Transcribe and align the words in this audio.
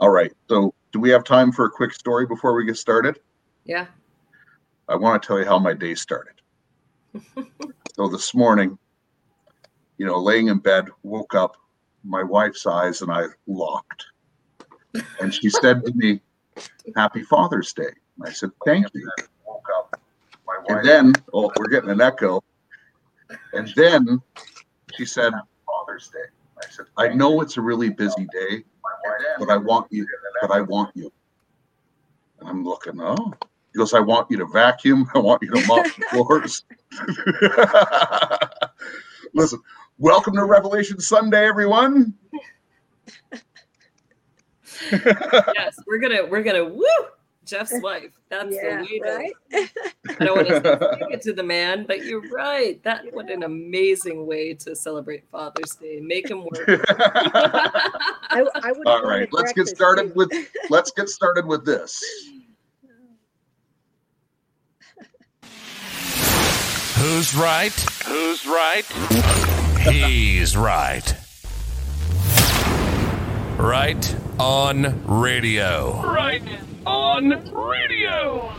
All 0.00 0.10
right. 0.10 0.32
So, 0.48 0.74
do 0.92 0.98
we 0.98 1.10
have 1.10 1.24
time 1.24 1.52
for 1.52 1.66
a 1.66 1.70
quick 1.70 1.92
story 1.92 2.26
before 2.26 2.54
we 2.54 2.64
get 2.64 2.76
started? 2.76 3.20
Yeah. 3.64 3.86
I 4.88 4.96
want 4.96 5.22
to 5.22 5.26
tell 5.26 5.38
you 5.38 5.44
how 5.44 5.58
my 5.58 5.74
day 5.74 5.94
started. 5.94 6.34
so, 7.94 8.08
this 8.08 8.34
morning, 8.34 8.78
you 9.98 10.06
know, 10.06 10.18
laying 10.18 10.48
in 10.48 10.58
bed, 10.58 10.86
woke 11.02 11.34
up, 11.34 11.56
my 12.02 12.22
wife's 12.22 12.66
eyes 12.66 13.02
and 13.02 13.12
I 13.12 13.26
locked. 13.46 14.06
And 15.20 15.34
she 15.34 15.50
said 15.50 15.84
to 15.84 15.92
me, 15.94 16.20
Happy 16.96 17.22
Father's 17.22 17.72
Day. 17.74 17.92
And 18.18 18.26
I 18.26 18.32
said, 18.32 18.50
Thank 18.64 18.86
you. 18.94 19.08
Woke 19.46 19.66
up, 19.76 20.00
and 20.68 20.84
then, 20.84 21.12
oh, 21.34 21.52
we're 21.58 21.68
getting 21.68 21.90
an 21.90 22.00
echo. 22.00 22.42
And 23.52 23.70
then 23.76 24.22
she 24.96 25.04
said, 25.04 25.32
Father's 25.66 26.08
Day. 26.08 26.18
I 26.58 26.70
said, 26.70 26.86
I 26.96 27.08
know 27.08 27.40
it's 27.42 27.56
a 27.58 27.60
really 27.60 27.90
busy 27.90 28.26
day, 28.32 28.64
but 29.38 29.50
I 29.50 29.56
want 29.56 29.86
you, 29.90 30.06
but 30.40 30.50
I 30.50 30.60
want 30.60 30.90
you. 30.94 31.12
And 32.40 32.48
I'm 32.48 32.64
looking, 32.64 33.00
oh. 33.00 33.32
He 33.72 33.78
goes, 33.78 33.94
I 33.94 34.00
want 34.00 34.30
you 34.30 34.38
to 34.38 34.46
vacuum. 34.46 35.08
I 35.14 35.18
want 35.18 35.42
you 35.42 35.50
to 35.50 35.66
mop 35.66 35.86
the 35.86 36.04
floors. 36.10 36.64
Listen, 39.34 39.60
welcome 39.98 40.34
to 40.34 40.44
Revelation 40.44 40.98
Sunday, 41.00 41.46
everyone. 41.46 42.14
yes, 44.92 45.78
we're 45.86 45.98
gonna 45.98 46.26
we're 46.26 46.42
gonna 46.42 46.64
woo 46.64 46.84
Jeff's 47.50 47.72
wife. 47.82 48.12
That's 48.28 48.54
yeah, 48.54 48.76
the 48.76 48.82
way 48.82 48.98
to. 49.00 49.16
Right? 49.16 49.32
I 50.20 50.24
don't 50.24 50.36
want 50.36 50.48
to 50.48 50.94
speak 50.94 51.10
it 51.10 51.22
to 51.22 51.32
the 51.32 51.42
man, 51.42 51.84
but 51.84 52.04
you're 52.04 52.22
right. 52.30 52.80
That 52.84 53.04
yeah. 53.04 53.10
what 53.12 53.28
an 53.28 53.42
amazing 53.42 54.26
way 54.26 54.54
to 54.54 54.76
celebrate 54.76 55.28
Father's 55.30 55.74
Day. 55.74 55.98
Make 56.00 56.30
him 56.30 56.42
work. 56.42 56.84
I, 56.88 58.46
I 58.54 58.72
All 58.86 59.02
right, 59.02 59.28
let's 59.32 59.52
get 59.52 59.66
started 59.66 60.08
too. 60.08 60.12
with 60.14 60.30
let's 60.70 60.92
get 60.92 61.08
started 61.08 61.44
with 61.44 61.66
this. 61.66 62.00
Who's 66.98 67.34
right? 67.34 67.72
Who's 68.06 68.46
right? 68.46 68.86
He's 69.80 70.56
right. 70.56 71.14
Right 73.58 74.16
on 74.38 75.04
radio. 75.06 76.02
Right 76.02 76.42
on 76.86 77.30
radio. 77.52 78.52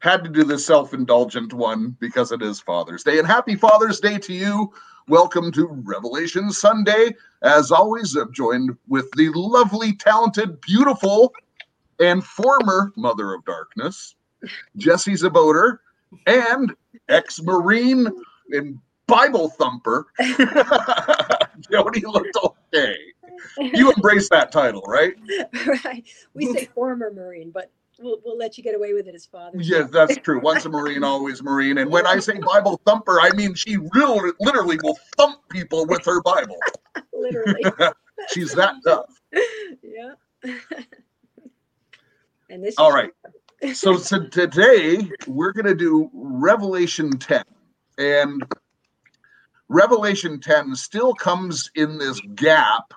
Had 0.00 0.24
to 0.24 0.30
do 0.30 0.44
the 0.44 0.58
self 0.58 0.94
indulgent 0.94 1.52
one 1.52 1.96
because 2.00 2.32
it 2.32 2.42
is 2.42 2.60
Father's 2.60 3.04
Day. 3.04 3.18
And 3.18 3.26
happy 3.26 3.54
Father's 3.54 4.00
Day 4.00 4.18
to 4.18 4.32
you. 4.32 4.72
Welcome 5.08 5.50
to 5.52 5.66
Revelation 5.66 6.50
Sunday. 6.50 7.14
As 7.42 7.70
always, 7.70 8.14
I'm 8.16 8.32
joined 8.32 8.76
with 8.88 9.10
the 9.12 9.30
lovely, 9.34 9.94
talented, 9.94 10.60
beautiful, 10.60 11.32
and 11.98 12.24
former 12.24 12.92
Mother 12.96 13.34
of 13.34 13.44
Darkness, 13.44 14.14
Jessie 14.76 15.12
Zaboter 15.12 15.78
and 16.26 16.74
ex 17.08 17.40
Marine 17.42 18.08
and 18.50 18.78
Bible 19.06 19.48
thumper, 19.50 20.06
Jody 21.70 22.04
okay. 22.06 22.96
You 23.58 23.92
embrace 23.92 24.28
that 24.30 24.52
title, 24.52 24.82
right? 24.86 25.14
right. 25.84 26.04
We 26.34 26.52
say 26.52 26.64
former 26.74 27.12
Marine, 27.12 27.50
but 27.50 27.70
we'll, 27.98 28.18
we'll 28.24 28.38
let 28.38 28.56
you 28.56 28.64
get 28.64 28.74
away 28.74 28.92
with 28.92 29.06
it 29.08 29.14
as 29.14 29.26
father. 29.26 29.58
Yes, 29.60 29.90
that's 29.90 30.16
true. 30.18 30.40
Once 30.40 30.64
a 30.64 30.68
Marine, 30.68 31.04
always 31.04 31.42
Marine. 31.42 31.78
And 31.78 31.90
when 31.90 32.06
I 32.06 32.18
say 32.18 32.38
Bible 32.46 32.80
thumper, 32.86 33.20
I 33.20 33.30
mean 33.30 33.54
she 33.54 33.76
really, 33.94 34.32
literally 34.40 34.78
will 34.82 34.98
thump 35.16 35.40
people 35.50 35.86
with 35.86 36.04
her 36.04 36.20
Bible. 36.22 36.58
literally. 37.12 37.64
She's 38.32 38.52
that 38.54 38.74
tough. 38.86 39.20
Yeah. 39.82 40.14
and 42.50 42.64
this. 42.64 42.74
All 42.76 42.92
right 42.92 43.10
so, 43.74 43.96
so 43.96 44.26
today 44.26 45.10
we're 45.26 45.52
going 45.52 45.66
to 45.66 45.74
do 45.74 46.10
Revelation 46.12 47.18
10. 47.18 47.42
And 47.98 48.42
Revelation 49.68 50.40
10 50.40 50.74
still 50.74 51.14
comes 51.14 51.70
in 51.74 51.98
this 51.98 52.20
gap 52.34 52.94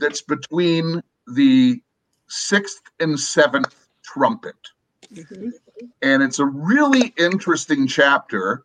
that's 0.00 0.22
between 0.22 1.02
the 1.26 1.80
sixth 2.28 2.82
and 2.98 3.18
seventh 3.18 3.88
trumpet. 4.02 4.56
Mm-hmm. 5.12 5.48
And 6.02 6.22
it's 6.22 6.38
a 6.38 6.44
really 6.44 7.14
interesting 7.18 7.86
chapter. 7.86 8.64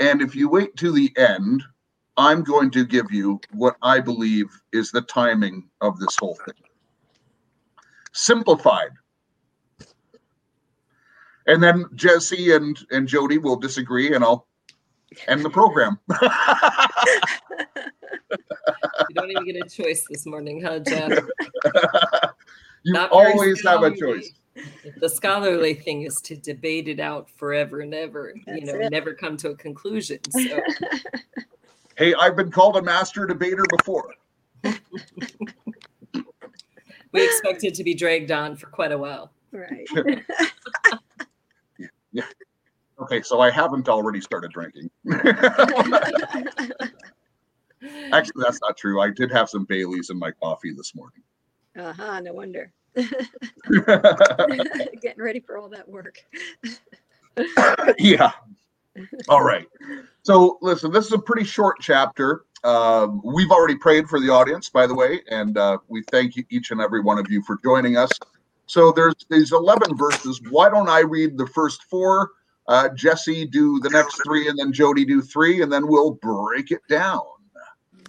And 0.00 0.20
if 0.20 0.34
you 0.34 0.48
wait 0.48 0.76
to 0.76 0.92
the 0.92 1.12
end, 1.16 1.62
I'm 2.16 2.42
going 2.42 2.70
to 2.72 2.84
give 2.84 3.10
you 3.10 3.40
what 3.52 3.76
I 3.82 4.00
believe 4.00 4.46
is 4.72 4.90
the 4.90 5.02
timing 5.02 5.68
of 5.80 5.98
this 5.98 6.16
whole 6.16 6.38
thing. 6.44 6.54
Simplified, 8.12 8.90
and 11.48 11.60
then 11.60 11.86
Jesse 11.96 12.52
and 12.52 12.78
and 12.92 13.08
Jody 13.08 13.38
will 13.38 13.56
disagree, 13.56 14.14
and 14.14 14.22
I'll 14.22 14.46
end 15.26 15.44
the 15.44 15.50
program. 15.50 15.98
you 19.08 19.14
don't 19.14 19.30
even 19.30 19.44
get 19.44 19.56
a 19.56 19.68
choice 19.68 20.06
this 20.08 20.26
morning, 20.26 20.62
huh, 20.62 20.80
Jeff? 20.80 21.10
you 22.84 22.98
always 23.10 23.64
have 23.64 23.82
a 23.82 23.96
choice. 23.96 24.32
The 24.98 25.08
scholarly 25.08 25.74
thing 25.74 26.02
is 26.02 26.20
to 26.22 26.36
debate 26.36 26.88
it 26.88 27.00
out 27.00 27.28
forever 27.28 27.80
and 27.80 27.92
ever. 27.92 28.34
That's 28.46 28.60
you 28.60 28.66
know, 28.66 28.78
it. 28.78 28.90
never 28.90 29.14
come 29.14 29.36
to 29.38 29.50
a 29.50 29.56
conclusion. 29.56 30.20
So. 30.30 30.60
hey, 31.96 32.14
I've 32.14 32.36
been 32.36 32.50
called 32.50 32.76
a 32.76 32.82
master 32.82 33.26
debater 33.26 33.64
before. 33.78 34.14
we 37.12 37.24
expected 37.24 37.74
to 37.74 37.84
be 37.84 37.94
dragged 37.94 38.30
on 38.30 38.56
for 38.56 38.68
quite 38.68 38.92
a 38.92 38.98
while. 38.98 39.32
Right. 39.52 39.88
Yeah. 42.14 42.22
Okay, 43.02 43.22
so 43.22 43.40
I 43.40 43.50
haven't 43.50 43.88
already 43.88 44.20
started 44.20 44.52
drinking. 44.52 44.88
Actually, 48.12 48.44
that's 48.44 48.60
not 48.60 48.76
true. 48.76 49.00
I 49.00 49.10
did 49.10 49.30
have 49.32 49.48
some 49.48 49.64
Baileys 49.64 50.10
in 50.10 50.18
my 50.18 50.30
coffee 50.30 50.72
this 50.72 50.94
morning. 50.94 51.22
Uh 51.78 51.92
huh. 51.92 52.20
No 52.20 52.32
wonder. 52.32 52.72
Getting 52.94 53.10
ready 55.16 55.40
for 55.40 55.58
all 55.58 55.68
that 55.68 55.88
work. 55.88 56.18
yeah. 57.98 58.32
All 59.28 59.42
right. 59.42 59.66
So, 60.22 60.58
listen, 60.62 60.92
this 60.92 61.06
is 61.06 61.12
a 61.12 61.18
pretty 61.18 61.44
short 61.44 61.78
chapter. 61.80 62.44
Um, 62.62 63.20
we've 63.24 63.50
already 63.50 63.76
prayed 63.76 64.08
for 64.08 64.20
the 64.20 64.30
audience, 64.30 64.70
by 64.70 64.86
the 64.86 64.94
way, 64.94 65.20
and 65.30 65.58
uh, 65.58 65.78
we 65.88 66.02
thank 66.10 66.36
you, 66.36 66.44
each 66.48 66.70
and 66.70 66.80
every 66.80 67.00
one 67.00 67.18
of 67.18 67.30
you 67.30 67.42
for 67.42 67.58
joining 67.62 67.96
us. 67.96 68.10
So 68.66 68.92
there's 68.92 69.14
these 69.28 69.52
11 69.52 69.96
verses. 69.96 70.40
Why 70.50 70.70
don't 70.70 70.88
I 70.88 71.00
read 71.00 71.36
the 71.36 71.46
first 71.48 71.82
four? 71.84 72.30
Uh, 72.66 72.88
Jessie 72.94 73.44
do 73.44 73.78
the 73.80 73.90
next 73.90 74.22
three, 74.24 74.48
and 74.48 74.58
then 74.58 74.72
Jody 74.72 75.04
do 75.04 75.20
three, 75.20 75.60
and 75.60 75.70
then 75.70 75.86
we'll 75.86 76.12
break 76.12 76.70
it 76.70 76.80
down. 76.88 77.20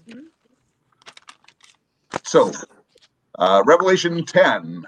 Mm-hmm. 0.08 0.20
So, 2.26 2.52
uh, 3.38 3.62
Revelation 3.68 4.26
10. 4.26 4.84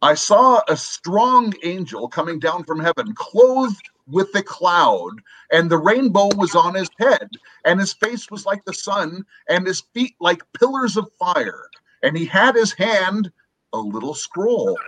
I 0.00 0.14
saw 0.14 0.62
a 0.68 0.76
strong 0.76 1.52
angel 1.62 2.08
coming 2.08 2.38
down 2.38 2.64
from 2.64 2.80
heaven, 2.80 3.14
clothed 3.14 3.90
with 4.06 4.34
a 4.34 4.42
cloud, 4.42 5.12
and 5.52 5.70
the 5.70 5.76
rainbow 5.76 6.30
was 6.36 6.54
on 6.54 6.74
his 6.74 6.88
head, 6.98 7.28
and 7.66 7.78
his 7.78 7.92
face 7.92 8.30
was 8.30 8.46
like 8.46 8.64
the 8.64 8.72
sun, 8.72 9.22
and 9.50 9.66
his 9.66 9.82
feet 9.92 10.14
like 10.18 10.50
pillars 10.54 10.96
of 10.96 11.12
fire. 11.18 11.68
And 12.02 12.16
he 12.16 12.24
had 12.24 12.54
his 12.54 12.72
hand 12.72 13.30
a 13.74 13.78
little 13.78 14.14
scroll, 14.14 14.78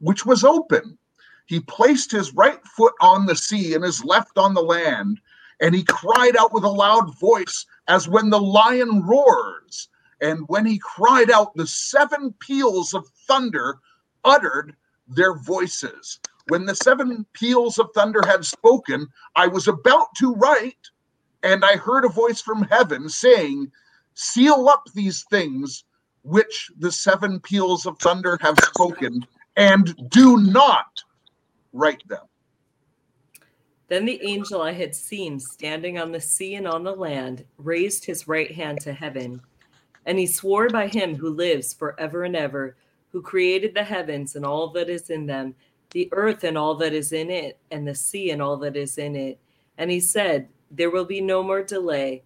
which 0.00 0.26
was 0.26 0.42
open. 0.42 0.98
He 1.46 1.60
placed 1.60 2.10
his 2.10 2.34
right 2.34 2.60
foot 2.66 2.94
on 3.00 3.26
the 3.26 3.36
sea 3.36 3.74
and 3.74 3.84
his 3.84 4.04
left 4.04 4.36
on 4.36 4.52
the 4.52 4.62
land, 4.62 5.20
and 5.60 5.76
he 5.76 5.84
cried 5.84 6.36
out 6.36 6.52
with 6.52 6.64
a 6.64 6.68
loud 6.68 7.16
voice 7.20 7.66
as 7.86 8.08
when 8.08 8.30
the 8.30 8.40
lion 8.40 9.06
roars. 9.06 9.88
And 10.22 10.48
when 10.48 10.64
he 10.64 10.78
cried 10.78 11.30
out, 11.30 11.54
the 11.56 11.66
seven 11.66 12.32
peals 12.38 12.94
of 12.94 13.08
thunder 13.26 13.80
uttered 14.24 14.76
their 15.08 15.34
voices. 15.34 16.20
When 16.48 16.64
the 16.64 16.76
seven 16.76 17.26
peals 17.32 17.78
of 17.78 17.90
thunder 17.92 18.22
had 18.24 18.44
spoken, 18.44 19.08
I 19.34 19.48
was 19.48 19.66
about 19.66 20.14
to 20.18 20.32
write, 20.34 20.88
and 21.42 21.64
I 21.64 21.76
heard 21.76 22.04
a 22.04 22.08
voice 22.08 22.40
from 22.40 22.62
heaven 22.62 23.08
saying, 23.08 23.72
Seal 24.14 24.68
up 24.68 24.84
these 24.94 25.24
things 25.24 25.84
which 26.22 26.70
the 26.78 26.92
seven 26.92 27.40
peals 27.40 27.84
of 27.84 27.98
thunder 27.98 28.38
have 28.42 28.58
spoken, 28.58 29.26
and 29.56 30.08
do 30.10 30.36
not 30.36 31.02
write 31.72 32.06
them. 32.06 32.26
Then 33.88 34.04
the 34.04 34.20
angel 34.22 34.62
I 34.62 34.72
had 34.72 34.94
seen 34.94 35.40
standing 35.40 35.98
on 35.98 36.12
the 36.12 36.20
sea 36.20 36.54
and 36.54 36.68
on 36.68 36.84
the 36.84 36.94
land 36.94 37.44
raised 37.58 38.04
his 38.04 38.28
right 38.28 38.50
hand 38.52 38.80
to 38.82 38.92
heaven, 38.92 39.42
and 40.06 40.18
he 40.18 40.26
swore 40.26 40.68
by 40.68 40.86
him 40.88 41.14
who 41.14 41.30
lives 41.30 41.74
forever 41.74 42.24
and 42.24 42.36
ever, 42.36 42.76
who 43.10 43.22
created 43.22 43.74
the 43.74 43.84
heavens 43.84 44.36
and 44.36 44.44
all 44.44 44.68
that 44.70 44.88
is 44.88 45.10
in 45.10 45.26
them, 45.26 45.54
the 45.90 46.08
earth 46.12 46.44
and 46.44 46.56
all 46.56 46.74
that 46.76 46.92
is 46.92 47.12
in 47.12 47.30
it, 47.30 47.58
and 47.70 47.86
the 47.86 47.94
sea 47.94 48.30
and 48.30 48.40
all 48.40 48.56
that 48.56 48.76
is 48.76 48.98
in 48.98 49.14
it. 49.14 49.38
And 49.78 49.90
he 49.90 50.00
said, 50.00 50.48
There 50.70 50.90
will 50.90 51.04
be 51.04 51.20
no 51.20 51.42
more 51.42 51.62
delay. 51.62 52.22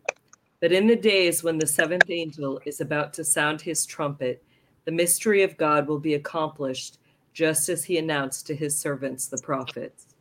But 0.61 0.73
in 0.73 0.87
the 0.87 0.97
days 0.97 1.43
when 1.43 1.59
the 1.59 1.67
seventh 1.67 2.09
angel 2.09 2.61
is 2.65 2.81
about 2.81 3.13
to 3.15 3.25
sound 3.25 3.61
his 3.61 3.85
trumpet, 3.85 4.43
the 4.85 4.93
mystery 4.93 5.43
of 5.43 5.57
God 5.57 5.87
will 5.87 5.99
be 5.99 6.15
accomplished, 6.15 6.99
just 7.35 7.69
as 7.69 7.85
he 7.85 7.99
announced 7.99 8.47
to 8.47 8.55
his 8.55 8.79
servants, 8.79 9.27
the 9.27 9.39
prophets. 9.39 10.15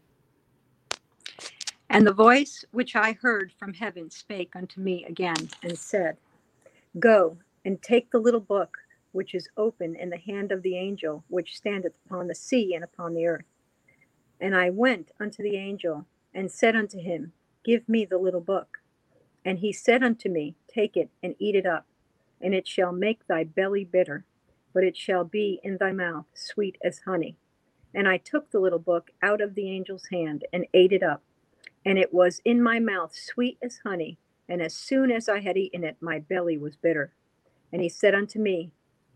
And 1.90 2.06
the 2.06 2.14
voice 2.14 2.66
which 2.72 2.96
I 2.96 3.14
heard 3.14 3.54
from 3.58 3.74
heaven 3.74 4.10
spake 4.10 4.56
unto 4.56 4.82
me 4.82 5.06
again 5.06 5.50
and 5.64 5.78
said, 5.78 6.18
Go 7.00 7.38
and 7.66 7.82
take 7.82 8.12
the 8.12 8.20
little 8.20 8.40
book 8.40 8.78
which 9.12 9.34
is 9.34 9.50
open 9.58 9.96
in 9.96 10.10
the 10.10 10.18
hand 10.18 10.52
of 10.52 10.62
the 10.62 10.78
angel 10.78 11.24
which 11.28 11.58
standeth 11.58 11.94
upon 12.06 12.28
the 12.28 12.36
sea 12.36 12.74
and 12.76 12.84
upon 12.84 13.14
the 13.14 13.26
earth. 13.26 13.46
And 14.40 14.56
I 14.56 14.70
went 14.70 15.12
unto 15.20 15.42
the 15.42 15.56
angel 15.58 16.06
and 16.34 16.52
said 16.52 16.76
unto 16.76 17.00
him, 17.00 17.32
Give 17.64 17.88
me 17.90 18.06
the 18.06 18.18
little 18.18 18.42
book. 18.42 18.80
And 19.44 19.60
he 19.60 19.72
said 19.72 20.04
unto 20.04 20.30
me, 20.30 20.56
Take 20.68 20.96
it 20.96 21.10
and 21.24 21.36
eat 21.40 21.56
it 21.56 21.66
up, 21.66 21.88
and 22.42 22.54
it 22.54 22.68
shall 22.68 22.92
make 22.92 23.26
thy 23.26 23.44
belly 23.44 23.86
bitter, 23.86 24.26
but 24.74 24.84
it 24.84 24.98
shall 24.98 25.24
be 25.24 25.60
in 25.64 25.78
thy 25.78 25.94
mouth 25.94 26.26
sweet 26.34 26.78
as 26.84 27.00
honey. 27.00 27.38
And 27.94 28.08
I 28.08 28.18
took 28.18 28.52
the 28.52 28.60
little 28.60 28.80
book 28.80 29.12
out 29.24 29.40
of 29.40 29.56
the 29.56 29.74
angel's 29.74 30.08
hand 30.12 30.46
and 30.52 30.66
ate 30.74 30.92
it 30.92 31.02
up, 31.02 31.24
and 31.86 31.98
it 31.98 32.14
was 32.14 32.42
in 32.44 32.62
my 32.62 32.80
mouth 32.80 33.16
sweet 33.16 33.58
as 33.64 33.80
honey. 33.86 34.18
And 34.50 34.62
as 34.62 34.76
soon 34.76 35.10
as 35.10 35.30
I 35.30 35.40
had 35.40 35.58
eaten 35.58 35.84
it, 35.84 35.96
my 36.02 36.20
belly 36.20 36.58
was 36.58 36.76
bitter. 36.76 37.14
And 37.72 37.82
he 37.82 37.90
said 37.90 38.16
unto 38.16 38.40
me, 38.40 38.72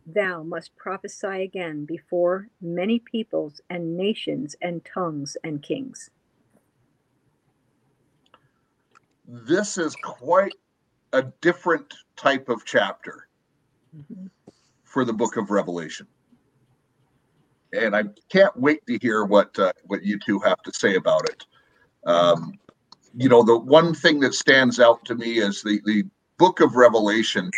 Thou 0.06 0.44
must 0.44 0.76
prophesy 0.76 1.44
again 1.44 1.86
before 1.86 2.48
many 2.62 3.00
peoples 3.00 3.62
and 3.70 3.96
nations 3.96 4.56
and 4.62 4.84
tongues 4.84 5.38
and 5.44 5.62
kings. 5.62 6.10
This 9.28 9.78
is 9.78 9.96
quite 9.96 10.56
a 11.14 11.24
different 11.42 11.94
type 12.16 12.50
of 12.50 12.66
chapter 12.66 13.28
for 14.84 15.06
the 15.06 15.14
book 15.14 15.38
of 15.38 15.52
Revelation. 15.52 16.08
And 17.74 17.96
I 17.96 18.04
can't 18.30 18.56
wait 18.58 18.86
to 18.88 18.98
hear 19.00 19.26
what 19.26 19.58
uh, 19.60 19.74
what 19.86 20.04
you 20.04 20.18
two 20.18 20.40
have 20.40 20.62
to 20.64 20.74
say 20.74 20.96
about 20.96 21.30
it. 21.30 21.46
Um, 22.08 22.54
you 23.16 23.30
know, 23.30 23.44
the 23.44 23.58
one 23.60 23.94
thing 23.94 24.20
that 24.22 24.34
stands 24.34 24.80
out 24.80 25.06
to 25.06 25.16
me 25.16 25.38
is 25.38 25.62
the 25.62 25.80
the 25.86 26.06
book 26.40 26.62
of 26.62 26.76
Revelation 26.76 27.52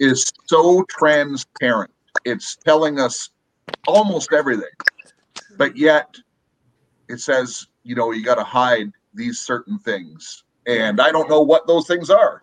is 0.00 0.32
so 0.46 0.84
transparent. 0.90 1.90
It's 2.24 2.56
telling 2.66 3.00
us 3.00 3.30
almost 3.86 4.32
everything, 4.32 4.64
but 5.56 5.76
yet 5.76 6.14
it 7.08 7.20
says, 7.20 7.66
you 7.84 7.94
know, 7.94 8.12
you 8.12 8.24
got 8.24 8.36
to 8.36 8.44
hide 8.44 8.90
these 9.14 9.40
certain 9.40 9.78
things, 9.78 10.44
and 10.66 11.00
I 11.00 11.12
don't 11.12 11.28
know 11.30 11.42
what 11.42 11.66
those 11.66 11.86
things 11.86 12.10
are. 12.10 12.40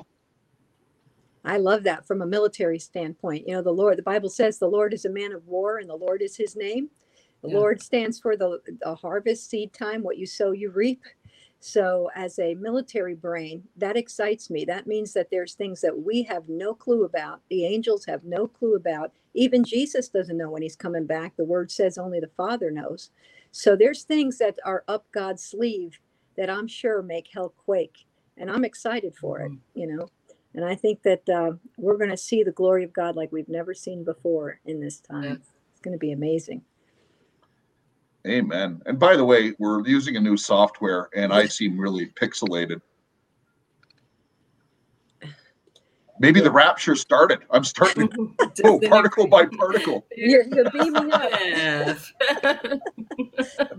I 1.46 1.57
love 1.57 1.84
that 1.84 2.07
from 2.07 2.22
a 2.22 2.28
military 2.28 2.80
standpoint. 2.80 3.48
You 3.48 3.56
know, 3.56 3.62
the 3.63 3.72
Lord, 3.72 3.98
the 3.98 4.04
Bible 4.04 4.30
says 4.30 4.60
the 4.60 4.68
Lord 4.68 4.94
is 4.94 5.06
a 5.06 5.10
man 5.12 5.31
of 5.34 5.48
war 5.48 5.80
and 5.80 5.90
the 5.90 5.96
Lord 5.96 6.22
is 6.22 6.36
his 6.38 6.56
name. 6.56 6.90
The 7.44 7.50
Yeah. 7.50 7.56
Lord 7.56 7.81
stands 7.81 8.19
for 8.19 8.38
the, 8.38 8.60
the 8.81 8.96
harvest, 8.96 9.50
seed 9.50 9.74
time, 9.74 10.04
what 10.04 10.18
you 10.18 10.25
sow, 10.28 10.52
you 10.52 10.72
reap. 10.72 11.04
So, 11.67 12.12
as 12.15 12.38
a 12.38 12.53
military 12.53 13.15
brain, 13.15 13.63
that 13.75 13.97
excites 13.97 14.51
me. 14.51 14.65
That 14.65 14.85
means 14.85 15.13
that 15.13 15.29
there's 15.31 15.56
things 15.56 15.81
that 15.81 16.03
we 16.06 16.21
have 16.25 16.47
no 16.47 16.75
clue 16.75 17.06
about. 17.06 17.41
The 17.50 17.65
angels 17.65 18.06
have 18.06 18.23
no 18.23 18.47
clue 18.47 18.75
about. 18.75 19.13
Even 19.33 19.63
Jesus 19.63 20.07
doesn't 20.07 20.38
know 20.38 20.51
when 20.51 20.62
he's 20.62 20.75
coming 20.75 21.07
back. 21.07 21.35
The 21.35 21.44
word 21.44 21.71
says 21.71 21.97
only 21.97 22.19
the 22.19 22.29
Father 22.38 22.69
knows. 22.69 23.09
So, 23.51 23.75
there's 23.75 24.03
things 24.03 24.38
that 24.38 24.59
are 24.63 24.83
up 24.88 25.07
God's 25.12 25.44
sleeve 25.44 26.00
that 26.38 26.51
I'm 26.51 26.67
sure 26.67 27.01
make 27.01 27.29
hell 27.33 27.56
quake. 27.65 28.06
And 28.38 28.51
I'm 28.51 28.63
excited 28.63 29.15
for 29.15 29.41
it, 29.41 29.53
you 29.73 29.88
know. 29.88 30.09
And 30.53 30.65
I 30.65 30.75
think 30.75 31.01
that 31.03 31.27
uh, 31.27 31.53
we're 31.77 31.97
going 31.97 32.11
to 32.11 32.18
see 32.18 32.44
the 32.44 32.51
glory 32.51 32.83
of 32.83 32.94
God 32.94 33.18
like 33.18 33.31
we've 33.31 33.50
never 33.50 33.73
seen 33.73 34.03
before 34.06 34.61
in 34.65 34.81
this 34.81 35.00
time. 35.00 35.23
Yeah. 35.23 35.33
It's 35.71 35.81
going 35.81 35.94
to 35.95 36.00
be 36.00 36.13
amazing. 36.13 36.61
Amen. 38.25 38.81
And 38.86 38.98
by 39.00 39.16
the 39.16 39.24
way, 39.24 39.54
we're 39.60 39.86
using 39.88 40.16
a 40.16 40.19
new 40.19 40.36
software, 40.36 41.10
and 41.16 41.31
I 41.31 41.45
seem 41.48 41.80
really 41.80 42.07
pixelated. 42.07 42.81
Maybe 46.19 46.39
the 46.42 46.50
rapture 46.50 46.95
started. 46.95 47.39
I'm 47.51 47.63
starting 47.63 48.10
oh, 48.63 48.80
particle 48.88 49.27
by 49.27 49.45
particle. 49.45 50.07
You're, 50.16 50.45
you're 50.48 50.72
beaming 50.72 51.12
up. 51.12 51.30
Yeah. 51.42 51.98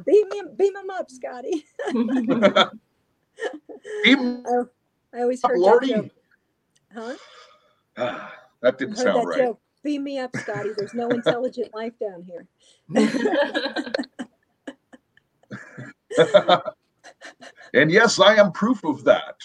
Beam, 0.04 0.32
him, 0.32 0.50
beam 0.56 0.76
him 0.76 0.90
up, 0.90 1.10
Scotty. 1.10 1.64
Even- 4.04 4.44
Oh, 4.46 4.69
I 5.14 5.22
always 5.22 5.42
heard 5.42 5.58
Lordy. 5.58 5.88
that 5.94 6.02
joke. 6.02 6.10
Huh? 6.94 7.14
Ah, 7.99 8.34
that 8.60 8.76
didn't 8.76 8.99
heard 8.99 9.04
sound 9.04 9.22
that 9.22 9.26
right. 9.26 9.38
joke. 9.38 9.60
Beam 9.82 10.04
me 10.04 10.19
up, 10.19 10.37
Scotty. 10.37 10.69
There's 10.76 10.92
no 10.92 11.08
intelligent 11.08 11.75
life 11.75 11.94
down 11.99 12.22
here. 12.25 12.46
and 17.74 17.90
yes, 17.90 18.20
I 18.20 18.34
am 18.36 18.52
proof 18.52 18.84
of 18.84 19.04
that. 19.04 19.36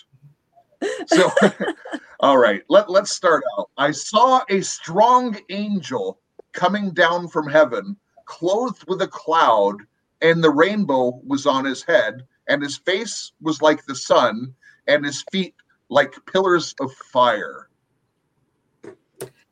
So, 1.07 1.29
all 2.19 2.37
right, 2.37 2.63
let, 2.69 2.89
let's 2.89 3.11
start 3.11 3.43
out. 3.57 3.69
I 3.77 3.91
saw 3.91 4.41
a 4.49 4.61
strong 4.61 5.37
angel 5.49 6.19
coming 6.53 6.91
down 6.91 7.27
from 7.27 7.47
heaven, 7.47 7.95
clothed 8.25 8.85
with 8.87 9.01
a 9.01 9.07
cloud, 9.07 9.77
and 10.21 10.43
the 10.43 10.49
rainbow 10.49 11.19
was 11.25 11.45
on 11.45 11.65
his 11.65 11.83
head, 11.83 12.25
and 12.47 12.61
his 12.61 12.77
face 12.77 13.31
was 13.41 13.61
like 13.61 13.85
the 13.85 13.95
sun, 13.95 14.53
and 14.87 15.05
his 15.05 15.23
feet 15.31 15.55
like 15.89 16.13
pillars 16.25 16.73
of 16.79 16.91
fire. 16.93 17.67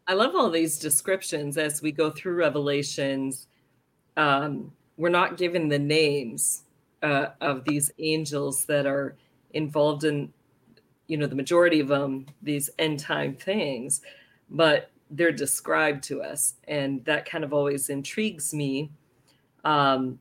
I 0.08 0.14
love 0.14 0.36
all 0.36 0.50
these 0.50 0.80
descriptions 0.80 1.58
as 1.58 1.82
we 1.82 1.92
go 1.92 2.10
through 2.10 2.34
Revelations. 2.34 3.48
Um, 4.18 4.72
we're 4.98 5.10
not 5.10 5.38
given 5.38 5.70
the 5.70 5.78
names 5.78 6.64
uh, 7.02 7.28
of 7.42 7.66
these 7.66 7.92
angels 8.00 8.66
that 8.66 8.86
are 8.86 9.16
involved 9.52 10.04
in, 10.04 10.32
you 11.08 11.18
know, 11.18 11.28
the 11.28 11.36
majority 11.36 11.80
of 11.80 11.88
them, 11.88 12.26
these 12.42 12.70
end 12.78 13.00
time 13.00 13.36
things, 13.36 14.02
but 14.50 14.92
they're 15.10 15.32
described 15.32 16.04
to 16.04 16.22
us. 16.22 16.56
And 16.68 17.04
that 17.06 17.30
kind 17.30 17.44
of 17.44 17.54
always 17.54 17.90
intrigues 17.90 18.54
me. 18.54 18.92
Um, 19.64 20.20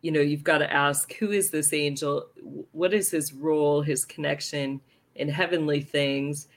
you 0.00 0.10
know, 0.10 0.20
you've 0.20 0.44
got 0.44 0.58
to 0.58 0.72
ask 0.72 1.12
who 1.14 1.30
is 1.30 1.50
this 1.50 1.72
angel? 1.72 2.26
What 2.72 2.94
is 2.94 3.10
his 3.10 3.32
role, 3.32 3.82
his 3.82 4.04
connection 4.04 4.80
in 5.14 5.28
heavenly 5.28 5.82
things? 5.82 6.48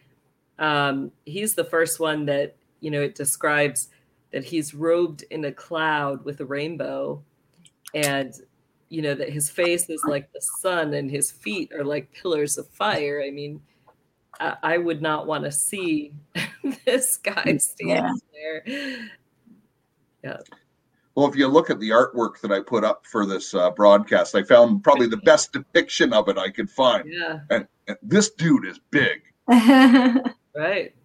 um, 0.59 1.12
he's 1.25 1.56
the 1.56 1.63
first 1.63 2.00
one 2.00 2.25
that 2.25 2.56
you 2.79 2.91
know 2.91 3.01
it 3.01 3.15
describes 3.15 3.89
that 4.31 4.46
he's 4.46 4.74
robed 4.74 5.24
in 5.29 5.46
a 5.46 5.51
cloud 5.51 6.24
with 6.25 6.39
a 6.39 6.46
rainbow 6.46 7.22
and 7.93 8.34
you 8.93 9.01
know 9.01 9.15
that 9.15 9.29
his 9.29 9.50
face 9.50 9.89
is 9.89 10.03
like 10.07 10.31
the 10.33 10.41
sun 10.41 10.93
and 10.93 11.09
his 11.09 11.31
feet 11.31 11.71
are 11.73 11.83
like 11.83 12.13
pillars 12.13 12.57
of 12.57 12.67
fire. 12.69 13.23
I 13.25 13.31
mean 13.31 13.62
i, 14.39 14.55
I 14.63 14.77
would 14.77 15.01
not 15.01 15.27
want 15.27 15.43
to 15.45 15.51
see 15.51 16.13
this 16.85 17.17
guy 17.17 17.57
standing 17.57 18.19
there. 18.33 18.63
Yeah. 20.23 20.38
Well, 21.15 21.27
if 21.27 21.35
you 21.35 21.47
look 21.47 21.69
at 21.69 21.79
the 21.79 21.89
artwork 21.89 22.39
that 22.41 22.51
I 22.51 22.59
put 22.59 22.83
up 22.83 23.05
for 23.05 23.25
this 23.25 23.53
uh, 23.53 23.69
broadcast, 23.71 24.35
I 24.35 24.43
found 24.43 24.83
probably 24.83 25.07
the 25.07 25.17
best 25.17 25.53
depiction 25.53 26.12
of 26.12 26.27
it 26.27 26.38
I 26.38 26.50
could 26.50 26.69
find. 26.69 27.07
yeah. 27.07 27.39
And, 27.51 27.67
and 27.88 27.97
this 28.01 28.31
dude 28.31 28.65
is 28.65 28.79
big. 28.89 29.21
right. 29.47 30.95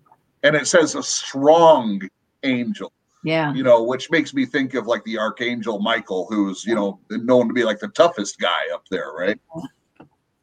And 0.42 0.56
it 0.56 0.66
says 0.66 0.94
a 0.94 1.02
strong 1.02 2.00
angel 2.42 2.92
yeah. 3.24 3.52
you 3.52 3.62
know 3.62 3.82
which 3.82 4.10
makes 4.10 4.32
me 4.32 4.46
think 4.46 4.74
of 4.74 4.86
like 4.86 5.02
the 5.04 5.18
archangel 5.18 5.80
michael 5.80 6.26
who's 6.30 6.64
you 6.64 6.74
know 6.74 7.00
known 7.10 7.48
to 7.48 7.54
be 7.54 7.64
like 7.64 7.78
the 7.80 7.88
toughest 7.88 8.38
guy 8.38 8.62
up 8.72 8.84
there 8.90 9.10
right 9.16 9.38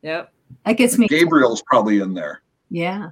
yep 0.01 0.31
That 0.65 0.73
gets 0.73 0.97
me. 0.97 1.07
gabriel's 1.07 1.61
probably 1.63 1.99
in 1.99 2.13
there 2.13 2.41
Yeah. 2.69 3.09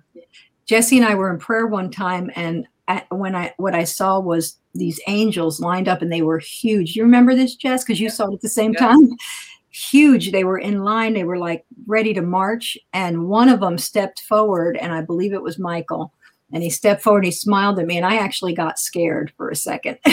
Jesse 0.66 0.98
and 0.98 1.06
I 1.06 1.14
were 1.16 1.30
in 1.30 1.40
prayer 1.40 1.68
one 1.68 1.92
time, 1.92 2.32
and 2.38 2.66
I, 2.88 3.04
when 3.12 3.36
I 3.36 3.54
what 3.58 3.76
I 3.76 3.84
saw 3.84 4.18
was 4.22 4.58
these 4.74 4.98
angels 5.08 5.60
lined 5.60 5.90
up, 5.90 6.02
and 6.02 6.10
they 6.12 6.22
were 6.22 6.40
huge. 6.40 6.96
You 6.96 7.04
remember 7.04 7.36
this, 7.36 7.56
Jess? 7.56 7.84
Because 7.84 8.00
you 8.00 8.10
saw 8.10 8.30
it 8.30 8.36
at 8.36 8.42
the 8.42 8.48
same 8.48 8.72
Yes. 8.72 8.80
time. 8.80 9.10
Huge. 9.72 10.32
They 10.32 10.46
were 10.46 10.58
in 10.58 10.84
line. 10.86 11.14
They 11.16 11.26
were 11.26 11.38
like 11.38 11.66
ready 11.86 12.14
to 12.14 12.22
march, 12.22 12.78
and 12.94 13.28
one 13.28 13.50
of 13.50 13.60
them 13.60 13.78
stepped 13.78 14.22
forward, 14.22 14.78
and 14.78 14.94
I 14.94 15.02
believe 15.02 15.34
it 15.34 15.42
was 15.44 15.60
Michael. 15.60 16.14
And 16.54 16.64
he 16.64 16.70
stepped 16.70 17.02
forward. 17.02 17.26
He 17.26 17.32
smiled 17.32 17.80
at 17.80 17.88
me, 17.88 17.98
and 17.98 18.06
I 18.06 18.16
actually 18.16 18.54
got 18.54 18.80
scared 18.80 19.34
for 19.36 19.50
a 19.50 19.56
second. 19.56 19.98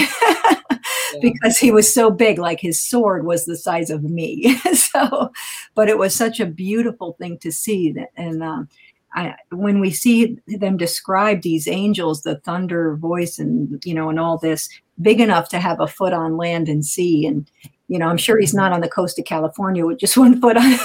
because 1.20 1.58
he 1.58 1.70
was 1.70 1.92
so 1.92 2.10
big 2.10 2.38
like 2.38 2.60
his 2.60 2.80
sword 2.80 3.24
was 3.24 3.44
the 3.44 3.56
size 3.56 3.90
of 3.90 4.04
me 4.04 4.56
so 4.74 5.30
but 5.74 5.88
it 5.88 5.98
was 5.98 6.14
such 6.14 6.40
a 6.40 6.46
beautiful 6.46 7.14
thing 7.18 7.38
to 7.38 7.50
see 7.50 7.90
that 7.90 8.10
and 8.16 8.42
um, 8.42 8.68
I, 9.14 9.34
when 9.50 9.80
we 9.80 9.90
see 9.90 10.38
them 10.46 10.76
describe 10.76 11.42
these 11.42 11.66
angels 11.66 12.22
the 12.22 12.36
thunder 12.36 12.96
voice 12.96 13.38
and 13.38 13.82
you 13.84 13.94
know 13.94 14.08
and 14.08 14.20
all 14.20 14.38
this 14.38 14.68
big 15.00 15.20
enough 15.20 15.48
to 15.50 15.58
have 15.58 15.80
a 15.80 15.88
foot 15.88 16.12
on 16.12 16.36
land 16.36 16.68
and 16.68 16.84
sea 16.84 17.26
and 17.26 17.50
you 17.88 17.98
know 17.98 18.06
i'm 18.06 18.18
sure 18.18 18.38
he's 18.38 18.54
not 18.54 18.72
on 18.72 18.80
the 18.80 18.88
coast 18.88 19.18
of 19.18 19.24
california 19.24 19.84
with 19.84 19.98
just 19.98 20.16
one 20.16 20.40
foot 20.40 20.56
on 20.56 20.78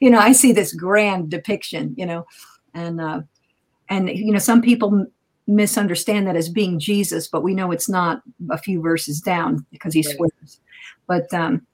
you 0.00 0.10
know 0.10 0.18
i 0.18 0.32
see 0.32 0.52
this 0.52 0.74
grand 0.74 1.30
depiction 1.30 1.94
you 1.96 2.06
know 2.06 2.26
and 2.74 3.00
uh, 3.00 3.22
and 3.88 4.08
you 4.10 4.32
know 4.32 4.38
some 4.38 4.60
people 4.62 5.06
misunderstand 5.46 6.26
that 6.26 6.36
as 6.36 6.48
being 6.48 6.78
jesus 6.78 7.26
but 7.28 7.42
we 7.42 7.54
know 7.54 7.70
it's 7.70 7.88
not 7.88 8.20
a 8.50 8.58
few 8.58 8.80
verses 8.82 9.20
down 9.20 9.64
because 9.70 9.94
he 9.94 10.02
Right. 10.02 10.14
swears 10.16 10.60
but 11.06 11.32
um 11.32 11.66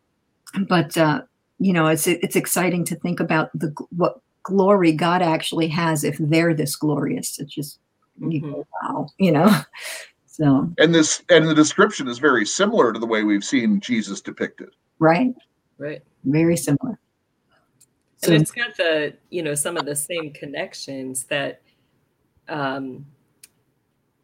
but 0.68 0.96
uh 0.96 1.22
you 1.58 1.72
know 1.72 1.86
it's 1.88 2.06
it's 2.06 2.36
exciting 2.36 2.84
to 2.84 2.96
think 2.96 3.20
about 3.20 3.50
the 3.54 3.74
what 3.90 4.18
glory 4.44 4.92
god 4.92 5.22
actually 5.22 5.68
has 5.68 6.04
if 6.04 6.16
they're 6.20 6.54
this 6.54 6.76
glorious 6.76 7.38
it's 7.38 7.52
just 7.54 7.78
you 8.18 8.40
Mhm. 8.42 8.52
go, 8.52 8.66
wow 8.82 9.08
you 9.18 9.32
know 9.32 9.48
so 10.26 10.68
And 10.78 10.94
this 10.94 11.22
and 11.30 11.48
the 11.48 11.54
description 11.54 12.06
is 12.08 12.18
very 12.18 12.44
similar 12.46 12.92
to 12.92 12.98
the 12.98 13.06
way 13.06 13.24
we've 13.24 13.44
seen 13.44 13.80
Jesus 13.80 14.20
depicted. 14.20 14.68
right 15.00 15.34
Right. 15.78 16.02
very 16.24 16.56
similar 16.56 16.98
and 18.22 18.32
it's 18.34 18.52
got 18.52 18.76
the 18.76 19.14
you 19.30 19.42
know 19.42 19.54
some 19.54 19.76
of 19.76 19.84
the 19.86 19.96
same 19.96 20.32
connections 20.32 21.24
that 21.24 21.60
um 22.48 23.04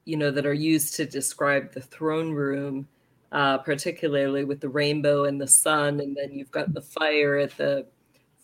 you 0.04 0.16
know 0.16 0.30
that 0.30 0.46
are 0.46 0.52
used 0.54 0.94
to 0.94 1.04
describe 1.06 1.72
the 1.72 1.80
throne 1.80 2.30
room 2.32 2.86
uh 3.32 3.58
particularly 3.58 4.44
with 4.44 4.60
the 4.60 4.68
rainbow 4.68 5.24
and 5.24 5.40
the 5.40 5.46
sun 5.46 6.00
and 6.00 6.16
then 6.16 6.32
you've 6.32 6.50
got 6.50 6.72
the 6.74 6.80
fire 6.80 7.36
at 7.36 7.56
the 7.56 7.86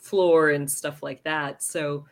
floor 0.00 0.50
and 0.50 0.70
stuff 0.70 1.02
like 1.02 1.22
that 1.24 1.62
so 1.62 2.04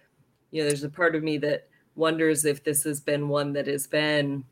you 0.51 0.63
know 0.63 0.69
there's 0.69 0.85
a 0.85 0.89
part 0.89 1.15
of 1.15 1.23
me 1.23 1.39
that 1.39 1.69
wonders 1.95 2.45
if 2.45 2.65
this 2.65 2.83
has 2.83 3.01
been 3.01 3.29
one 3.29 3.53
that 3.53 3.67
has 3.67 3.87
been 3.87 4.45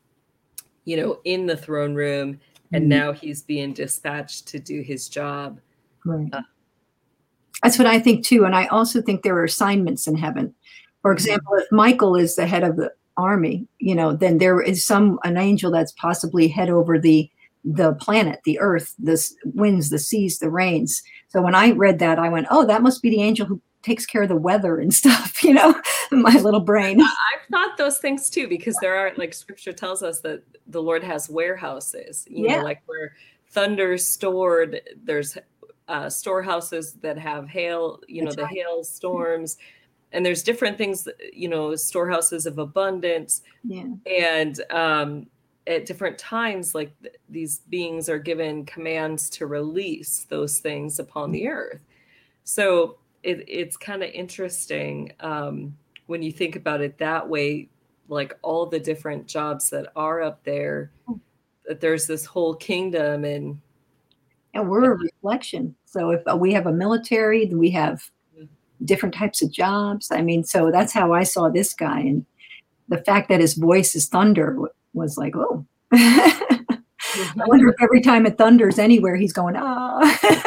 you 0.84 0.96
know 0.96 1.18
in 1.24 1.46
the 1.46 1.56
throne 1.56 1.94
room 1.94 2.38
and 2.72 2.84
Mhm. 2.84 2.88
now 2.88 3.12
he's 3.12 3.42
being 3.42 3.72
dispatched 3.72 4.46
to 4.48 4.58
do 4.58 4.80
his 4.82 5.08
job 5.08 5.60
Right. 6.04 6.28
Uh, 6.32 6.42
That's 7.62 7.78
what 7.78 7.86
I 7.86 8.00
think 8.00 8.24
too. 8.24 8.44
And 8.44 8.56
I 8.56 8.66
also 8.66 9.00
think 9.00 9.22
there 9.22 9.36
are 9.36 9.44
assignments 9.44 10.08
in 10.08 10.16
heaven. 10.16 10.52
For 11.00 11.12
example, 11.12 11.54
if 11.54 11.70
Michael 11.70 12.16
is 12.16 12.34
the 12.34 12.44
head 12.44 12.64
of 12.64 12.74
the 12.76 12.92
army, 13.16 13.66
you 13.78 13.94
know, 13.94 14.14
then 14.16 14.38
there 14.38 14.60
is 14.60 14.84
some 14.86 15.18
an 15.24 15.36
angel 15.36 15.70
that's 15.70 15.92
possibly 15.92 16.48
head 16.48 16.70
over 16.70 16.98
the 16.98 17.30
the 17.64 17.92
planet, 17.94 18.40
the 18.44 18.58
earth, 18.58 18.92
the 18.98 19.22
winds, 19.54 19.90
the 19.90 19.98
seas, 19.98 20.38
the 20.40 20.50
rains. 20.50 21.00
So 21.28 21.40
when 21.40 21.54
I 21.54 21.70
read 21.72 22.00
that, 22.00 22.18
I 22.18 22.28
went, 22.28 22.48
"Oh, 22.50 22.66
that 22.66 22.82
must 22.82 23.02
be 23.02 23.10
the 23.10 23.22
angel 23.22 23.46
who 23.46 23.60
takes 23.82 24.04
care 24.06 24.22
of 24.22 24.28
the 24.28 24.36
weather 24.36 24.78
and 24.78 24.92
stuff." 25.02 25.42
You 25.44 25.54
know, 25.54 25.80
my 26.12 26.34
little 26.38 26.60
brain. 26.60 27.00
I've 27.00 27.46
thought 27.50 27.76
those 27.76 27.98
things 27.98 28.30
too 28.30 28.48
because 28.48 28.76
there 28.78 28.96
are 28.96 29.12
like 29.16 29.34
scripture 29.34 29.72
tells 29.72 30.02
us 30.02 30.20
that 30.20 30.42
the 30.66 30.82
Lord 30.82 31.04
has 31.04 31.28
warehouses, 31.28 32.26
you 32.30 32.48
Yeah. 32.48 32.56
know, 32.58 32.62
like 32.62 32.82
where 32.86 33.14
thunder's 33.50 34.06
stored. 34.06 34.80
There's 35.04 35.36
uh, 35.88 36.08
storehouses 36.08 36.94
that 37.02 37.18
have 37.18 37.48
hail, 37.48 38.00
you 38.08 38.22
know, 38.22 38.30
That's 38.30 38.36
the 38.36 38.42
right. 38.44 38.56
hail 38.56 38.84
storms, 38.84 39.56
and 40.12 40.24
there's 40.24 40.42
different 40.42 40.78
things, 40.78 41.08
you 41.32 41.48
know, 41.48 41.74
storehouses 41.76 42.46
of 42.46 42.58
abundance, 42.58 43.42
Yeah. 43.64 43.86
and 44.06 44.60
um, 44.70 45.26
at 45.66 45.86
different 45.86 46.18
times, 46.18 46.74
like 46.74 46.92
th- 47.02 47.14
these 47.28 47.60
beings 47.68 48.08
are 48.08 48.18
given 48.18 48.64
commands 48.64 49.30
to 49.30 49.46
release 49.46 50.26
those 50.28 50.58
things 50.58 50.98
upon 50.98 51.32
the 51.32 51.48
earth. 51.48 51.80
So 52.44 52.98
it, 53.22 53.44
it's 53.48 53.76
kind 53.76 54.02
of 54.02 54.10
interesting 54.10 55.12
um, 55.20 55.76
when 56.06 56.22
you 56.22 56.32
think 56.32 56.56
about 56.56 56.80
it 56.80 56.98
that 56.98 57.28
way, 57.28 57.68
like 58.08 58.36
all 58.42 58.66
the 58.66 58.80
different 58.80 59.26
jobs 59.26 59.70
that 59.70 59.92
are 59.96 60.20
up 60.22 60.42
there, 60.44 60.90
that 61.66 61.80
there's 61.80 62.06
this 62.06 62.24
whole 62.26 62.54
kingdom 62.54 63.24
and 63.24 63.58
And 64.54 64.68
we're 64.68 64.92
a 64.92 64.96
reflection. 64.96 65.74
So 65.86 66.10
if 66.10 66.22
uh, 66.26 66.36
we 66.36 66.52
have 66.52 66.66
a 66.66 66.72
military, 66.72 67.46
we 67.46 67.70
have 67.70 68.02
different 68.84 69.14
types 69.14 69.42
of 69.42 69.52
jobs. 69.52 70.10
I 70.10 70.22
mean, 70.22 70.44
so 70.44 70.70
that's 70.70 70.92
how 70.92 71.12
I 71.12 71.24
saw 71.24 71.48
this 71.48 71.74
guy. 71.74 72.00
And 72.00 72.26
the 72.88 72.98
fact 72.98 73.28
that 73.28 73.40
his 73.40 73.54
voice 73.54 73.94
is 73.94 74.08
thunder 74.08 74.58
was 74.92 75.16
like, 75.16 75.34
oh. 75.36 75.64
I 75.92 77.44
wonder 77.46 77.68
if 77.68 77.76
every 77.82 78.00
time 78.00 78.26
it 78.26 78.38
thunders 78.38 78.78
anywhere, 78.78 79.16
he's 79.16 79.32
going, 79.32 79.56
ah. 79.56 80.00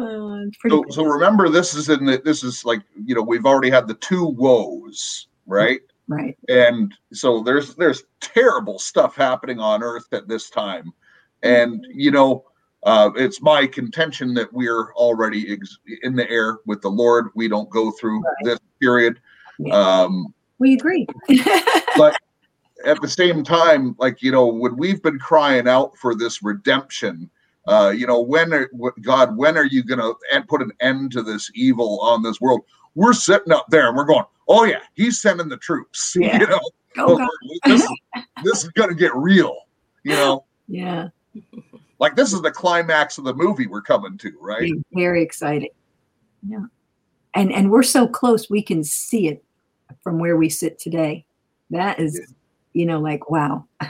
Uh, 0.00 0.44
So, 0.68 0.84
so 0.88 1.04
remember, 1.04 1.48
this 1.48 1.74
is 1.74 1.88
in 1.88 2.06
the 2.06 2.20
this 2.24 2.42
is 2.42 2.64
like 2.64 2.80
you 3.04 3.14
know 3.14 3.22
we've 3.22 3.44
already 3.44 3.70
had 3.70 3.86
the 3.86 3.94
two 3.94 4.26
woes, 4.26 5.26
right? 5.46 5.80
right. 6.08 6.36
And 6.48 6.94
so 7.12 7.42
there's 7.42 7.74
there's 7.74 8.04
terrible 8.20 8.78
stuff 8.78 9.14
happening 9.14 9.60
on 9.60 9.82
Earth 9.82 10.12
at 10.12 10.26
this 10.26 10.48
time, 10.48 10.92
and 11.42 11.86
you 11.92 12.10
know 12.10 12.44
uh, 12.84 13.10
it's 13.16 13.42
my 13.42 13.66
contention 13.66 14.34
that 14.34 14.52
we're 14.52 14.92
already 14.94 15.52
ex- 15.52 15.78
in 16.02 16.14
the 16.16 16.28
air 16.30 16.58
with 16.66 16.80
the 16.82 16.88
Lord. 16.88 17.28
We 17.34 17.48
don't 17.48 17.68
go 17.70 17.90
through 17.92 18.20
Right. 18.22 18.34
this 18.44 18.58
period. 18.80 19.20
Yeah. 19.58 19.74
Um, 19.74 20.32
We 20.58 20.74
agree. 20.74 21.06
But 21.96 22.16
at 22.86 23.00
the 23.02 23.08
same 23.08 23.44
time, 23.44 23.94
like 23.98 24.22
you 24.22 24.30
know, 24.32 24.46
when 24.46 24.76
we've 24.76 25.02
been 25.02 25.18
crying 25.18 25.68
out 25.68 25.96
for 25.98 26.14
this 26.14 26.42
redemption, 26.42 27.28
uh, 27.68 27.92
you 27.94 28.06
know, 28.06 28.20
when 28.20 28.52
are 28.54 28.70
God, 29.02 29.36
when 29.36 29.58
are 29.58 29.66
you 29.66 29.82
going 29.84 29.98
to 30.00 30.42
put 30.48 30.62
an 30.62 30.72
end 30.80 31.12
to 31.12 31.22
this 31.22 31.50
evil 31.54 32.00
on 32.00 32.22
this 32.22 32.40
world? 32.40 32.62
We're 32.94 33.12
sitting 33.12 33.52
up 33.52 33.66
there 33.68 33.88
and 33.88 33.96
we're 33.96 34.04
going, 34.06 34.24
oh 34.48 34.64
yeah, 34.64 34.80
he's 34.94 35.20
sending 35.20 35.48
the 35.48 35.58
troops. 35.58 36.16
Yeah. 36.20 36.40
You 36.40 36.46
know, 36.46 36.60
oh, 36.98 37.28
this, 37.66 37.86
this 38.44 38.64
is 38.64 38.70
going 38.70 38.88
to 38.88 38.94
get 38.94 39.14
real. 39.14 39.54
You 40.04 40.12
know, 40.12 40.44
Yeah. 40.66 41.08
Like 42.00 42.16
this 42.16 42.32
is 42.32 42.42
the 42.42 42.50
climax 42.50 43.18
of 43.18 43.24
the 43.24 43.34
movie 43.34 43.66
we're 43.66 43.82
coming 43.82 44.18
to, 44.18 44.32
right? 44.40 44.60
Very- 44.60 44.84
Very 44.92 45.22
exciting. 45.22 45.70
Yeah. 46.48 46.64
And 47.34 47.52
and 47.52 47.70
we're 47.70 47.84
so 47.84 48.08
close 48.08 48.50
we 48.50 48.62
can 48.62 48.82
see 48.82 49.28
it 49.28 49.44
from 50.02 50.18
where 50.18 50.36
we 50.36 50.48
sit 50.48 50.78
today. 50.78 51.24
That 51.70 52.00
is, 52.00 52.20
you 52.72 52.86
know, 52.86 52.98
like 52.98 53.30
wow. 53.30 53.66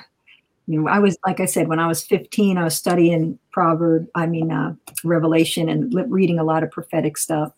You 0.67 0.83
know, 0.83 0.88
I 0.88 1.00
was 1.00 1.17
like 1.26 1.40
I 1.40 1.47
said 1.47 1.67
when 1.67 1.81
I 1.81 1.88
was 1.88 2.05
15, 2.05 2.57
I 2.57 2.62
was 2.62 2.76
studying 2.76 3.40
proverb, 3.50 4.07
I 4.14 4.26
mean 4.26 4.52
uh, 4.52 4.75
Revelation 5.02 5.69
and 5.69 5.93
reading 6.09 6.38
a 6.38 6.45
lot 6.45 6.62
of 6.62 6.71
prophetic 6.71 7.19
stuff 7.19 7.52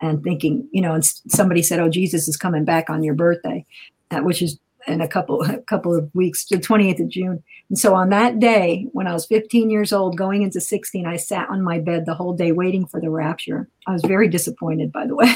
and 0.00 0.22
thinking, 0.22 0.68
you 0.70 0.80
know, 0.80 0.94
and 0.94 1.04
somebody 1.04 1.60
said, 1.60 1.80
"Oh, 1.80 1.88
Jesus 1.88 2.28
is 2.28 2.36
coming 2.36 2.64
back 2.64 2.88
on 2.88 3.02
your 3.02 3.14
birthday," 3.14 3.66
uh, 4.12 4.20
which 4.20 4.42
is 4.42 4.60
in 4.86 5.00
a 5.00 5.08
couple 5.08 5.42
a 5.50 5.58
couple 5.58 5.94
of 5.96 6.10
weeks, 6.14 6.44
the 6.46 6.56
28th 6.56 7.00
of 7.00 7.08
June. 7.08 7.42
And 7.68 7.78
so 7.78 7.94
on 7.94 8.10
that 8.10 8.38
day, 8.38 8.86
when 8.92 9.06
I 9.06 9.12
was 9.12 9.26
15 9.26 9.70
years 9.70 9.92
old, 9.92 10.16
going 10.16 10.42
into 10.42 10.60
16, 10.60 11.06
I 11.06 11.16
sat 11.16 11.48
on 11.48 11.62
my 11.62 11.78
bed 11.78 12.06
the 12.06 12.14
whole 12.14 12.34
day 12.34 12.52
waiting 12.52 12.86
for 12.86 13.00
the 13.00 13.10
rapture. 13.10 13.68
I 13.86 13.92
was 13.92 14.02
very 14.02 14.28
disappointed, 14.28 14.92
by 14.92 15.06
the 15.06 15.14
way. 15.14 15.34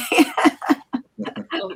oh 1.53 1.73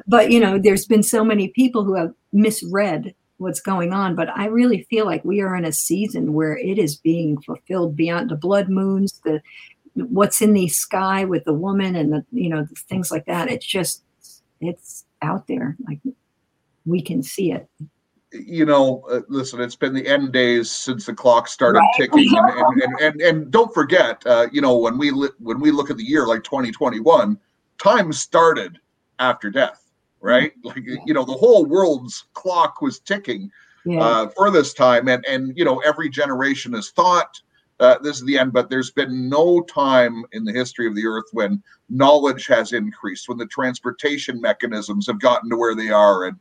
but 0.06 0.30
you 0.30 0.40
know, 0.40 0.58
there's 0.58 0.86
been 0.86 1.02
so 1.02 1.24
many 1.24 1.48
people 1.48 1.84
who 1.84 1.94
have 1.94 2.12
misread 2.32 3.14
what's 3.38 3.60
going 3.60 3.92
on. 3.92 4.14
But 4.14 4.28
I 4.36 4.46
really 4.46 4.86
feel 4.88 5.06
like 5.06 5.24
we 5.24 5.40
are 5.40 5.56
in 5.56 5.64
a 5.64 5.72
season 5.72 6.32
where 6.32 6.56
it 6.56 6.78
is 6.78 6.96
being 6.96 7.40
fulfilled 7.42 7.96
beyond 7.96 8.30
the 8.30 8.36
blood 8.36 8.68
moons, 8.68 9.20
the 9.24 9.40
what's 9.94 10.42
in 10.42 10.52
the 10.52 10.68
sky 10.68 11.24
with 11.24 11.44
the 11.44 11.54
woman 11.54 11.96
and 11.96 12.12
the 12.12 12.24
you 12.32 12.48
know 12.48 12.66
things 12.88 13.10
like 13.10 13.26
that. 13.26 13.50
It's 13.50 13.66
just 13.66 14.02
it's 14.60 15.05
out 15.26 15.46
there. 15.46 15.76
Like 15.86 16.00
we 16.86 17.02
can 17.02 17.22
see 17.22 17.52
it. 17.52 17.68
you 18.32 18.64
know, 18.64 19.02
uh, 19.10 19.20
listen, 19.28 19.60
it's 19.60 19.76
been 19.76 19.94
the 19.94 20.06
end 20.06 20.32
days 20.32 20.70
since 20.70 21.06
the 21.06 21.14
clock 21.14 21.48
started 21.48 21.80
Right. 21.80 21.94
ticking, 21.96 22.28
and 22.36 22.50
and, 22.58 22.82
and, 22.82 23.00
and, 23.00 23.20
and 23.22 23.50
don't 23.50 23.72
forget, 23.74 24.22
uh, 24.26 24.46
you 24.52 24.60
know, 24.60 24.76
when 24.78 24.96
we 24.98 25.10
li- 25.10 25.36
when 25.38 25.60
we 25.60 25.70
look 25.70 25.90
at 25.90 25.96
the 25.96 26.04
year 26.04 26.26
like 26.26 26.42
2021, 26.44 27.38
time 27.78 28.12
started 28.12 28.78
after 29.18 29.50
death, 29.50 29.90
right? 30.20 30.52
Like 30.62 30.84
you 31.06 31.14
know, 31.14 31.24
the 31.24 31.32
whole 31.32 31.64
world's 31.66 32.24
clock 32.34 32.80
was 32.82 33.00
ticking 33.00 33.50
Yeah. 33.84 34.00
uh, 34.04 34.28
for 34.28 34.50
this 34.50 34.74
time, 34.74 35.08
and 35.08 35.24
and 35.26 35.56
you 35.56 35.64
know, 35.64 35.78
every 35.80 36.08
generation 36.08 36.72
has 36.74 36.90
thought. 36.90 37.40
Uh, 37.78 37.98
this 37.98 38.16
is 38.16 38.24
the 38.24 38.38
end, 38.38 38.52
but 38.52 38.70
there's 38.70 38.90
been 38.90 39.28
no 39.28 39.60
time 39.62 40.24
in 40.32 40.44
the 40.44 40.52
history 40.52 40.86
of 40.86 40.94
the 40.94 41.06
earth 41.06 41.26
when 41.32 41.62
knowledge 41.90 42.46
has 42.46 42.72
increased, 42.72 43.28
when 43.28 43.36
the 43.36 43.46
transportation 43.46 44.40
mechanisms 44.40 45.06
have 45.06 45.20
gotten 45.20 45.50
to 45.50 45.56
where 45.56 45.74
they 45.74 45.90
are, 45.90 46.24
and 46.24 46.38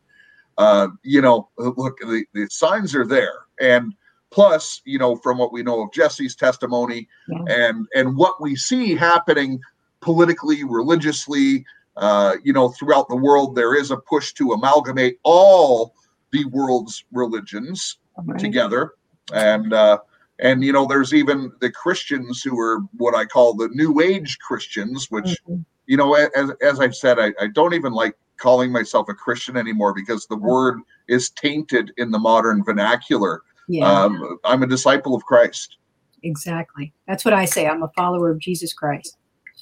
uh, 0.58 0.88
you 1.04 1.22
know, 1.22 1.50
look, 1.58 1.98
the, 2.00 2.24
the 2.34 2.48
signs 2.50 2.96
are 2.96 3.06
there. 3.06 3.40
And 3.60 3.94
plus, 4.32 4.82
you 4.86 4.98
know, 4.98 5.18
from 5.18 5.38
what 5.38 5.52
we 5.52 5.62
know 5.62 5.82
of 5.84 5.92
Jesse's 5.92 6.36
testimony 6.36 7.08
Yeah. 7.28 7.44
and 7.50 7.88
and 7.94 8.16
what 8.16 8.42
we 8.42 8.56
see 8.56 8.96
happening 8.96 9.60
politically, 10.00 10.64
religiously, 10.64 11.66
uh, 11.98 12.36
you 12.44 12.54
know, 12.54 12.70
throughout 12.70 13.10
the 13.10 13.16
world, 13.18 13.56
there 13.56 13.76
is 13.76 13.92
a 13.92 13.98
push 13.98 14.32
to 14.34 14.54
amalgamate 14.54 15.18
all 15.24 15.94
the 16.32 16.46
world's 16.46 17.04
religions 17.12 17.98
Right. 18.24 18.40
together. 18.40 18.94
And 19.34 19.74
uh 19.74 20.00
and 20.40 20.64
you 20.64 20.74
know, 20.74 20.86
there's 20.86 21.14
even 21.14 21.52
the 21.62 21.72
Christians 21.72 22.42
who 22.42 22.60
are 22.60 22.80
what 22.98 23.16
I 23.16 23.26
call 23.26 23.54
the 23.54 23.70
New 23.70 24.02
Age 24.02 24.38
Christians, 24.40 25.10
which 25.10 25.38
Mhm. 25.48 25.66
you 25.88 25.98
know, 25.98 26.14
as, 26.16 26.52
as 26.62 26.80
I've 26.80 26.96
said, 26.96 27.20
I, 27.20 27.34
I 27.40 27.48
don't 27.48 27.74
even 27.74 27.94
like 27.94 28.18
calling 28.38 28.72
myself 28.72 29.08
a 29.08 29.14
Christian 29.14 29.56
anymore 29.56 29.94
because 29.94 30.26
the 30.26 30.36
word 30.36 30.80
is 31.08 31.30
tainted 31.30 31.92
in 31.98 32.12
the 32.12 32.20
modern 32.20 32.64
vernacular. 32.64 33.42
Yeah. 33.68 34.04
Um, 34.04 34.40
I'm 34.44 34.64
a 34.64 34.68
disciple 34.68 35.16
of 35.16 35.24
Christ. 35.26 35.78
Exactly. 36.24 36.92
That's 37.08 37.24
what 37.24 37.34
I 37.34 37.46
say. 37.46 37.68
I'm 37.68 37.84
a 37.84 37.92
follower 37.96 38.32
of 38.32 38.40
Jesus 38.40 38.74
Christ. 38.74 39.18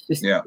Just 0.08 0.24
Yeah. 0.24 0.40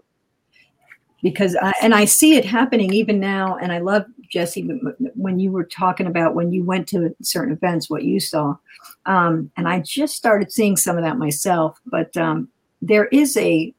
because 1.24 1.55
I, 1.55 1.74
and 1.81 1.93
I 1.93 2.05
see 2.05 2.36
it 2.36 2.43
happening 2.46 2.91
even 2.93 3.19
now. 3.19 3.57
And 3.57 3.72
I 3.72 3.79
love 3.79 4.05
Jesse 4.29 4.67
when 5.15 5.39
you 5.39 5.51
were 5.51 5.63
talking 5.65 6.07
about 6.07 6.36
when 6.36 6.51
you 6.51 6.63
went 6.63 6.88
to 6.89 7.15
certain 7.22 7.53
events, 7.53 7.89
what 7.89 8.03
you 8.03 8.19
saw, 8.19 8.55
um, 9.05 9.51
and 9.57 9.67
I 9.67 9.79
just 9.79 10.15
started 10.15 10.51
seeing 10.51 10.77
some 10.77 10.98
of 10.98 11.03
that 11.03 11.17
myself. 11.17 11.79
But 11.86 12.15
um, 12.17 12.50
there 12.81 13.05
is 13.05 13.38
a, 13.38 13.74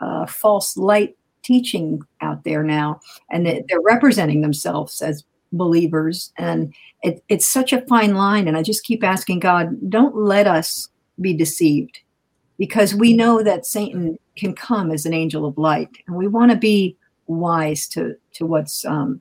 a 0.00 0.26
false 0.26 0.76
light 0.76 1.16
teaching 1.42 2.02
out 2.20 2.44
there 2.44 2.62
now, 2.62 3.00
and 3.30 3.46
they're 3.46 3.80
representing 3.82 4.40
themselves 4.40 5.02
as 5.02 5.24
believers, 5.52 6.32
and 6.38 6.74
it, 7.02 7.22
it's 7.28 7.46
such 7.46 7.72
a 7.72 7.86
fine 7.86 8.14
line. 8.14 8.48
And 8.48 8.56
I 8.56 8.62
just 8.62 8.84
keep 8.84 9.04
asking 9.04 9.40
God, 9.40 9.90
don't 9.90 10.16
let 10.16 10.46
us 10.46 10.88
be 11.20 11.32
deceived 11.32 12.00
because 12.58 12.94
we 12.94 13.14
know 13.14 13.42
that 13.42 13.66
Satan 13.66 14.18
can 14.36 14.54
come 14.54 14.90
as 14.90 15.06
an 15.06 15.14
angel 15.14 15.46
of 15.46 15.58
light, 15.58 15.90
and 16.06 16.16
we 16.16 16.26
want 16.26 16.50
to 16.50 16.56
be 16.56 16.96
wise 17.26 17.88
to 17.88 18.16
to 18.34 18.46
what's 18.46 18.84
um, 18.84 19.20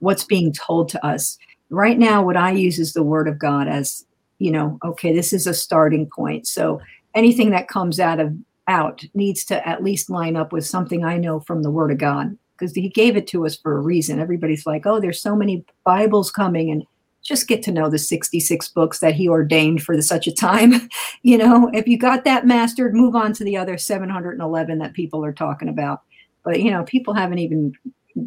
what's 0.00 0.24
being 0.24 0.52
told 0.52 0.88
to 0.90 1.06
us. 1.06 1.38
Right 1.70 1.98
now, 1.98 2.22
what 2.22 2.36
I 2.36 2.50
use 2.50 2.78
is 2.78 2.92
the 2.92 3.02
Word 3.02 3.28
of 3.28 3.38
God 3.38 3.68
as 3.68 4.04
you 4.38 4.50
know. 4.50 4.78
Okay, 4.84 5.14
this 5.14 5.32
is 5.32 5.46
a 5.46 5.54
starting 5.54 6.08
point. 6.14 6.46
So 6.46 6.80
anything 7.14 7.50
that 7.50 7.68
comes 7.68 8.00
out 8.00 8.20
of 8.20 8.34
out 8.66 9.04
needs 9.14 9.44
to 9.44 9.66
at 9.66 9.82
least 9.82 10.10
line 10.10 10.36
up 10.36 10.52
with 10.52 10.66
something 10.66 11.04
I 11.04 11.16
know 11.16 11.40
from 11.40 11.62
the 11.62 11.70
Word 11.70 11.90
of 11.92 11.98
God 11.98 12.36
because 12.58 12.74
He 12.74 12.88
gave 12.88 13.16
it 13.16 13.26
to 13.28 13.46
us 13.46 13.56
for 13.56 13.76
a 13.76 13.80
reason. 13.80 14.18
Everybody's 14.18 14.66
like, 14.66 14.86
oh, 14.86 15.00
there's 15.00 15.22
so 15.22 15.36
many 15.36 15.64
Bibles 15.84 16.30
coming, 16.30 16.70
and 16.70 16.84
just 17.22 17.48
get 17.48 17.62
to 17.62 17.72
know 17.72 17.88
the 17.90 17.98
66 17.98 18.68
books 18.68 19.00
that 19.00 19.14
he 19.14 19.28
ordained 19.28 19.82
for 19.82 19.96
the, 19.96 20.02
such 20.02 20.26
a 20.26 20.34
time. 20.34 20.88
you 21.22 21.36
know, 21.36 21.70
if 21.74 21.86
you 21.86 21.98
got 21.98 22.24
that 22.24 22.46
mastered, 22.46 22.94
move 22.94 23.14
on 23.14 23.32
to 23.34 23.44
the 23.44 23.56
other 23.56 23.76
711 23.76 24.78
that 24.78 24.94
people 24.94 25.24
are 25.24 25.32
talking 25.32 25.68
about. 25.68 26.02
But, 26.44 26.62
you 26.62 26.70
know, 26.70 26.84
people 26.84 27.12
haven't 27.12 27.38
even 27.38 27.74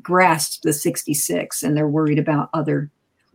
grasped 0.01 0.63
the 0.63 0.73
66 0.73 1.63
and 1.63 1.75
they're 1.75 1.87
worried 1.87 2.19
about 2.19 2.49
other, 2.53 2.89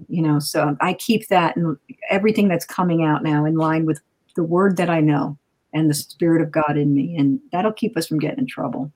you 0.08 0.22
know, 0.22 0.38
so 0.38 0.76
I 0.80 0.94
keep 0.94 1.28
that 1.28 1.56
and 1.56 1.76
everything 2.10 2.48
that's 2.48 2.64
coming 2.64 3.04
out 3.04 3.22
now 3.22 3.44
in 3.44 3.56
line 3.56 3.86
with 3.86 4.00
the 4.36 4.44
word 4.44 4.76
that 4.76 4.90
I 4.90 5.00
know 5.00 5.36
and 5.72 5.90
the 5.90 5.94
spirit 5.94 6.42
of 6.42 6.50
God 6.50 6.76
in 6.76 6.94
me. 6.94 7.16
And 7.16 7.40
that'll 7.52 7.72
keep 7.72 7.96
us 7.96 8.06
from 8.06 8.18
getting 8.18 8.40
in 8.40 8.46
trouble. 8.46 8.92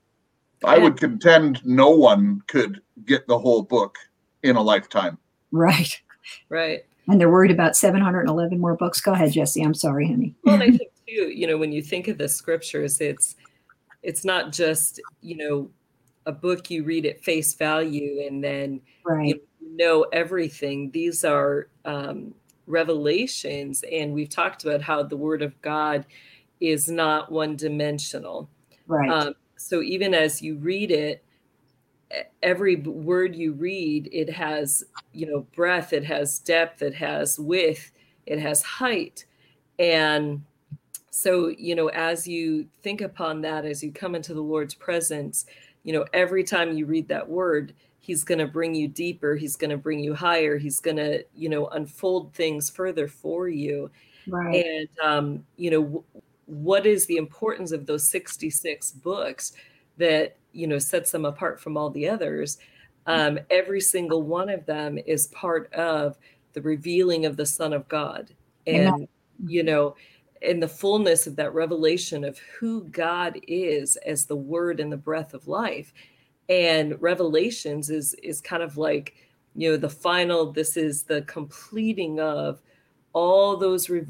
I 0.65 0.77
would 0.77 0.97
contend 0.97 1.63
no 1.65 1.89
one 1.89 2.41
could 2.47 2.81
get 3.05 3.27
the 3.27 3.37
whole 3.37 3.63
book 3.63 3.97
in 4.43 4.55
a 4.55 4.61
lifetime. 4.61 5.17
Right. 5.51 6.01
Right. 6.49 6.85
And 7.07 7.19
they're 7.19 7.29
worried 7.29 7.51
about 7.51 7.75
711 7.75 8.59
more 8.59 8.75
books. 8.75 9.01
Go 9.01 9.11
ahead, 9.11 9.33
Jesse. 9.33 9.61
I'm 9.61 9.73
sorry, 9.73 10.07
honey. 10.07 10.35
Well, 10.45 10.61
I 10.61 10.69
think 10.69 10.89
too, 11.05 11.29
you 11.29 11.47
know, 11.47 11.57
when 11.57 11.73
you 11.73 11.81
think 11.81 12.07
of 12.07 12.17
the 12.17 12.29
scriptures, 12.29 13.01
it's 13.01 13.35
it's 14.03 14.25
not 14.25 14.51
just, 14.51 15.01
you 15.21 15.37
know, 15.37 15.69
a 16.25 16.31
book 16.31 16.69
you 16.69 16.83
read 16.83 17.05
at 17.05 17.23
face 17.23 17.53
value 17.53 18.25
and 18.25 18.43
then 18.43 18.81
right. 19.05 19.27
you 19.27 19.41
know 19.61 20.05
everything. 20.13 20.91
These 20.91 21.23
are 21.23 21.67
um, 21.85 22.33
revelations, 22.67 23.83
and 23.91 24.13
we've 24.13 24.29
talked 24.29 24.63
about 24.63 24.81
how 24.81 25.03
the 25.03 25.17
Word 25.17 25.41
of 25.41 25.59
God 25.61 26.05
is 26.59 26.87
not 26.87 27.31
one 27.31 27.55
dimensional. 27.55 28.49
Right. 28.87 29.09
Um, 29.09 29.33
so 29.57 29.81
even 29.81 30.13
as 30.13 30.41
you 30.41 30.57
read 30.57 30.91
it, 30.91 31.23
every 32.41 32.75
word 32.75 33.35
you 33.35 33.53
read 33.53 34.09
it 34.11 34.29
has 34.29 34.83
you 35.13 35.25
know 35.25 35.45
breadth 35.55 35.93
it 35.93 36.03
has 36.03 36.39
depth 36.39 36.81
it 36.81 36.93
has 36.93 37.39
width 37.39 37.91
it 38.25 38.39
has 38.39 38.61
height 38.61 39.25
and 39.79 40.43
so 41.09 41.47
you 41.57 41.75
know 41.75 41.87
as 41.89 42.27
you 42.27 42.67
think 42.81 43.01
upon 43.01 43.41
that 43.41 43.65
as 43.65 43.83
you 43.83 43.91
come 43.91 44.15
into 44.15 44.33
the 44.33 44.41
lord's 44.41 44.73
presence 44.73 45.45
you 45.83 45.93
know 45.93 46.05
every 46.13 46.43
time 46.43 46.73
you 46.73 46.85
read 46.85 47.07
that 47.07 47.27
word 47.27 47.73
he's 47.99 48.23
going 48.23 48.39
to 48.39 48.47
bring 48.47 48.75
you 48.75 48.87
deeper 48.87 49.35
he's 49.35 49.55
going 49.55 49.69
to 49.69 49.77
bring 49.77 49.99
you 49.99 50.13
higher 50.13 50.57
he's 50.57 50.79
going 50.79 50.97
to 50.97 51.23
you 51.35 51.49
know 51.49 51.67
unfold 51.67 52.33
things 52.33 52.69
further 52.69 53.07
for 53.07 53.47
you. 53.47 53.89
Right. 54.27 54.65
And 54.65 54.89
um 55.03 55.45
you 55.57 55.71
know 55.71 55.83
w- 55.83 56.03
what 56.45 56.85
is 56.85 57.05
the 57.05 57.17
importance 57.17 57.71
of 57.71 57.85
those 57.85 58.09
66 58.09 58.91
books 58.91 59.53
that 59.97 60.35
you 60.51 60.67
know 60.67 60.79
sets 60.79 61.11
them 61.11 61.25
apart 61.25 61.59
from 61.59 61.77
all 61.77 61.89
the 61.89 62.09
others? 62.09 62.57
Um, 63.05 63.39
every 63.49 63.81
single 63.81 64.21
one 64.21 64.49
of 64.49 64.65
them 64.65 64.97
is 64.97 65.27
part 65.27 65.71
of 65.73 66.17
the 66.53 66.61
revealing 66.61 67.25
of 67.25 67.35
the 67.35 67.45
son 67.45 67.73
of 67.73 67.87
god. 67.89 68.29
And 68.65 68.87
Amen. 68.87 69.07
you 69.45 69.63
know 69.63 69.95
in 70.43 70.59
the 70.59 70.67
fullness 70.67 71.25
of 71.27 71.35
that 71.37 71.53
revelation 71.53 72.23
of 72.23 72.37
who 72.37 72.83
god 72.85 73.39
is 73.47 73.95
as 74.05 74.25
the 74.25 74.35
word 74.35 74.79
and 74.79 74.91
the 74.91 74.97
breath 74.97 75.33
of 75.33 75.47
life. 75.47 75.93
And 76.49 77.01
revelations 77.01 77.89
is 77.89 78.13
is 78.15 78.41
kind 78.41 78.61
of 78.61 78.77
like 78.77 79.15
you 79.55 79.71
know 79.71 79.77
the 79.77 79.89
final 79.89 80.51
this 80.51 80.77
is 80.77 81.03
the 81.03 81.21
completing 81.23 82.19
of 82.19 82.61
all 83.13 83.55
those 83.55 83.89
re- 83.89 84.05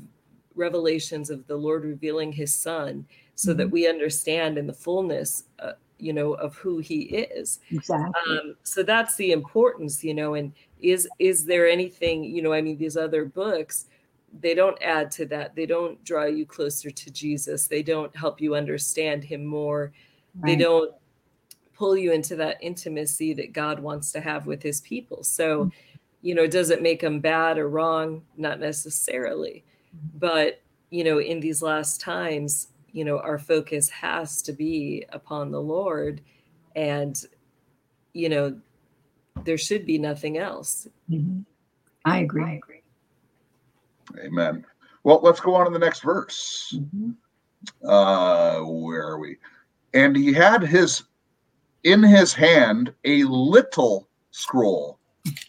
revelations 0.56 1.30
of 1.30 1.46
the 1.48 1.56
lord 1.56 1.84
revealing 1.84 2.32
his 2.32 2.54
son 2.54 3.06
so 3.36 3.50
mm-hmm. 3.50 3.58
that 3.58 3.70
we 3.70 3.88
understand 3.88 4.58
in 4.58 4.68
the 4.68 4.74
fullness 4.74 5.44
uh, 5.60 5.74
you 6.04 6.14
know 6.14 6.34
of 6.34 6.56
who 6.56 6.80
he 6.80 7.02
is. 7.04 7.60
Exactly. 7.72 8.12
Um, 8.30 8.56
so 8.64 8.84
that's 8.84 9.16
the 9.16 9.32
importance 9.32 10.04
you 10.04 10.14
know 10.14 10.34
and 10.34 10.52
is 10.82 11.08
is 11.20 11.46
there 11.46 11.68
anything 11.68 12.24
you 12.24 12.42
know 12.42 12.52
i 12.52 12.62
mean 12.62 12.78
these 12.78 12.98
other 12.98 13.26
books 13.26 13.86
they 14.40 14.56
don't 14.56 14.82
add 14.82 15.12
to 15.12 15.26
that 15.26 15.56
they 15.56 15.66
don't 15.66 16.04
draw 16.04 16.26
you 16.26 16.46
closer 16.46 16.90
to 16.90 17.12
jesus 17.12 17.68
they 17.68 17.84
don't 17.84 18.16
help 18.16 18.42
you 18.42 18.56
understand 18.56 19.24
him 19.24 19.46
more 19.46 19.92
right. 20.40 20.50
they 20.50 20.56
don't 20.56 20.94
pull 21.74 21.98
you 21.98 22.12
into 22.12 22.36
that 22.36 22.58
intimacy 22.62 23.34
that 23.34 23.54
god 23.54 23.80
wants 23.80 24.12
to 24.12 24.20
have 24.20 24.46
with 24.46 24.62
his 24.64 24.82
people 24.82 25.24
so 25.24 25.66
mm-hmm. 25.66 25.98
you 26.22 26.34
know 26.34 26.48
does 26.48 26.70
it 26.70 26.82
make 26.82 27.02
them 27.02 27.20
bad 27.20 27.58
or 27.58 27.70
wrong 27.70 28.22
not 28.38 28.60
necessarily 28.60 29.64
mm-hmm. 29.96 30.18
but 30.18 30.62
you 30.90 31.04
know 31.04 31.20
in 31.20 31.40
these 31.40 31.62
last 31.62 32.02
times 32.02 32.70
you 32.92 33.06
know 33.06 33.20
our 33.20 33.38
focus 33.38 33.90
has 33.90 34.42
to 34.42 34.54
be 34.54 35.06
upon 35.10 35.52
the 35.52 35.62
lord 35.62 36.22
and 36.76 37.26
you 38.14 38.30
know 38.30 38.56
there 39.44 39.58
should 39.58 39.86
be 39.86 39.98
nothing 39.98 40.38
else 40.38 40.88
mm-hmm. 41.10 41.42
I, 42.06 42.20
agree. 42.20 42.44
I 42.44 42.52
agree 42.52 42.83
amen. 44.20 44.66
Well 45.04 45.20
let's 45.24 45.40
go 45.40 45.56
on 45.56 45.66
to 45.66 45.72
the 45.72 45.80
next 45.80 46.02
verse. 46.02 46.76
Mm-hmm. 46.76 47.12
uh 47.88 48.64
where 48.64 49.08
are 49.08 49.20
we? 49.20 49.38
And 49.94 50.16
he 50.16 50.34
had 50.34 50.64
his 50.64 51.04
in 51.84 52.02
his 52.02 52.34
hand 52.34 52.94
a 53.04 53.24
little 53.24 54.08
scroll 54.32 55.00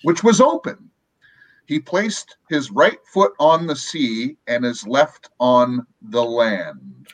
which 0.03 0.23
was 0.23 0.41
open. 0.41 0.91
He 1.67 1.81
placed 1.81 2.37
his 2.49 2.71
right 2.71 2.99
foot 3.07 3.33
on 3.39 3.67
the 3.67 3.77
sea 3.77 4.37
and 4.47 4.65
his 4.65 4.87
left 4.87 5.31
on 5.41 5.87
the 6.03 6.23
land. 6.23 7.07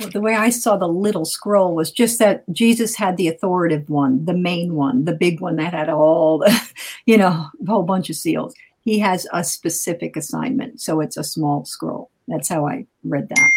Well, 0.00 0.10
the 0.10 0.20
way 0.20 0.34
I 0.34 0.50
saw 0.50 0.76
the 0.76 0.88
little 0.88 1.24
scroll 1.24 1.74
was 1.74 1.90
just 1.90 2.18
that 2.18 2.44
Jesus 2.52 2.96
had 2.96 3.16
the 3.16 3.28
authoritative 3.28 3.88
one, 3.88 4.24
the 4.24 4.34
main 4.34 4.74
one, 4.74 5.04
the 5.04 5.14
big 5.14 5.40
one 5.40 5.56
that 5.56 5.72
had 5.72 5.88
all 5.88 6.38
the, 6.38 6.70
you 7.06 7.16
know, 7.16 7.28
a 7.28 7.66
whole 7.66 7.84
bunch 7.84 8.10
of 8.10 8.16
seals. 8.16 8.54
He 8.84 8.98
has 8.98 9.26
a 9.32 9.42
specific 9.42 10.16
assignment, 10.16 10.80
so 10.80 11.00
it's 11.00 11.16
a 11.16 11.24
small 11.24 11.64
scroll. 11.64 12.10
That's 12.28 12.48
how 12.48 12.66
I 12.66 12.86
read 13.04 13.28
that. 13.30 13.50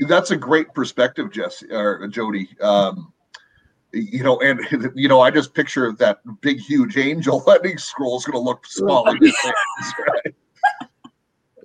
That's 0.00 0.30
a 0.30 0.36
great 0.36 0.74
perspective, 0.74 1.32
Jesse 1.32 1.70
or 1.70 2.06
Jody. 2.08 2.48
Um, 2.60 3.12
you 3.92 4.22
know, 4.22 4.38
and 4.40 4.60
you 4.94 5.08
know, 5.08 5.20
I 5.20 5.30
just 5.30 5.54
picture 5.54 5.90
that 5.92 6.20
big, 6.40 6.60
huge 6.60 6.98
angel 6.98 7.42
letting 7.46 7.78
scroll 7.78 8.18
is 8.18 8.24
going 8.24 8.34
to 8.34 8.40
look 8.40 8.66
small. 8.66 9.04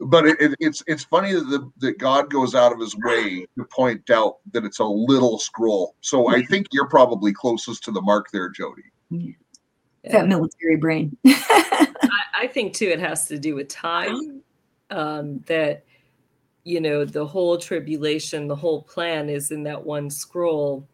but 0.01 0.25
it, 0.25 0.39
it, 0.39 0.55
it's 0.59 0.83
it's 0.87 1.03
funny 1.03 1.33
that, 1.33 1.43
the, 1.43 1.69
that 1.79 1.97
God 1.97 2.31
goes 2.31 2.55
out 2.55 2.71
of 2.71 2.79
his 2.79 2.95
way 3.03 3.45
to 3.57 3.65
point 3.65 4.09
out 4.09 4.37
that 4.53 4.63
it's 4.63 4.79
a 4.79 4.85
little 4.85 5.37
scroll. 5.37 5.95
So 6.01 6.29
I 6.29 6.43
think 6.45 6.67
you're 6.71 6.87
probably 6.87 7.33
closest 7.33 7.83
to 7.83 7.91
the 7.91 8.01
mark 8.01 8.31
there, 8.31 8.49
Jody. 8.49 8.83
Yeah. 9.09 9.33
That 10.03 10.27
military 10.27 10.77
brain. 10.77 11.15
I, 11.25 11.87
I, 12.33 12.47
think 12.47 12.73
too, 12.73 12.87
it 12.87 12.99
has 12.99 13.27
to 13.27 13.37
do 13.37 13.55
with 13.55 13.67
time. 13.67 14.41
Um, 14.89 15.39
that 15.47 15.85
you 16.63 16.81
know, 16.81 17.05
the 17.05 17.25
whole 17.25 17.57
tribulation, 17.57 18.47
the 18.47 18.55
whole 18.55 18.83
plan 18.83 19.29
is 19.29 19.51
in 19.51 19.63
that 19.63 19.83
one 19.83 20.09
scroll, 20.09 20.87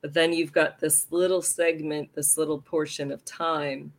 but 0.00 0.12
then 0.12 0.32
you've 0.32 0.52
got 0.52 0.78
this 0.78 1.06
little 1.10 1.42
segment, 1.42 2.12
this 2.14 2.36
little 2.36 2.60
portion 2.60 3.10
of 3.10 3.24
time 3.24 3.92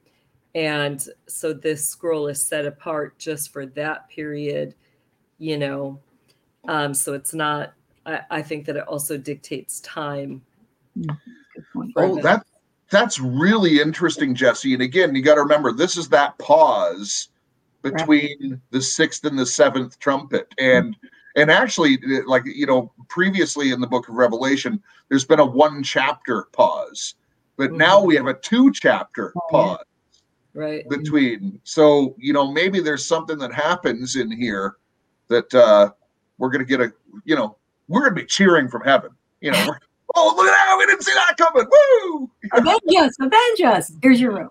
and 0.55 1.07
so 1.27 1.53
this 1.53 1.87
scroll 1.87 2.27
is 2.27 2.43
set 2.45 2.65
apart 2.65 3.17
just 3.19 3.53
for 3.53 3.65
that 3.65 4.09
period 4.09 4.73
you 5.37 5.57
know 5.57 5.99
um, 6.67 6.93
so 6.93 7.13
it's 7.13 7.33
not 7.33 7.73
I, 8.05 8.21
I, 8.29 8.41
think 8.41 8.65
that 8.65 8.75
it 8.75 8.87
also 8.87 9.17
dictates 9.17 9.79
time 9.81 10.41
mm, 10.97 11.17
oh 11.95 12.19
that 12.21 12.45
that's 12.89 13.19
really 13.19 13.79
interesting 13.79 14.33
jesse 14.33 14.73
and 14.73 14.81
again 14.81 15.15
you 15.15 15.21
got 15.21 15.35
to 15.35 15.41
remember 15.41 15.71
this 15.71 15.97
is 15.97 16.09
that 16.09 16.37
pause 16.37 17.29
between 17.81 18.51
right. 18.51 18.59
the 18.71 18.81
sixth 18.81 19.25
and 19.25 19.37
the 19.37 19.45
seventh 19.45 19.97
trumpet 19.99 20.53
and 20.57 20.95
And 21.35 21.51
actually, 21.51 21.99
eh, 22.11 22.21
like 22.25 22.43
you 22.45 22.65
know, 22.65 22.91
previously 23.07 23.71
in 23.71 23.79
the 23.79 23.87
book 23.87 24.09
of 24.09 24.15
Revelation, 24.15 24.81
there's 25.07 25.25
been 25.25 25.39
a 25.39 25.45
one 25.45 25.83
chapter 25.83 26.47
pause, 26.51 27.15
but 27.55 27.71
now 27.71 27.97
mm-hmm. 27.97 28.07
we 28.07 28.15
have 28.15 28.27
a 28.27 28.33
two 28.33 28.71
chapter 28.71 29.33
Oh, 29.35 29.41
pause 29.49 29.85
Right. 30.53 30.85
Mm-hmm. 30.85 31.01
between. 31.01 31.61
So 31.63 32.15
you 32.17 32.33
know, 32.33 32.51
maybe 32.51 32.79
there's 32.79 33.05
something 33.05 33.37
that 33.37 33.53
happens 33.53 34.15
in 34.15 34.31
here 34.31 34.77
that 35.27 35.53
uh 35.53 35.91
we're 36.39 36.49
gonna 36.49 36.65
get 36.65 36.81
a 36.81 36.91
you 37.23 37.35
know 37.35 37.55
we're 37.87 38.01
gonna 38.01 38.15
be 38.15 38.25
cheering 38.25 38.67
from 38.67 38.81
heaven. 38.81 39.11
You 39.41 39.51
know, 39.51 39.73
oh 40.15 40.33
look 40.35 40.47
at 40.47 40.51
that, 40.51 40.75
we 40.77 40.85
didn't 40.85 41.03
see 41.03 41.13
that 41.13 41.37
coming. 41.37 41.67
Woo! 41.69 42.29
avenge 42.53 42.81
us, 42.97 43.15
avenge 43.19 43.61
us. 43.61 43.91
Here's 44.01 44.21
your 44.21 44.35
room. 44.35 44.49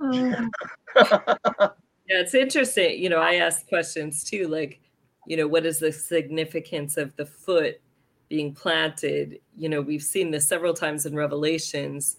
Oh, 0.00 1.70
Yeah, 2.12 2.20
it's 2.20 2.34
interesting. 2.34 3.02
You 3.02 3.08
know, 3.08 3.20
I 3.20 3.36
ask 3.36 3.66
questions 3.68 4.22
too, 4.22 4.46
like, 4.48 4.80
you 5.26 5.36
know, 5.36 5.46
what 5.46 5.64
is 5.64 5.78
the 5.78 5.92
significance 5.92 6.96
of 6.96 7.16
the 7.16 7.24
foot 7.24 7.80
being 8.28 8.52
planted? 8.52 9.38
You 9.56 9.68
know, 9.70 9.80
we've 9.80 10.02
seen 10.02 10.30
this 10.30 10.46
several 10.46 10.74
times 10.74 11.06
in 11.06 11.14
Revelations 11.14 12.16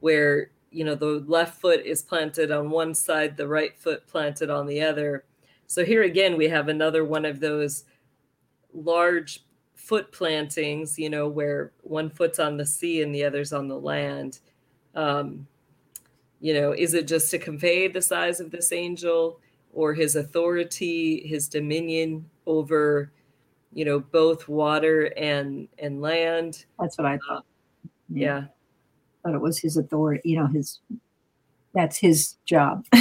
where, 0.00 0.50
you 0.70 0.84
know, 0.84 0.94
the 0.94 1.24
left 1.26 1.60
foot 1.60 1.86
is 1.86 2.02
planted 2.02 2.50
on 2.50 2.68
one 2.70 2.94
side, 2.94 3.36
the 3.36 3.48
right 3.48 3.78
foot 3.78 4.06
planted 4.08 4.50
on 4.50 4.66
the 4.66 4.82
other. 4.82 5.24
So 5.68 5.84
here 5.84 6.02
again, 6.02 6.36
we 6.36 6.48
have 6.48 6.68
another 6.68 7.04
one 7.04 7.24
of 7.24 7.40
those 7.40 7.84
large 8.74 9.44
foot 9.74 10.12
plantings, 10.12 10.98
you 10.98 11.10
know, 11.10 11.28
where 11.28 11.72
one 11.82 12.10
foot's 12.10 12.38
on 12.38 12.56
the 12.56 12.66
sea 12.66 13.02
and 13.02 13.14
the 13.14 13.24
other's 13.24 13.52
on 13.52 13.68
the 13.68 13.78
land. 13.78 14.40
Um, 14.94 15.46
you 16.42 16.54
know 16.54 16.72
is 16.72 16.94
it 16.94 17.06
just 17.06 17.30
to 17.30 17.38
convey 17.38 17.86
the 17.86 18.00
size 18.00 18.40
of 18.40 18.50
this 18.50 18.72
angel 18.72 19.38
or 19.74 19.92
his 19.92 20.16
authority 20.16 21.20
his 21.28 21.48
dominion 21.48 22.24
over 22.46 23.12
you 23.74 23.84
know 23.84 24.00
both 24.00 24.48
water 24.48 25.12
and 25.18 25.68
and 25.78 26.00
land 26.00 26.64
That's 26.78 26.96
what 26.96 27.06
I 27.06 27.18
thought. 27.28 27.44
yeah 28.08 28.44
but 29.22 29.34
it 29.34 29.40
was 29.40 29.58
his 29.58 29.76
authority, 29.76 30.28
you 30.28 30.36
know, 30.38 30.46
his 30.46 30.80
that's 31.74 31.98
his 31.98 32.36
job. 32.44 32.84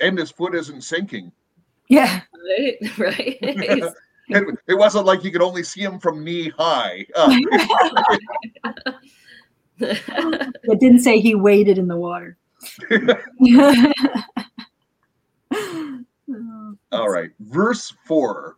And 0.00 0.18
his 0.18 0.30
foot 0.30 0.54
isn't 0.54 0.82
sinking. 0.82 1.32
Yeah. 1.88 2.20
right 2.98 2.98
right 2.98 3.82
It, 4.28 4.42
it 4.68 4.74
wasn't 4.74 5.04
like 5.04 5.22
you 5.22 5.30
could 5.30 5.42
only 5.42 5.62
see 5.62 5.82
him 5.82 5.98
from 6.00 6.24
knee 6.24 6.48
high. 6.56 7.04
Uh, 7.14 7.36
It 9.78 10.80
didn't 10.80 11.00
say 11.00 11.20
he 11.20 11.34
waded 11.34 11.76
in 11.78 11.88
the 11.88 11.96
water. 11.96 12.38
All 16.92 17.08
right, 17.10 17.30
verse 17.40 17.92
four. 18.06 18.56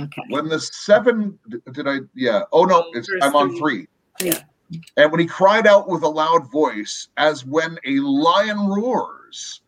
okay. 0.00 0.22
when 0.28 0.48
the 0.48 0.60
seven 0.60 1.38
did 1.72 1.88
I 1.88 1.98
yeah 2.14 2.42
oh 2.52 2.64
no 2.64 2.84
it's, 2.92 3.08
Verse 3.08 3.20
I'm 3.22 3.34
on 3.34 3.56
three. 3.58 3.86
three 4.20 4.28
Yeah. 4.30 4.42
and 4.98 5.10
when 5.10 5.18
he 5.20 5.26
cried 5.26 5.66
out 5.66 5.88
with 5.88 6.02
a 6.02 6.08
loud 6.08 6.50
voice 6.52 7.08
as 7.16 7.44
when 7.46 7.78
a 7.86 7.98
lion 8.00 8.58
roars 8.68 9.62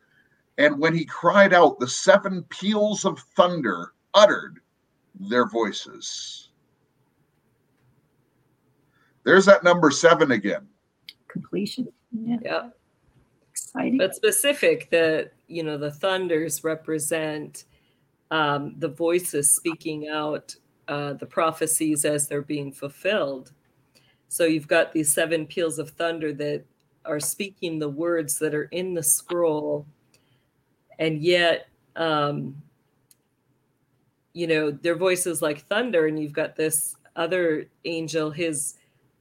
and 0.60 0.78
when 0.78 0.94
he 0.94 1.04
cried 1.06 1.54
out 1.54 1.80
the 1.80 1.88
seven 1.88 2.42
peals 2.50 3.04
of 3.06 3.18
thunder 3.34 3.92
uttered 4.14 4.60
their 5.18 5.48
voices 5.48 6.50
there's 9.24 9.46
that 9.46 9.64
number 9.64 9.90
seven 9.90 10.30
again 10.32 10.66
Completion. 11.28 11.88
Yeah. 12.12 12.36
yeah 12.44 12.68
Exciting. 13.50 13.98
but 13.98 14.14
specific 14.14 14.90
the 14.90 15.30
you 15.48 15.62
know 15.62 15.78
the 15.78 15.90
thunders 15.90 16.62
represent 16.62 17.64
um, 18.30 18.74
the 18.78 18.88
voices 18.88 19.56
speaking 19.56 20.08
out 20.08 20.54
uh, 20.88 21.14
the 21.14 21.26
prophecies 21.26 22.04
as 22.04 22.28
they're 22.28 22.42
being 22.42 22.70
fulfilled 22.72 23.52
so 24.28 24.44
you've 24.44 24.68
got 24.68 24.92
these 24.92 25.12
seven 25.12 25.46
peals 25.46 25.78
of 25.78 25.90
thunder 25.90 26.32
that 26.32 26.64
are 27.04 27.20
speaking 27.20 27.78
the 27.78 27.88
words 27.88 28.38
that 28.38 28.54
are 28.54 28.64
in 28.64 28.94
the 28.94 29.02
scroll 29.02 29.86
and 31.00 31.20
yet 31.20 31.66
um, 31.96 32.54
you 34.32 34.46
know 34.46 34.70
their 34.70 34.94
voices 34.94 35.42
like 35.42 35.66
thunder 35.66 36.06
and 36.06 36.22
you've 36.22 36.32
got 36.32 36.54
this 36.54 36.94
other 37.16 37.66
angel 37.84 38.30
his 38.30 38.76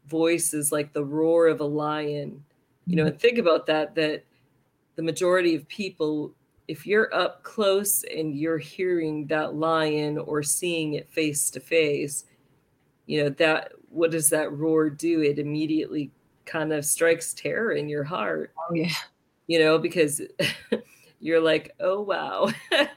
voice 0.07 0.53
is 0.53 0.71
like 0.71 0.93
the 0.93 1.03
roar 1.03 1.47
of 1.47 1.61
a 1.61 1.65
lion. 1.65 2.43
You 2.85 2.97
know 2.97 3.05
and 3.07 3.19
think 3.19 3.39
about 3.39 3.65
that 3.67 3.95
that 3.95 4.23
the 4.95 5.03
majority 5.03 5.55
of 5.55 5.67
people 5.67 6.33
if 6.67 6.85
you're 6.85 7.13
up 7.15 7.41
close 7.43 8.03
and 8.03 8.35
you're 8.35 8.59
hearing 8.59 9.25
that 9.27 9.55
lion 9.55 10.19
or 10.19 10.43
seeing 10.43 10.93
it 10.93 11.09
face 11.09 11.49
to 11.51 11.59
face 11.59 12.25
you 13.07 13.23
know 13.23 13.29
that 13.29 13.71
what 13.89 14.11
does 14.11 14.29
that 14.29 14.51
roar 14.53 14.89
do? 14.89 15.21
It 15.21 15.39
immediately 15.39 16.11
kind 16.45 16.71
of 16.71 16.85
strikes 16.85 17.33
terror 17.33 17.71
in 17.71 17.89
your 17.89 18.03
heart. 18.03 18.53
Oh 18.57 18.73
yeah. 18.73 18.93
you 19.47 19.59
know 19.59 19.79
because 19.79 20.21
you're 21.19 21.41
like 21.41 21.75
oh 21.79 22.01
wow 22.01 22.49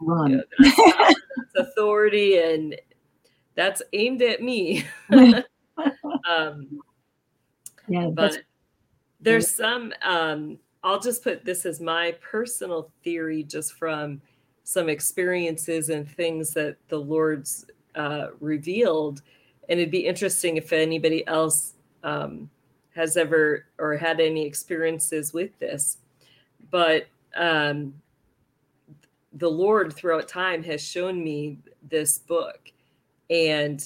Run. 0.00 0.30
You 0.30 0.36
know, 0.38 0.42
that's, 0.58 0.76
that's 1.54 1.68
authority 1.70 2.38
and 2.38 2.76
that's 3.54 3.82
aimed 3.92 4.22
at 4.22 4.42
me 4.42 4.84
um 6.28 6.80
yeah. 7.88 8.06
But 8.06 8.38
there's 9.20 9.54
some 9.54 9.92
um 10.02 10.58
i'll 10.82 11.00
just 11.00 11.22
put 11.22 11.44
this 11.44 11.66
as 11.66 11.80
my 11.80 12.16
personal 12.20 12.90
theory 13.04 13.42
just 13.42 13.74
from 13.74 14.20
some 14.64 14.88
experiences 14.88 15.90
and 15.90 16.08
things 16.08 16.52
that 16.54 16.76
the 16.88 16.98
lord's 16.98 17.66
uh, 17.96 18.28
revealed 18.38 19.22
and 19.68 19.80
it'd 19.80 19.90
be 19.90 20.06
interesting 20.06 20.56
if 20.56 20.72
anybody 20.72 21.26
else 21.26 21.74
um, 22.04 22.48
has 22.94 23.16
ever 23.16 23.66
or 23.78 23.96
had 23.96 24.20
any 24.20 24.46
experiences 24.46 25.32
with 25.32 25.58
this 25.58 25.98
but 26.70 27.06
um, 27.36 27.94
the 29.34 29.50
lord 29.50 29.92
throughout 29.92 30.26
time 30.28 30.62
has 30.62 30.80
shown 30.82 31.22
me 31.22 31.58
this 31.88 32.18
book. 32.18 32.72
And 33.30 33.80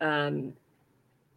um, 0.00 0.54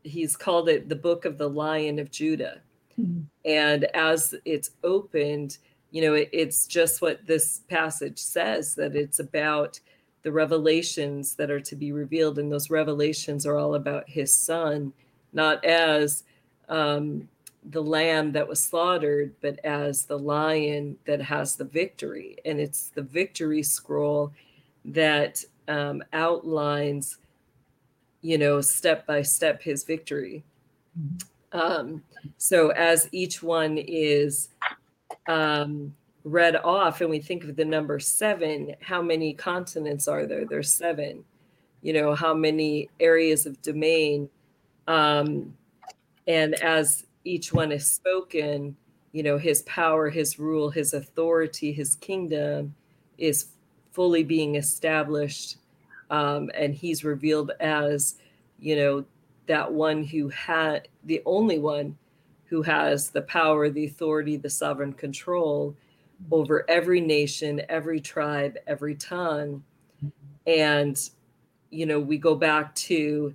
he's 0.03 0.37
called 0.37 0.69
it 0.69 0.87
the 0.87 0.95
book 0.95 1.25
of 1.25 1.37
the 1.37 1.49
lion 1.49 1.99
of 1.99 2.11
judah. 2.11 2.61
Mhm. 2.99 3.23
and 3.43 3.85
as 3.95 4.35
it's 4.45 4.69
opened 4.83 5.57
you 5.89 6.01
know 6.03 6.13
it, 6.13 6.29
it's 6.31 6.67
just 6.67 7.01
what 7.01 7.25
this 7.25 7.61
passage 7.67 8.19
says 8.19 8.75
that 8.75 8.95
it's 8.95 9.17
about 9.17 9.79
the 10.21 10.31
revelations 10.31 11.33
that 11.35 11.51
are 11.51 11.59
to 11.59 11.75
be 11.75 11.91
revealed. 11.91 12.39
And 12.39 12.51
those 12.51 12.69
revelations 12.69 13.45
are 13.45 13.57
all 13.57 13.75
about 13.75 14.07
his 14.07 14.31
son 14.31 14.93
not 15.33 15.63
as 15.65 16.23
um, 16.69 17.27
the 17.69 17.81
lamb 17.81 18.31
that 18.31 18.47
was 18.47 18.61
slaughtered 18.61 19.33
but 19.41 19.57
as 19.63 20.05
the 20.05 20.17
lion 20.17 20.97
that 21.05 21.21
has 21.21 21.55
the 21.55 21.63
victory 21.65 22.37
and 22.45 22.59
it's 22.59 22.89
the 22.89 23.01
victory 23.01 23.63
scroll 23.63 24.31
that 24.83 25.43
um, 25.67 26.03
outlines 26.11 27.17
you 28.21 28.37
know 28.37 28.59
step 28.59 29.05
by 29.07 29.21
step 29.21 29.61
his 29.61 29.83
victory 29.83 30.43
um, 31.53 32.03
so 32.37 32.69
as 32.69 33.07
each 33.11 33.43
one 33.43 33.77
is 33.77 34.49
um, 35.27 35.93
read 36.23 36.55
off, 36.57 37.01
and 37.01 37.09
we 37.09 37.19
think 37.19 37.43
of 37.43 37.55
the 37.55 37.65
number 37.65 37.99
seven, 37.99 38.75
how 38.81 39.01
many 39.01 39.33
continents 39.33 40.07
are 40.07 40.25
there? 40.25 40.45
There's 40.45 40.73
seven. 40.73 41.23
You 41.81 41.93
know, 41.93 42.15
how 42.15 42.33
many 42.33 42.89
areas 42.99 43.45
of 43.45 43.61
domain? 43.61 44.29
Um, 44.87 45.53
and 46.27 46.55
as 46.55 47.05
each 47.23 47.53
one 47.53 47.71
is 47.71 47.89
spoken, 47.89 48.75
you 49.11 49.23
know, 49.23 49.37
his 49.37 49.61
power, 49.63 50.09
his 50.09 50.39
rule, 50.39 50.69
his 50.69 50.93
authority, 50.93 51.71
his 51.71 51.95
kingdom 51.95 52.73
is 53.17 53.47
fully 53.91 54.23
being 54.23 54.55
established. 54.55 55.57
Um, 56.09 56.51
and 56.53 56.73
he's 56.73 57.03
revealed 57.03 57.51
as, 57.59 58.15
you 58.59 58.75
know, 58.75 59.05
that 59.47 59.71
one 59.71 60.03
who 60.03 60.29
had 60.29 60.87
the 61.05 61.21
only 61.25 61.59
one 61.59 61.97
who 62.45 62.61
has 62.61 63.09
the 63.09 63.21
power, 63.23 63.69
the 63.69 63.85
authority, 63.85 64.37
the 64.37 64.49
sovereign 64.49 64.93
control 64.93 65.75
over 66.31 66.69
every 66.69 67.01
nation, 67.01 67.61
every 67.69 67.99
tribe, 67.99 68.57
every 68.67 68.95
tongue. 68.95 69.63
And, 70.47 70.97
you 71.69 71.85
know, 71.85 71.99
we 71.99 72.17
go 72.17 72.35
back 72.35 72.73
to 72.75 73.33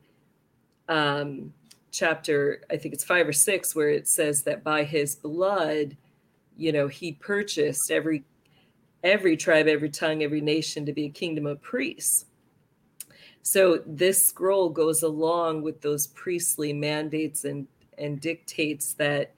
um, 0.88 1.52
chapter, 1.90 2.62
I 2.70 2.76
think 2.76 2.94
it's 2.94 3.04
five 3.04 3.28
or 3.28 3.32
six, 3.32 3.74
where 3.74 3.90
it 3.90 4.08
says 4.08 4.42
that 4.42 4.64
by 4.64 4.84
his 4.84 5.16
blood, 5.16 5.96
you 6.56 6.72
know, 6.72 6.88
he 6.88 7.12
purchased 7.12 7.90
every 7.90 8.24
every 9.04 9.36
tribe, 9.36 9.68
every 9.68 9.90
tongue, 9.90 10.22
every 10.22 10.40
nation 10.40 10.84
to 10.84 10.92
be 10.92 11.04
a 11.04 11.10
kingdom 11.10 11.46
of 11.46 11.62
priests. 11.62 12.26
So 13.42 13.82
this 13.86 14.22
scroll 14.22 14.68
goes 14.68 15.02
along 15.02 15.62
with 15.62 15.80
those 15.80 16.08
priestly 16.08 16.72
mandates 16.72 17.44
and 17.44 17.66
and 17.96 18.20
dictates 18.20 18.92
that 18.94 19.34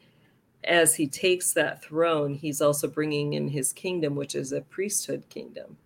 as 0.65 0.95
he 0.95 1.07
takes 1.07 1.53
that 1.55 1.83
throne, 1.83 2.35
he's 2.35 2.61
also 2.61 2.87
bringing 2.87 3.33
in 3.35 3.49
his 3.49 3.73
kingdom, 3.73 4.15
which 4.15 4.35
is 4.35 4.53
a 4.53 4.61
priesthood 4.61 5.25
kingdom, 5.31 5.77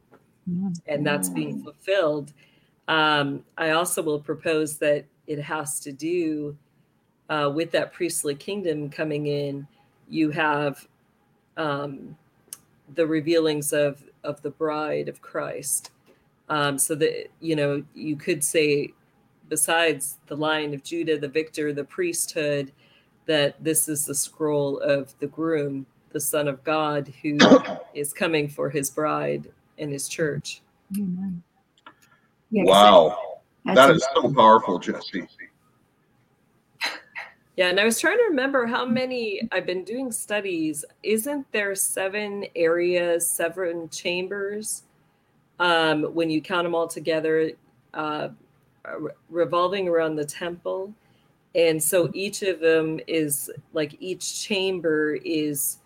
and 0.86 1.06
that's 1.06 1.28
being 1.28 1.62
fulfilled. 1.62 2.32
Um, 2.88 3.44
I 3.56 3.70
also 3.70 4.02
will 4.02 4.20
propose 4.20 4.78
that 4.78 5.06
it 5.26 5.40
has 5.40 5.80
to 5.80 5.92
do 5.92 6.56
uh, 7.30 7.50
with 7.54 7.70
that 7.72 7.92
priestly 7.92 8.34
kingdom 8.34 8.90
coming 8.90 9.26
in. 9.26 9.66
You 10.08 10.30
have 10.30 10.86
um, 11.56 12.16
the 12.94 13.06
revealings 13.06 13.72
of 13.72 14.02
of 14.22 14.40
the 14.42 14.50
bride 14.50 15.08
of 15.08 15.20
Christ. 15.22 15.90
Um, 16.50 16.78
so 16.78 16.94
that 16.96 17.28
you 17.40 17.56
know, 17.56 17.82
you 17.94 18.16
could 18.16 18.44
say, 18.44 18.92
besides 19.48 20.18
the 20.26 20.36
Lion 20.36 20.74
of 20.74 20.82
Judah, 20.82 21.18
the 21.18 21.28
victor, 21.28 21.72
the 21.72 21.84
priesthood, 21.84 22.70
that 23.26 23.62
this 23.64 23.88
is 23.88 24.04
the 24.04 24.14
scroll 24.14 24.78
of 24.80 25.18
the 25.20 25.26
groom, 25.26 25.86
the 26.12 26.20
Son 26.20 26.46
of 26.48 26.62
God, 26.62 27.10
who 27.22 27.40
is 27.94 28.12
coming 28.12 28.46
for 28.48 28.68
his 28.68 28.90
bride 28.90 29.50
and 29.78 29.90
his 29.90 30.06
church. 30.06 30.60
Amen. 30.94 31.42
Yeah, 32.50 32.64
'cause 32.64 32.70
Wow. 32.72 33.33
That's 33.64 33.76
That 33.76 34.10
so 34.14 34.32
powerful, 34.32 34.78
Jesse. 34.78 35.26
Yeah, 37.56 37.68
and 37.68 37.78
I 37.78 37.84
was 37.84 38.00
trying 38.00 38.18
to 38.18 38.24
remember 38.24 38.66
how 38.66 38.84
many 38.84 39.48
I've 39.52 39.64
been 39.64 39.84
doing 39.84 40.10
studies. 40.10 40.84
Isn't 41.04 41.46
there 41.52 41.76
seven 41.76 42.46
areas, 42.56 43.30
seven 43.30 43.88
chambers? 43.90 44.82
Um, 45.60 46.02
when 46.14 46.30
you 46.30 46.40
count 46.40 46.64
them 46.64 46.74
all 46.74 46.88
together, 46.88 47.52
uh, 47.94 48.30
revolving 49.30 49.88
around 49.88 50.16
the 50.16 50.24
temple. 50.24 50.92
And 51.54 51.80
so 51.80 52.10
each 52.12 52.42
of 52.42 52.60
them 52.60 52.98
is 53.06 53.50
like 53.72 53.96
each 54.00 54.42
chamber 54.42 55.14
is 55.24 55.78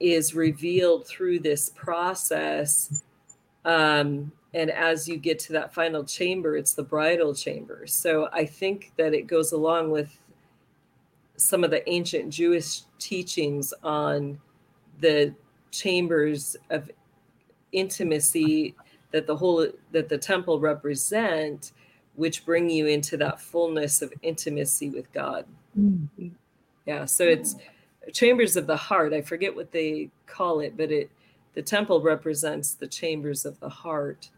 is 0.00 0.34
revealed 0.34 1.06
through 1.06 1.38
this 1.38 1.70
process. 1.70 3.02
Um, 3.64 4.30
and 4.54 4.70
as 4.70 5.08
you 5.08 5.16
get 5.16 5.38
to 5.40 5.52
that 5.52 5.74
final 5.74 6.04
chamber, 6.04 6.56
it's 6.56 6.74
the 6.74 6.82
bridal 6.82 7.34
chamber. 7.34 7.86
So 7.86 8.28
I 8.32 8.46
think 8.46 8.92
that 8.96 9.12
it 9.12 9.26
goes 9.26 9.52
along 9.52 9.90
with 9.90 10.16
some 11.36 11.64
of 11.64 11.70
the 11.70 11.86
ancient 11.90 12.30
Jewish 12.30 12.82
teachings 13.00 13.74
on 13.82 14.38
the 15.00 15.34
chambers 15.72 16.56
of 16.70 16.88
intimacy 17.72 18.76
that 19.10 19.26
the 19.26 19.36
whole 19.36 19.66
that 19.90 20.08
the 20.08 20.18
temple 20.18 20.60
represent 20.60 21.72
which 22.14 22.46
bring 22.46 22.70
you 22.70 22.86
into 22.86 23.16
that 23.16 23.40
fullness 23.40 24.02
of 24.02 24.12
intimacy 24.22 24.88
with 24.88 25.12
God. 25.12 25.44
Mm. 25.76 26.30
Yeah, 26.86 27.04
so 27.06 27.24
it's 27.24 27.56
chambers 28.12 28.56
of 28.56 28.68
the 28.68 28.76
heart. 28.76 29.12
I 29.12 29.20
forget 29.20 29.54
what 29.54 29.72
they 29.72 30.10
call 30.26 30.60
it, 30.60 30.76
but 30.76 30.92
it 30.92 31.10
the 31.54 31.62
temple 31.62 32.00
represents 32.00 32.74
the 32.74 32.86
chambers 32.86 33.44
of 33.44 33.58
the 33.60 33.68
heart. 33.68 34.30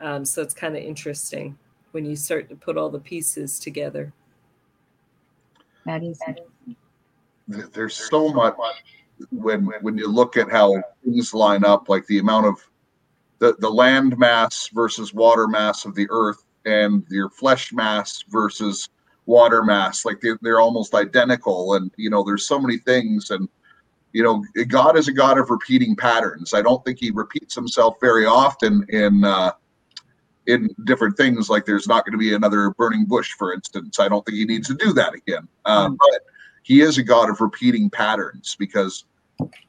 Um, 0.00 0.24
so 0.24 0.42
it's 0.42 0.54
kind 0.54 0.76
of 0.76 0.82
interesting 0.82 1.58
when 1.92 2.04
you 2.04 2.16
start 2.16 2.48
to 2.48 2.56
put 2.56 2.76
all 2.76 2.88
the 2.88 2.98
pieces 2.98 3.58
together. 3.58 4.12
That 5.86 6.02
is. 6.02 6.20
There's 7.46 7.94
so 7.94 8.32
much 8.32 8.56
when 9.30 9.66
when 9.82 9.98
you 9.98 10.08
look 10.08 10.36
at 10.36 10.50
how 10.50 10.82
things 11.04 11.34
line 11.34 11.64
up, 11.64 11.88
like 11.88 12.06
the 12.06 12.18
amount 12.18 12.46
of 12.46 12.56
the, 13.38 13.54
the 13.58 13.70
land 13.70 14.18
mass 14.18 14.68
versus 14.72 15.12
water 15.12 15.46
mass 15.46 15.84
of 15.84 15.94
the 15.94 16.06
earth 16.10 16.44
and 16.64 17.04
your 17.10 17.28
flesh 17.28 17.72
mass 17.72 18.24
versus 18.28 18.88
water 19.26 19.62
mass, 19.62 20.04
like 20.04 20.20
they're, 20.20 20.38
they're 20.42 20.60
almost 20.60 20.94
identical. 20.94 21.74
And, 21.74 21.90
you 21.96 22.10
know, 22.10 22.22
there's 22.22 22.46
so 22.46 22.58
many 22.58 22.78
things. 22.78 23.30
And, 23.30 23.48
you 24.12 24.22
know, 24.22 24.44
God 24.68 24.96
is 24.96 25.08
a 25.08 25.12
God 25.12 25.38
of 25.38 25.50
repeating 25.50 25.96
patterns. 25.96 26.54
I 26.54 26.62
don't 26.62 26.84
think 26.84 26.98
he 26.98 27.10
repeats 27.10 27.54
himself 27.54 27.96
very 28.00 28.26
often 28.26 28.86
in, 28.88 29.24
uh, 29.24 29.52
in 30.46 30.68
different 30.84 31.16
things. 31.16 31.48
Like 31.48 31.64
there's 31.64 31.88
not 31.88 32.04
going 32.04 32.12
to 32.12 32.18
be 32.18 32.34
another 32.34 32.70
burning 32.70 33.04
bush, 33.04 33.32
for 33.32 33.52
instance. 33.52 33.98
I 33.98 34.08
don't 34.08 34.24
think 34.24 34.38
he 34.38 34.44
needs 34.44 34.68
to 34.68 34.74
do 34.74 34.92
that 34.94 35.14
again. 35.14 35.48
Uh, 35.64 35.88
Mm. 35.88 35.96
But 35.98 36.20
he 36.62 36.80
is 36.80 36.98
a 36.98 37.02
God 37.02 37.30
of 37.30 37.40
repeating 37.40 37.90
patterns 37.90 38.56
because, 38.58 39.04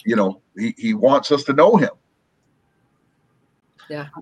you 0.05 0.15
know, 0.15 0.41
he, 0.57 0.73
he 0.77 0.93
wants 0.93 1.31
us 1.31 1.43
to 1.43 1.53
know 1.53 1.75
him. 1.75 1.89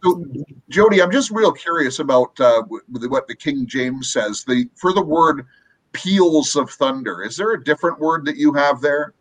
So, 0.03 0.25
Jody, 0.69 1.01
I'm 1.01 1.11
just 1.11 1.31
real 1.31 1.51
curious 1.51 1.99
about 1.99 2.37
uh, 2.39 2.63
what 2.63 3.27
the 3.27 3.35
King 3.35 3.65
James 3.65 4.11
says. 4.11 4.43
The 4.43 4.67
for 4.75 4.93
the 4.93 5.01
word 5.01 5.45
peals 5.93 6.55
of 6.55 6.69
thunder. 6.71 7.21
Is 7.21 7.37
there 7.37 7.53
a 7.53 7.63
different 7.63 7.99
word 7.99 8.25
that 8.25 8.35
you 8.35 8.51
have 8.53 8.81
there? 8.81 9.13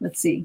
Let's 0.00 0.20
see. 0.20 0.44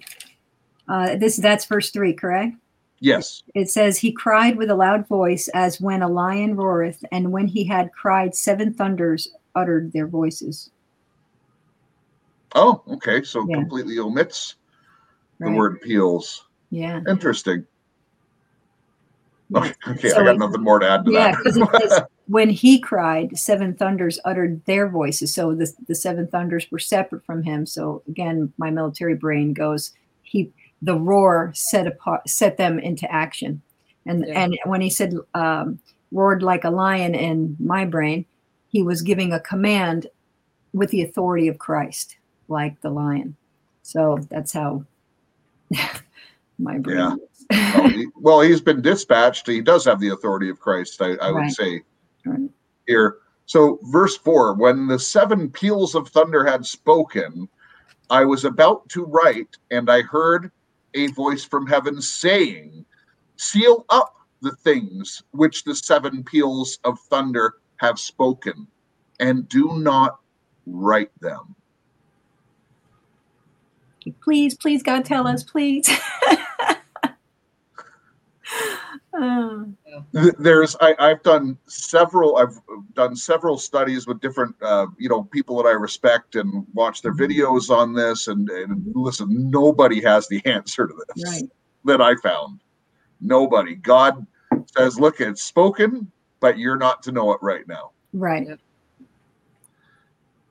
Uh, 0.88 1.18
this 1.18 1.36
that's 1.38 1.66
verse 1.66 1.90
three, 1.90 2.14
correct? 2.14 2.56
Yes. 3.02 3.42
It 3.56 3.70
says, 3.70 3.98
He 3.98 4.12
cried 4.12 4.56
with 4.58 4.70
a 4.70 4.76
loud 4.76 5.08
voice 5.08 5.48
as 5.50 5.82
when 5.82 6.02
a 6.04 6.08
lion 6.08 6.56
roareth, 6.56 7.04
and 7.12 7.32
when 7.32 7.48
he 7.48 7.64
had 7.66 7.92
cried, 7.92 8.36
seven 8.36 8.74
thunders 8.74 9.28
uttered 9.56 9.92
their 9.92 10.08
voices. 10.08 10.70
Oh, 12.54 12.82
okay. 12.88 13.24
So 13.24 13.46
Yeah. 13.50 13.56
completely 13.56 13.98
omits 14.00 14.56
the 15.40 15.48
Right. 15.48 15.58
word 15.58 15.82
peals. 15.82 16.46
Yeah. 16.70 17.02
Interesting. 17.10 17.66
Yeah. 19.50 19.60
Okay, 19.60 19.74
okay 19.90 20.10
So 20.10 20.22
I 20.22 20.26
got 20.26 20.36
it- 20.36 20.40
nothing 20.40 20.62
more 20.64 20.80
to 20.80 20.88
add 20.90 21.04
to 21.06 21.12
Yeah, 21.12 21.32
that. 21.32 21.44
because 21.44 22.02
when 22.28 22.50
he 22.50 22.80
cried, 22.80 23.38
seven 23.38 23.74
thunders 23.74 24.20
uttered 24.26 24.64
their 24.66 24.88
voices. 24.88 25.34
So 25.34 25.56
the, 25.56 25.72
the 25.88 25.96
seven 25.96 26.28
thunders 26.28 26.70
were 26.72 26.80
separate 26.80 27.26
from 27.26 27.42
him. 27.44 27.66
So 27.66 28.04
again, 28.08 28.54
my 28.58 28.70
military 28.70 29.16
brain 29.16 29.54
goes, 29.54 29.92
he 30.22 30.52
the 30.82 30.98
roar 30.98 31.52
set 31.56 31.88
apart 31.88 32.28
set 32.28 32.58
them 32.58 32.80
into 32.80 33.12
action. 33.12 33.62
And 34.06 34.26
Yeah. 34.28 34.44
and 34.44 34.58
when 34.66 34.82
he 34.82 34.90
said 34.90 35.14
um, 35.34 35.80
roared 36.12 36.44
like 36.44 36.64
a 36.64 36.70
lion 36.72 37.14
in 37.16 37.56
my 37.60 37.86
brain, 37.86 38.26
he 38.70 38.84
was 38.84 39.02
giving 39.02 39.32
a 39.32 39.40
command 39.40 40.08
with 40.74 40.90
the 40.90 41.04
authority 41.04 41.48
of 41.48 41.60
Christ, 41.60 42.18
like 42.48 42.80
the 42.82 42.90
lion. 42.90 43.36
So 43.84 44.20
that's 44.30 44.54
how 44.54 44.86
my 46.60 46.78
brain. 46.78 46.98
Yeah. 46.98 47.16
well, 47.74 47.88
he, 47.90 48.08
well, 48.16 48.42
he's 48.42 48.62
been 48.62 48.82
dispatched. 48.82 49.48
He 49.48 49.62
does 49.62 49.86
have 49.86 50.00
the 50.00 50.10
authority 50.10 50.50
of 50.50 50.60
Christ, 50.60 51.02
I, 51.02 51.16
I 51.16 51.32
would 51.32 51.52
say 51.52 51.82
Right. 52.26 52.50
here. 52.88 53.18
So, 53.48 53.80
verse 53.84 54.16
four: 54.16 54.54
When 54.54 54.88
the 54.88 55.00
seven 55.00 55.50
peals 55.50 55.96
of 55.96 56.08
thunder 56.10 56.46
had 56.46 56.66
spoken, 56.66 57.50
I 58.10 58.24
was 58.26 58.46
about 58.46 58.88
to 58.90 59.04
write, 59.06 59.58
and 59.72 59.90
I 59.90 60.02
heard 60.02 60.52
a 60.94 61.08
voice 61.08 61.44
from 61.44 61.68
heaven 61.68 62.02
saying, 62.02 62.86
"Seal 63.38 63.86
up 63.90 64.16
the 64.42 64.56
things 64.58 65.24
which 65.32 65.64
the 65.64 65.76
seven 65.76 66.24
peals 66.24 66.80
of 66.84 67.00
thunder 67.10 67.56
have 67.78 68.00
spoken, 68.00 68.68
and 69.20 69.48
do 69.48 69.78
not 69.78 70.20
write 70.66 71.12
them." 71.22 71.56
please, 74.22 74.56
please, 74.56 74.82
God, 74.82 75.06
tell 75.06 75.28
us, 75.28 75.44
please. 75.44 75.88
Oh, 79.14 79.66
there's 80.14 80.76
I, 80.80 80.96
I've 80.98 81.22
done 81.24 81.58
several 81.68 82.38
I've 82.38 82.58
done 82.94 83.14
several 83.16 83.58
studies 83.58 84.08
with 84.08 84.22
different 84.22 84.56
uh, 84.62 84.88
you 84.98 85.10
know 85.10 85.24
people 85.24 85.58
that 85.58 85.68
I 85.68 85.74
respect 85.74 86.36
and 86.36 86.66
watch 86.74 87.02
their 87.02 87.14
videos 87.14 87.70
on 87.70 87.94
this 87.94 88.30
and, 88.30 88.50
and 88.50 88.84
listen 88.96 89.50
nobody 89.52 90.02
has 90.02 90.30
the 90.30 90.42
answer 90.46 90.88
to 90.88 90.94
this 90.94 91.26
right. 91.30 91.50
that 91.84 92.02
I 92.02 92.16
found 92.16 92.62
nobody 93.20 93.76
God 93.76 94.26
says 94.78 94.98
look 94.98 95.20
it's 95.20 95.44
spoken 95.44 96.10
but 96.40 96.58
you're 96.58 96.78
not 96.78 97.04
to 97.04 97.12
know 97.12 97.34
it 97.34 97.40
right 97.42 97.68
now 97.68 97.92
Right. 98.14 98.48
Yep. 98.48 98.60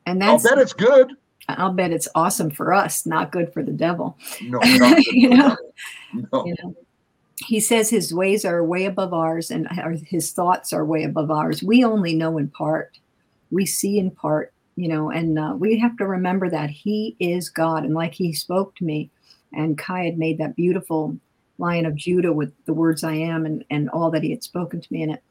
And 0.06 0.24
I'll 0.24 0.32
that's 0.32 0.48
bet 0.48 0.58
it's 0.58 0.72
good 0.74 1.12
I'll 1.48 1.72
bet 1.72 1.92
it's 1.92 2.08
awesome 2.14 2.50
for 2.50 2.72
us, 2.72 3.06
not 3.06 3.32
good 3.32 3.52
for 3.52 3.62
the 3.62 3.72
devil. 3.72 4.18
no 4.42 4.58
not 4.58 4.96
good 4.96 5.06
You 5.12 5.30
for 5.30 5.36
know? 5.36 5.48
them. 5.48 6.28
no 6.32 6.44
You 6.46 6.54
know, 6.62 6.74
he 7.44 7.60
says 7.60 7.88
his 7.88 8.12
ways 8.12 8.44
are 8.44 8.62
way 8.62 8.84
above 8.84 9.14
ours 9.14 9.50
and 9.50 9.66
his 10.06 10.30
thoughts 10.32 10.72
are 10.72 10.84
way 10.84 11.04
above 11.04 11.30
ours. 11.30 11.62
We 11.62 11.84
only 11.84 12.14
know 12.14 12.38
in 12.38 12.48
part. 12.48 12.98
We 13.50 13.66
see 13.66 13.98
in 13.98 14.10
part, 14.10 14.52
you 14.76 14.88
know, 14.88 15.10
and 15.10 15.38
uh, 15.38 15.54
we 15.58 15.78
have 15.78 15.96
to 15.96 16.06
remember 16.06 16.50
that 16.50 16.70
he 16.70 17.16
is 17.18 17.48
God. 17.48 17.84
And 17.84 17.94
like 17.94 18.14
he 18.14 18.32
spoke 18.32 18.74
to 18.76 18.84
me, 18.84 19.10
and 19.52 19.78
Kai 19.78 20.04
had 20.04 20.18
made 20.18 20.38
that 20.38 20.54
beautiful 20.54 21.16
Lion 21.58 21.86
of 21.86 21.96
Judah 21.96 22.32
with 22.32 22.52
the 22.66 22.74
words 22.74 23.02
I 23.02 23.14
am 23.14 23.44
and, 23.44 23.64
and 23.70 23.90
all 23.90 24.10
that 24.10 24.22
he 24.22 24.30
had 24.30 24.44
spoken 24.44 24.80
to 24.80 24.92
me 24.92 25.02
in 25.02 25.10
it. 25.10 25.22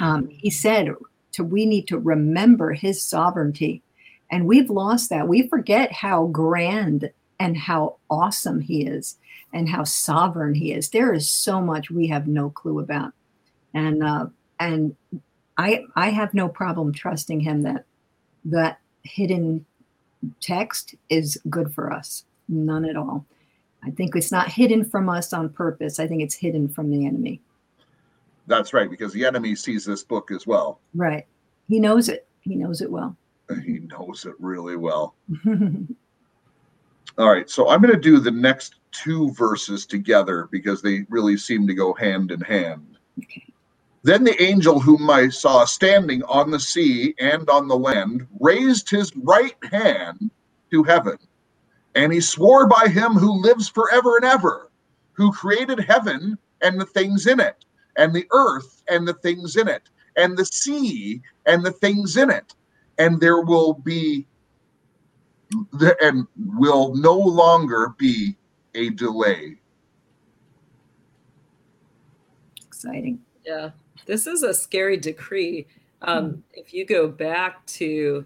Um, 0.00 0.28
he 0.28 0.50
said 0.50 0.92
to 1.32 1.44
we 1.44 1.66
need 1.66 1.86
to 1.88 1.98
remember 1.98 2.72
his 2.72 3.02
sovereignty. 3.02 3.82
And 4.30 4.46
we've 4.46 4.70
lost 4.70 5.10
that. 5.10 5.28
We 5.28 5.48
forget 5.48 5.92
how 5.92 6.26
grand 6.26 7.10
and 7.38 7.56
how 7.56 7.96
awesome 8.10 8.60
he 8.60 8.86
is 8.86 9.16
and 9.54 9.68
how 9.68 9.84
sovereign 9.84 10.52
he 10.54 10.72
is. 10.72 10.90
There 10.90 11.14
is 11.14 11.30
so 11.30 11.62
much 11.62 11.90
we 11.90 12.08
have 12.08 12.26
no 12.26 12.50
clue 12.50 12.80
about, 12.80 13.12
and 13.72 14.02
uh, 14.02 14.26
and 14.60 14.94
I 15.56 15.84
I 15.96 16.10
have 16.10 16.34
no 16.34 16.48
problem 16.48 16.92
trusting 16.92 17.40
him 17.40 17.62
that 17.62 17.86
that 18.44 18.80
hidden 19.04 19.64
text 20.40 20.96
is 21.08 21.40
good 21.48 21.72
for 21.72 21.92
us. 21.92 22.24
None 22.48 22.84
at 22.84 22.96
all. 22.96 23.24
I 23.82 23.90
think 23.90 24.16
it's 24.16 24.32
not 24.32 24.48
hidden 24.48 24.84
from 24.84 25.08
us 25.08 25.32
on 25.32 25.48
purpose. 25.50 25.98
I 25.98 26.06
think 26.06 26.22
it's 26.22 26.34
hidden 26.34 26.68
from 26.68 26.90
the 26.90 27.06
enemy. 27.06 27.40
That's 28.46 28.74
right, 28.74 28.90
because 28.90 29.12
the 29.12 29.24
enemy 29.24 29.54
sees 29.54 29.84
this 29.84 30.02
book 30.02 30.30
as 30.30 30.46
well. 30.46 30.80
Right. 30.94 31.26
He 31.68 31.80
knows 31.80 32.08
it. 32.08 32.26
He 32.40 32.56
knows 32.56 32.82
it 32.82 32.90
well. 32.90 33.16
He 33.62 33.80
knows 33.80 34.26
it 34.26 34.34
really 34.38 34.76
well. 34.76 35.14
All 37.18 37.30
right, 37.30 37.48
so 37.48 37.68
I'm 37.68 37.80
going 37.80 37.94
to 37.94 38.00
do 38.00 38.18
the 38.18 38.30
next 38.32 38.76
two 38.92 39.30
verses 39.32 39.86
together 39.86 40.48
because 40.50 40.82
they 40.82 41.06
really 41.10 41.36
seem 41.36 41.66
to 41.68 41.74
go 41.74 41.94
hand 41.94 42.32
in 42.32 42.40
hand. 42.40 42.98
okay. 43.22 43.44
Then 44.02 44.24
the 44.24 44.42
angel 44.42 44.80
whom 44.80 45.10
I 45.10 45.28
saw 45.30 45.66
standing 45.66 46.22
on 46.24 46.50
the 46.50 46.60
sea 46.60 47.14
and 47.20 47.50
on 47.50 47.68
the 47.68 47.76
land 47.78 48.26
raised 48.40 48.90
his 48.90 49.12
right 49.16 49.56
hand 49.70 50.30
to 50.72 50.84
heaven, 50.84 51.18
and 51.94 52.12
he 52.12 52.20
swore 52.20 52.66
by 52.68 52.88
him 52.88 53.12
who 53.14 53.42
lives 53.42 53.68
forever 53.68 54.16
and 54.16 54.24
ever, 54.26 54.70
who 55.12 55.32
created 55.32 55.80
heaven 55.80 56.38
and 56.62 56.80
the 56.80 56.86
things 56.86 57.26
in 57.26 57.40
it, 57.40 57.64
and 57.96 58.14
the 58.14 58.26
earth 58.32 58.82
and 58.88 59.08
the 59.08 59.14
things 59.14 59.56
in 59.56 59.68
it, 59.68 59.82
and 60.16 60.38
the 60.38 60.46
sea 60.46 61.22
and 61.46 61.64
the 61.64 61.72
things 61.72 62.16
in 62.16 62.30
it. 62.30 62.54
And 62.98 63.20
there 63.20 63.42
will 63.42 63.74
be 63.74 64.26
and 66.00 66.26
will 66.36 66.94
no 66.94 67.16
longer 67.16 67.94
be 67.98 68.36
a 68.74 68.90
delay. 68.90 69.56
Exciting. 72.66 73.20
Yeah, 73.44 73.70
this 74.06 74.26
is 74.26 74.42
a 74.42 74.52
scary 74.52 74.96
decree. 74.96 75.66
Um, 76.02 76.42
if 76.52 76.74
you 76.74 76.84
go 76.84 77.08
back 77.08 77.64
to 77.66 78.24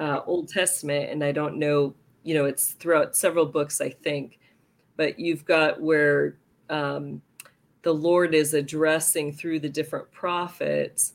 uh, 0.00 0.20
Old 0.26 0.48
Testament, 0.48 1.10
and 1.10 1.22
I 1.22 1.32
don't 1.32 1.56
know, 1.56 1.94
you 2.24 2.34
know, 2.34 2.46
it's 2.46 2.72
throughout 2.72 3.16
several 3.16 3.46
books, 3.46 3.80
I 3.80 3.90
think, 3.90 4.38
but 4.96 5.18
you've 5.18 5.44
got 5.44 5.80
where 5.80 6.36
um, 6.70 7.22
the 7.82 7.92
Lord 7.92 8.34
is 8.34 8.54
addressing 8.54 9.32
through 9.32 9.60
the 9.60 9.68
different 9.68 10.10
prophets 10.10 11.12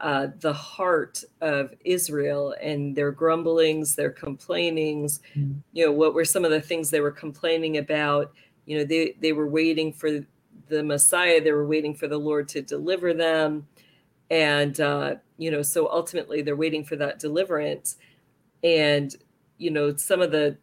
uh, 0.00 0.28
the 0.40 0.52
heart 0.52 1.24
of 1.40 1.74
Israel 1.84 2.54
and 2.60 2.94
their 2.94 3.10
grumblings, 3.10 3.94
their 3.94 4.10
complainings. 4.10 5.20
Mm. 5.34 5.60
You 5.72 5.86
know, 5.86 5.92
what 5.92 6.14
were 6.14 6.24
some 6.24 6.44
of 6.44 6.50
the 6.50 6.60
things 6.60 6.90
they 6.90 7.00
were 7.00 7.10
complaining 7.10 7.78
about? 7.78 8.32
You 8.66 8.78
know, 8.78 8.84
they 8.84 9.14
they 9.20 9.32
were 9.32 9.48
waiting 9.48 9.92
for 9.92 10.10
the 10.68 10.82
Messiah. 10.82 11.40
They 11.40 11.52
were 11.52 11.66
waiting 11.66 11.94
for 11.94 12.08
the 12.08 12.18
Lord 12.18 12.48
to 12.48 12.62
deliver 12.62 13.14
them, 13.14 13.66
and 14.30 14.78
uh, 14.80 15.14
you 15.38 15.50
know, 15.50 15.62
so 15.62 15.90
ultimately 15.90 16.42
they're 16.42 16.56
waiting 16.56 16.84
for 16.84 16.96
that 16.96 17.18
deliverance. 17.18 17.96
And 18.62 19.14
you 19.58 19.70
know, 19.70 19.96
some 19.96 20.20
of 20.20 20.30
the 20.30 20.58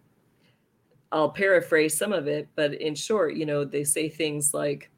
I'll 1.12 1.30
paraphrase 1.30 1.98
some 1.98 2.12
of 2.12 2.28
it, 2.28 2.50
but 2.56 2.74
in 2.74 2.96
short, 2.96 3.36
you 3.36 3.46
know, 3.46 3.63
they 3.63 3.84
say 3.84 4.10
things 4.10 4.54
like, 4.54 4.89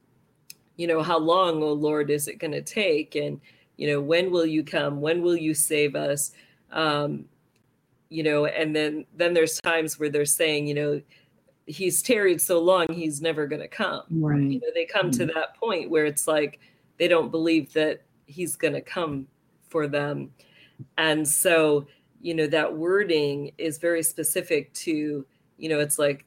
you 0.78 0.88
know, 0.88 1.04
how 1.04 1.20
long, 1.20 1.62
oh 1.62 1.74
Lord, 1.74 2.10
is 2.10 2.30
it 2.30 2.40
going 2.40 2.54
to 2.54 2.62
take? 2.62 3.16
And 3.16 3.42
you 3.78 3.88
know 3.88 4.02
when 4.02 4.32
will 4.32 4.46
you 4.46 4.64
come? 4.64 5.02
When 5.02 5.22
will 5.22 5.38
you 5.38 5.54
save 5.54 5.96
us? 5.96 6.32
Um 6.72 7.26
you 8.10 8.24
know 8.24 8.46
and 8.46 8.76
then 8.76 9.06
then 9.16 9.34
there's 9.34 9.60
times 9.62 10.00
where 10.00 10.10
they're 10.10 10.26
saying 10.26 10.68
you 10.68 10.74
know 10.74 11.02
he's 11.66 12.02
tarried 12.02 12.40
so 12.40 12.60
long 12.60 12.86
he's 12.92 13.22
never 13.22 13.48
going 13.48 13.62
to 13.62 13.68
come. 13.68 14.04
Right. 14.12 14.42
You 14.42 14.60
know 14.60 14.68
they 14.74 14.86
come 14.86 15.12
to 15.12 15.26
that 15.28 15.56
point 15.60 15.90
where 15.90 16.06
it's 16.06 16.28
like 16.28 16.60
they 16.98 17.08
don't 17.08 17.32
believe 17.32 17.74
that 17.74 18.04
he's 18.26 18.56
going 18.56 18.74
to 18.74 18.82
come 18.82 19.28
for 19.68 19.88
them. 19.88 20.32
And 20.98 21.28
so 21.28 21.88
you 22.22 22.34
know 22.34 22.48
that 22.48 22.76
wording 22.76 23.52
is 23.58 23.78
very 23.78 24.04
specific 24.04 24.74
to 24.74 25.26
you 25.58 25.70
know 25.70 25.80
it's 25.80 26.00
like 26.00 26.26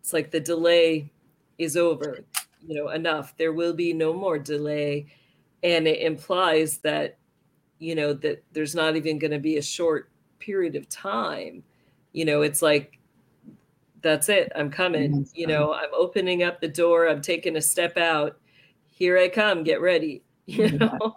it's 0.00 0.12
like 0.12 0.30
the 0.30 0.40
delay 0.40 1.10
is 1.58 1.76
over 1.76 2.18
you 2.66 2.74
know 2.76 2.90
enough. 2.90 3.34
There 3.36 3.52
will 3.52 3.74
be 3.74 3.92
no 3.92 4.12
more 4.12 4.38
delay 4.38 5.06
and 5.64 5.88
it 5.88 6.00
implies 6.00 6.78
that 6.78 7.18
you 7.80 7.96
know 7.96 8.12
that 8.12 8.44
there's 8.52 8.74
not 8.74 8.94
even 8.94 9.18
going 9.18 9.32
to 9.32 9.40
be 9.40 9.56
a 9.56 9.62
short 9.62 10.10
period 10.38 10.76
of 10.76 10.88
time. 10.88 11.64
You 12.12 12.24
know 12.24 12.42
it's 12.42 12.62
like 12.62 12.98
that's 14.04 14.28
it 14.28 14.52
i'm 14.54 14.70
coming 14.70 15.20
Yes, 15.20 15.32
you 15.34 15.46
know 15.48 15.72
i'm 15.72 15.88
opening 15.92 16.44
up 16.44 16.60
the 16.60 16.68
door 16.68 17.08
i'm 17.08 17.22
taking 17.22 17.56
a 17.56 17.60
step 17.60 17.96
out 17.96 18.38
here 18.90 19.18
i 19.18 19.28
come 19.28 19.64
get 19.64 19.80
ready 19.80 20.22
you 20.46 20.64
mm-hmm. 20.64 20.76
know? 20.76 21.16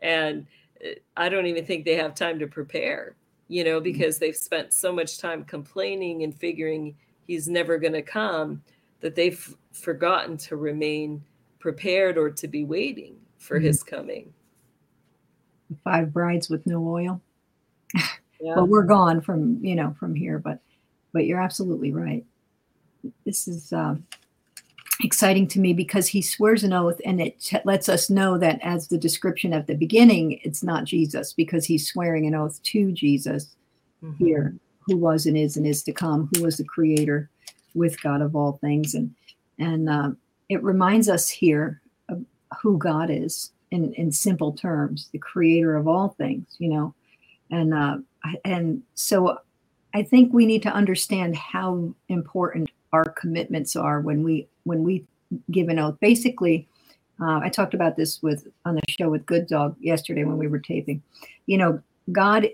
And 0.00 0.46
uh, 0.84 0.90
i 1.16 1.28
don't 1.28 1.46
even 1.46 1.64
think 1.64 1.84
they 1.84 1.96
have 1.96 2.14
time 2.14 2.38
to 2.38 2.46
prepare 2.46 3.16
you 3.48 3.64
know 3.64 3.76
mm-hmm. 3.76 3.84
because 3.84 4.18
they've 4.18 4.36
spent 4.36 4.72
so 4.72 4.92
much 4.92 5.18
time 5.18 5.44
complaining 5.44 6.22
and 6.22 6.34
figuring 6.34 6.94
he's 7.26 7.48
never 7.48 7.78
going 7.78 7.94
to 7.94 8.02
come 8.02 8.62
that 9.00 9.14
they've 9.16 9.56
forgotten 9.72 10.36
to 10.36 10.56
remain 10.56 11.24
prepared 11.58 12.18
or 12.18 12.30
to 12.30 12.46
be 12.46 12.64
waiting 12.64 13.16
for 13.46 13.58
his 13.58 13.82
coming 13.82 14.32
Five 15.82 16.12
brides 16.12 16.48
with 16.48 16.66
no 16.66 16.86
oil. 16.86 17.20
yeah 18.40 18.54
Well, 18.54 18.66
we're 18.66 18.84
gone 18.84 19.20
from 19.20 19.58
you 19.64 19.74
know 19.74 19.96
from 19.98 20.14
here, 20.14 20.38
but 20.38 20.60
but 21.12 21.26
you're 21.26 21.40
absolutely 21.40 21.92
right. 21.92 22.24
This 23.24 23.48
is 23.48 23.72
uh, 23.72 23.96
exciting 25.02 25.48
to 25.48 25.60
me 25.60 25.72
because 25.72 26.06
he 26.06 26.22
swears 26.22 26.62
an 26.62 26.72
oath, 26.72 27.00
and 27.04 27.20
it 27.20 27.50
lets 27.64 27.88
us 27.88 28.10
know 28.10 28.38
that 28.38 28.60
as 28.62 28.88
the 28.88 28.98
description 28.98 29.52
at 29.52 29.66
the 29.66 29.74
beginning, 29.74 30.38
it's 30.44 30.62
not 30.62 30.84
Jesus 30.84 31.32
because 31.32 31.64
he's 31.64 31.90
swearing 31.90 32.26
an 32.26 32.34
oath 32.34 32.62
to 32.62 32.92
Jesus 32.92 33.56
Mhm. 34.02 34.18
here, 34.18 34.54
who 34.86 34.96
was 34.96 35.26
and 35.26 35.36
is 35.36 35.56
and 35.56 35.66
is 35.66 35.82
to 35.82 35.92
come, 35.92 36.28
who 36.34 36.42
was 36.44 36.58
the 36.58 36.64
creator 36.64 37.28
with 37.74 38.00
God 38.02 38.22
of 38.22 38.36
all 38.36 38.52
things. 38.58 38.94
And 38.94 39.14
and 39.58 39.88
um, 39.88 40.18
it 40.48 40.62
reminds 40.62 41.08
us 41.08 41.28
here 41.28 41.80
who 42.60 42.78
God 42.78 43.10
is 43.10 43.52
in, 43.70 43.92
in 43.94 44.12
simple 44.12 44.52
terms, 44.52 45.08
the 45.12 45.18
creator 45.18 45.76
of 45.76 45.88
all 45.88 46.10
things, 46.10 46.46
you 46.58 46.68
know. 46.68 46.94
And 47.50 47.74
uh, 47.74 47.98
and 48.44 48.82
so 48.94 49.38
I 49.94 50.02
think 50.02 50.32
we 50.32 50.46
need 50.46 50.62
to 50.62 50.72
understand 50.72 51.36
how 51.36 51.94
important 52.08 52.70
our 52.92 53.04
commitments 53.04 53.76
are 53.76 54.00
when 54.00 54.22
we 54.22 54.48
when 54.64 54.82
we 54.82 55.04
give 55.50 55.68
an 55.68 55.78
oath. 55.78 55.96
Basically, 56.00 56.66
uh, 57.20 57.38
I 57.38 57.48
talked 57.48 57.74
about 57.74 57.96
this 57.96 58.22
with 58.22 58.48
on 58.64 58.74
the 58.74 58.82
show 58.88 59.08
with 59.08 59.26
Good 59.26 59.46
Dog 59.46 59.76
yesterday 59.80 60.24
when 60.24 60.38
we 60.38 60.48
were 60.48 60.58
taping. 60.58 61.02
You 61.46 61.58
know, 61.58 61.80
God 62.10 62.48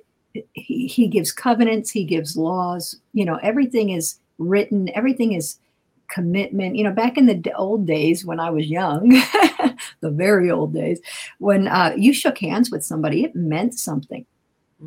he, 0.55 0.87
he 0.87 1.09
gives 1.09 1.33
covenants 1.33 1.91
he 1.91 2.05
gives 2.05 2.37
laws 2.37 2.97
you 3.13 3.25
know 3.25 3.39
everything 3.43 3.91
is 3.91 4.19
written 4.39 4.89
everything 4.95 5.33
is 5.33 5.59
commitment 6.09 6.77
you 6.77 6.85
know 6.85 6.93
back 6.93 7.17
in 7.17 7.27
the 7.27 7.53
old 7.55 7.87
days 7.87 8.25
when 8.25 8.41
i 8.41 8.51
was 8.51 8.67
young 8.67 9.11
the 10.03 10.11
very 10.11 10.51
old 10.51 10.75
days 10.75 11.01
when 11.39 11.69
uh, 11.69 11.95
you 11.97 12.13
shook 12.13 12.37
hands 12.39 12.71
with 12.71 12.85
somebody 12.85 13.25
it 13.25 13.35
meant 13.35 13.79
something. 13.79 14.27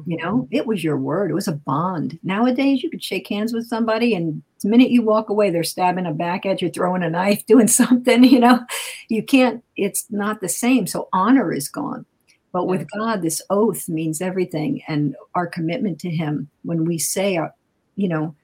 You 0.06 0.18
know 0.18 0.46
it 0.52 0.68
was 0.68 0.84
your 0.84 0.98
word 0.98 1.32
it 1.32 1.36
was 1.36 1.48
a 1.48 1.54
bond. 1.54 2.20
Nowadays 2.22 2.84
you 2.84 2.90
could 2.90 3.04
shake 3.04 3.30
hands 3.30 3.54
with 3.54 3.66
somebody 3.66 4.14
and 4.14 4.44
the 4.62 4.68
minute 4.68 4.92
you 4.92 5.02
walk 5.02 5.30
away 5.30 5.50
they're 5.50 5.64
stabbing 5.64 6.06
a 6.06 6.12
back 6.12 6.46
at 6.46 6.62
you 6.62 6.70
throwing 6.70 7.02
a 7.02 7.10
knife 7.10 7.46
doing 7.48 7.68
something 7.70 8.24
you 8.26 8.40
know? 8.40 8.60
You 9.08 9.24
can't 9.24 9.64
it's 9.78 10.06
not 10.10 10.42
the 10.42 10.50
same. 10.50 10.86
So 10.86 11.08
honor 11.14 11.54
is 11.54 11.70
gone. 11.70 12.06
But 12.52 12.68
with 12.68 12.90
god 12.92 13.22
this 13.22 13.42
oath 13.50 13.88
means 13.88 14.22
everything 14.22 14.82
and 14.88 15.16
our 15.34 15.48
commitment 15.48 15.98
to 16.00 16.10
him 16.10 16.50
when 16.64 16.84
we 16.84 17.00
say 17.00 17.38
uh, 17.38 17.48
you 17.96 18.10
know 18.10 18.36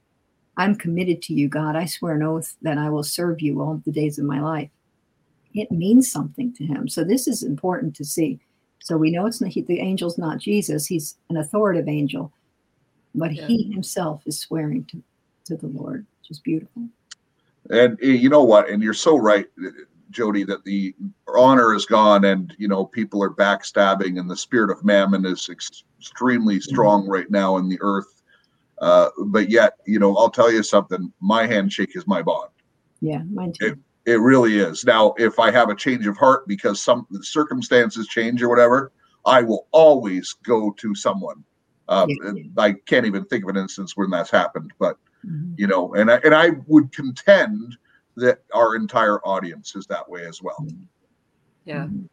i'm 0.55 0.75
committed 0.75 1.21
to 1.23 1.34
you 1.34 1.49
god. 1.49 1.75
I 1.75 1.86
swear 1.86 2.15
an 2.15 2.23
oath 2.23 2.55
that 2.62 2.77
i 2.77 2.89
will 2.89 3.03
serve 3.03 3.41
you 3.41 3.62
all 3.62 3.81
the 3.86 3.91
days 3.91 4.17
of 4.17 4.25
my 4.25 4.39
life 4.39 4.69
it 5.54 5.72
means 5.72 6.12
something 6.12 6.54
to 6.54 6.66
him 6.66 6.88
so 6.88 7.04
this 7.04 7.28
is 7.28 7.44
important 7.44 7.96
to 7.96 8.06
see 8.06 8.40
so 8.80 8.98
we 8.98 9.12
know 9.12 9.26
it's 9.26 9.42
not 9.42 9.52
he, 9.52 9.62
the 9.62 9.80
angel's 9.80 10.18
not 10.18 10.38
jesus 10.40 10.86
he's 10.86 11.18
an 11.30 11.38
authoritative 11.38 11.88
angel 11.90 12.32
but 13.16 13.32
Yeah. 13.34 13.48
he 13.48 13.72
himself 13.72 14.24
is 14.26 14.40
swearing 14.40 14.86
to, 14.86 15.04
to 15.46 15.56
the 15.58 15.68
lord 15.68 16.06
which 16.20 16.32
is 16.32 16.40
beautiful 16.40 16.84
And 17.70 17.98
eh, 18.02 18.08
you 18.08 18.30
know 18.30 18.44
what? 18.44 18.70
And 18.70 18.82
you're 18.82 18.94
so 18.94 19.18
right, 19.18 19.46
eh, 19.64 19.70
Jody, 20.10 20.44
that 20.46 20.64
the 20.66 20.94
honor 21.28 21.74
is 21.74 21.86
gone, 21.86 22.26
and 22.26 22.54
you 22.58 22.68
know 22.68 22.86
people 22.86 23.24
are 23.24 23.30
backstabbing, 23.30 24.20
and 24.20 24.30
the 24.30 24.36
spirit 24.36 24.72
of 24.72 24.84
mammon 24.84 25.26
is 25.26 25.47
ex- 25.49 25.84
extremely 25.99 26.60
strong 26.60 27.08
right 27.08 27.30
now 27.30 27.58
in 27.58 27.70
the 27.70 27.78
earth. 27.82 28.22
Uh, 28.82 29.10
but 29.28 29.49
yet, 29.49 29.74
you 29.86 29.99
know, 29.99 30.16
I'll 30.18 30.32
tell 30.32 30.52
you 30.52 30.64
something. 30.64 31.14
My 31.22 31.45
handshake 31.45 31.95
is 31.95 32.06
my 32.08 32.22
bond. 32.24 32.49
yeah 32.99 33.22
mine 33.32 33.54
too 33.54 33.68
It 33.68 33.78
really 34.06 34.58
is. 34.58 34.84
Now, 34.84 35.14
if 35.18 35.39
I 35.39 35.52
have 35.52 35.70
a 35.70 35.76
change 35.76 36.08
of 36.08 36.18
heart 36.18 36.47
because 36.47 36.82
some 36.82 37.08
circumstances 37.22 38.08
change 38.08 38.41
or 38.41 38.49
whatever, 38.49 38.91
I 39.26 39.41
will 39.41 39.68
always 39.72 40.34
go 40.43 40.72
to 40.72 40.95
someone. 40.95 41.43
Um, 41.88 42.10
I 42.58 42.74
can't 42.74 43.06
even 43.06 43.26
think 43.26 43.43
of 43.43 43.49
an 43.49 43.58
instance 43.58 43.95
when 43.95 44.10
that's 44.10 44.32
happened, 44.32 44.72
but 44.80 44.97
Mhm. 45.26 45.54
you 45.58 45.68
know, 45.68 45.93
and 45.93 46.10
I, 46.10 46.16
and 46.24 46.34
I 46.34 46.52
would 46.68 46.91
contend 46.93 47.78
that 48.16 48.43
our 48.54 48.76
entire 48.76 49.20
audience 49.20 49.76
is 49.76 49.86
that 49.88 50.10
way 50.10 50.26
as 50.26 50.41
well. 50.41 50.66
yeah 51.66 51.86
Mhm. 51.86 52.10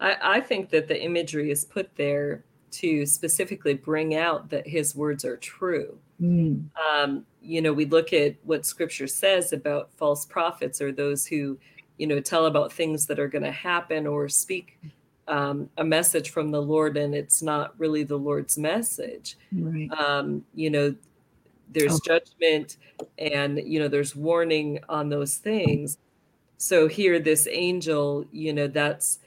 I, 0.00 0.16
I 0.36 0.40
think 0.40 0.68
that 0.70 0.88
the 0.88 1.02
imagery 1.02 1.50
is 1.50 1.64
put 1.64 1.94
there 1.96 2.44
to 2.72 3.06
specifically 3.06 3.74
bring 3.74 4.14
out 4.14 4.50
that 4.50 4.66
his 4.66 4.94
words 4.94 5.24
are 5.24 5.36
true. 5.36 5.98
Mm. 6.20 6.64
Um, 6.92 7.24
you 7.42 7.62
know, 7.62 7.72
we 7.72 7.84
look 7.84 8.12
at 8.12 8.36
what 8.44 8.66
scripture 8.66 9.06
says 9.06 9.52
about 9.52 9.90
false 9.96 10.26
prophets 10.26 10.80
or 10.80 10.92
those 10.92 11.26
who, 11.26 11.58
you 11.96 12.06
know, 12.06 12.20
tell 12.20 12.46
about 12.46 12.72
things 12.72 13.06
that 13.06 13.18
are 13.18 13.28
going 13.28 13.44
to 13.44 13.52
happen 13.52 14.06
or 14.06 14.28
speak 14.28 14.78
um, 15.28 15.68
a 15.76 15.84
message 15.84 16.30
from 16.30 16.50
the 16.50 16.60
Lord 16.62 16.96
and 16.96 17.14
it's 17.14 17.42
not 17.42 17.78
really 17.78 18.02
the 18.02 18.16
Lord's 18.16 18.56
message. 18.56 19.36
Right. 19.52 19.90
Um, 19.92 20.44
you 20.54 20.70
know, 20.70 20.94
there's 21.70 21.96
Oh. 21.96 22.00
judgment 22.04 22.78
and, 23.18 23.58
you 23.64 23.78
know, 23.78 23.88
there's 23.88 24.16
warning 24.16 24.80
on 24.88 25.10
those 25.10 25.36
things. 25.36 25.98
So 26.56 26.88
here, 26.88 27.18
this 27.20 27.46
angel, 27.50 28.24
you 28.32 28.52
know, 28.52 28.66
that's, 28.66 29.20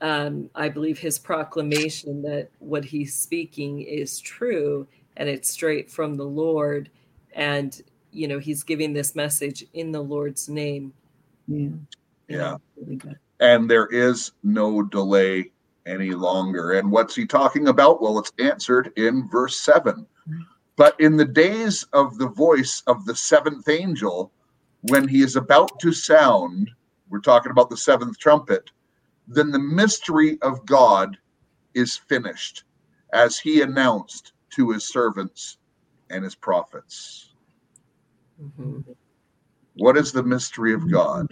um, 0.00 0.50
I 0.54 0.68
believe, 0.68 0.98
his 0.98 1.18
proclamation 1.18 2.22
that 2.22 2.50
what 2.58 2.84
he's 2.84 3.16
speaking 3.16 3.82
is 3.82 4.20
true 4.20 4.86
and 5.16 5.28
it's 5.28 5.50
straight 5.50 5.90
from 5.90 6.16
the 6.16 6.24
Lord. 6.24 6.90
And, 7.34 7.80
you 8.12 8.28
know, 8.28 8.38
he's 8.38 8.62
giving 8.62 8.92
this 8.92 9.14
message 9.14 9.64
in 9.74 9.92
the 9.92 10.02
Lord's 10.02 10.48
name. 10.48 10.92
Yeah. 11.48 11.70
Yeah. 12.28 12.56
Really 12.76 12.98
and 13.40 13.70
there 13.70 13.86
is 13.86 14.32
no 14.42 14.82
delay 14.82 15.50
any 15.86 16.10
longer. 16.10 16.72
And 16.72 16.90
what's 16.90 17.14
he 17.14 17.26
talking 17.26 17.68
about? 17.68 18.02
Well, 18.02 18.18
it's 18.18 18.32
answered 18.38 18.92
in 18.96 19.28
verse 19.28 19.60
7. 19.60 20.06
But 20.76 20.98
in 21.00 21.16
the 21.16 21.24
days 21.24 21.84
of 21.92 22.18
the 22.18 22.28
voice 22.28 22.82
of 22.86 23.04
the 23.06 23.14
seventh 23.14 23.68
angel, 23.68 24.32
when 24.82 25.08
he 25.08 25.22
is 25.22 25.36
about 25.36 25.78
to 25.80 25.92
sound, 25.92 26.70
we're 27.08 27.20
talking 27.20 27.50
about 27.50 27.70
the 27.70 27.76
seventh 27.76 28.18
trumpet, 28.18 28.70
then 29.26 29.50
the 29.50 29.58
mystery 29.58 30.38
of 30.42 30.64
God 30.66 31.16
is 31.74 31.96
finished, 31.96 32.64
as 33.12 33.38
he 33.38 33.62
announced 33.62 34.32
to 34.50 34.70
his 34.70 34.88
servants 34.88 35.58
and 36.10 36.24
his 36.24 36.34
prophets. 36.34 37.34
Mhm. 38.40 38.96
What 39.74 39.96
is 39.96 40.12
the 40.12 40.22
mystery 40.22 40.72
of 40.72 40.90
God? 40.90 41.28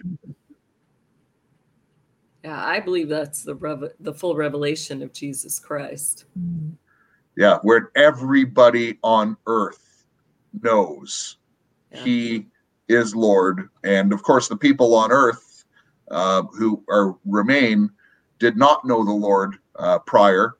Yeah, 2.42 2.62
I 2.62 2.80
believe 2.80 3.08
that's 3.08 3.42
the 3.42 3.54
rev- 3.54 3.94
the 4.00 4.12
full 4.12 4.36
revelation 4.36 5.02
of 5.02 5.12
Jesus 5.12 5.58
Christ. 5.58 6.26
Yeah, 7.36 7.58
where 7.62 7.90
everybody 7.96 8.98
on 9.02 9.36
earth 9.46 10.04
knows 10.62 11.38
Yeah. 11.90 12.04
he 12.04 12.46
is 12.88 13.14
Lord. 13.14 13.70
And 13.82 14.12
of 14.12 14.22
course, 14.22 14.48
the 14.48 14.56
people 14.56 14.94
on 14.94 15.10
earth 15.10 15.43
uh, 16.10 16.42
who 16.58 16.82
are 16.88 17.16
remain 17.24 17.90
did 18.38 18.56
not 18.56 18.84
know 18.84 19.04
the 19.04 19.12
Lord 19.12 19.56
uh, 19.76 19.98
prior 20.00 20.56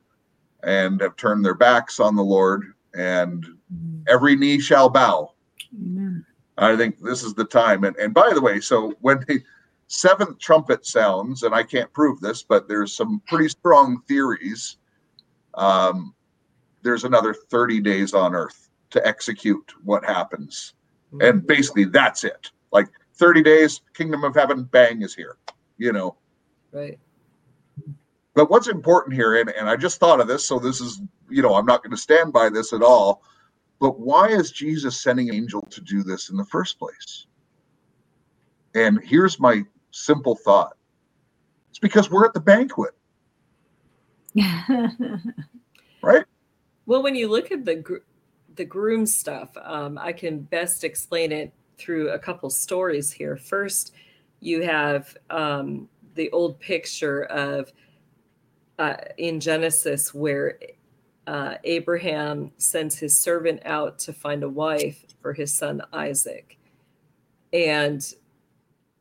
and 0.63 1.01
have 1.01 1.15
turned 1.15 1.45
their 1.45 1.53
backs 1.53 1.99
on 1.99 2.15
the 2.15 2.23
Lord, 2.23 2.73
and 2.95 3.45
Mm. 3.73 4.03
every 4.07 4.35
knee 4.35 4.59
shall 4.59 4.89
bow. 4.89 5.33
Amen. 5.73 6.25
I 6.57 6.75
think 6.77 6.99
this 6.99 7.23
is 7.23 7.33
the 7.33 7.43
time. 7.45 7.83
And, 7.83 7.95
and 7.97 8.13
by 8.13 8.31
the 8.33 8.41
way, 8.41 8.59
so 8.61 8.93
when 9.01 9.19
the 9.27 9.41
seventh 9.87 10.39
trumpet 10.39 10.85
sounds, 10.85 11.43
and 11.43 11.53
I 11.53 11.63
can't 11.63 11.91
prove 11.93 12.19
this, 12.21 12.43
but 12.43 12.67
there's 12.67 12.95
some 12.95 13.21
pretty 13.27 13.49
strong 13.49 14.01
theories. 14.07 14.77
Um, 15.55 16.13
there's 16.81 17.03
another 17.03 17.33
30 17.33 17.81
days 17.81 18.13
on 18.13 18.35
earth 18.35 18.69
to 18.91 19.05
execute 19.05 19.73
what 19.83 20.05
happens. 20.05 20.73
And 21.21 21.45
basically, 21.47 21.85
that's 21.85 22.23
it. 22.23 22.51
Like 22.71 22.87
30 23.17 23.43
days, 23.43 23.81
kingdom 23.93 24.23
of 24.23 24.35
heaven, 24.35 24.63
bang, 24.63 25.01
is 25.01 25.15
here, 25.15 25.37
you 25.77 25.91
know. 25.91 26.15
right. 26.71 26.99
But 28.33 28.49
what's 28.49 28.67
important 28.67 29.15
here, 29.15 29.39
and, 29.39 29.49
and 29.49 29.69
I 29.69 29.77
just 29.77 29.99
thought 29.99 30.19
of 30.19 30.27
this, 30.27 30.45
so 30.45 30.59
this 30.59 30.81
is, 30.81 31.01
you 31.29 31.41
know, 31.41 31.55
I'm 31.55 31.65
not 31.65 31.81
going 31.81 31.91
to 31.91 31.97
stand 31.97 32.33
by 32.33 32.49
this 32.49 32.73
at 32.73 32.83
all. 32.83 33.23
But 33.79 33.99
why 33.99 34.27
is 34.27 34.51
Jesus 34.51 35.01
sending 35.01 35.29
an 35.29 35.35
angel 35.35 35.61
to 35.69 35.81
do 35.81 36.03
this 36.03 36.29
in 36.29 36.35
the 36.35 36.45
first 36.45 36.77
place? 36.77 37.27
And 38.73 38.99
here's 39.01 39.39
my 39.39 39.63
simple 39.91 40.35
thought 40.35 40.75
it's 41.69 41.79
because 41.79 42.09
we're 42.09 42.25
at 42.25 42.33
the 42.33 42.41
banquet, 42.41 42.91
right? 46.01 46.25
Well, 46.85 47.03
when 47.03 47.15
you 47.15 47.29
look 47.29 47.51
at 47.51 47.63
the 47.63 47.75
gr- 47.75 47.97
the 48.55 48.65
groom 48.65 49.05
stuff, 49.05 49.49
um, 49.61 49.97
I 49.97 50.13
can 50.13 50.39
best 50.39 50.83
explain 50.83 51.31
it 51.31 51.53
through 51.77 52.09
a 52.09 52.19
couple 52.19 52.49
stories 52.49 53.11
here. 53.11 53.35
First, 53.35 53.93
you 54.39 54.61
have 54.61 55.15
um, 55.29 55.89
the 56.15 56.29
old 56.31 56.59
picture 56.59 57.23
of 57.23 57.71
uh, 58.77 58.95
in 59.17 59.39
Genesis 59.39 60.13
where 60.13 60.59
uh, 61.27 61.55
Abraham 61.63 62.51
sends 62.57 62.97
his 62.97 63.17
servant 63.17 63.61
out 63.65 63.97
to 63.99 64.13
find 64.13 64.43
a 64.43 64.49
wife 64.49 65.05
for 65.21 65.33
his 65.33 65.53
son 65.53 65.81
Isaac, 65.93 66.57
and 67.51 68.13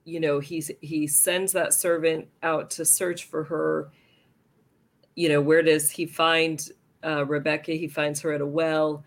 you 0.05 0.20
know 0.20 0.41
he's 0.41 0.70
he 0.81 1.07
sends 1.07 1.53
that 1.53 1.75
servant 1.75 2.29
out 2.43 2.70
to 2.70 2.85
search 2.85 3.25
for 3.25 3.45
her. 3.45 3.91
You 5.16 5.29
know 5.29 5.41
where 5.41 5.62
does 5.62 5.91
he 5.91 6.07
find 6.07 6.66
uh, 7.05 7.27
Rebecca? 7.27 7.72
He 7.72 7.89
finds 7.89 8.20
her 8.20 8.33
at 8.33 8.41
a 8.41 8.47
well. 8.47 9.05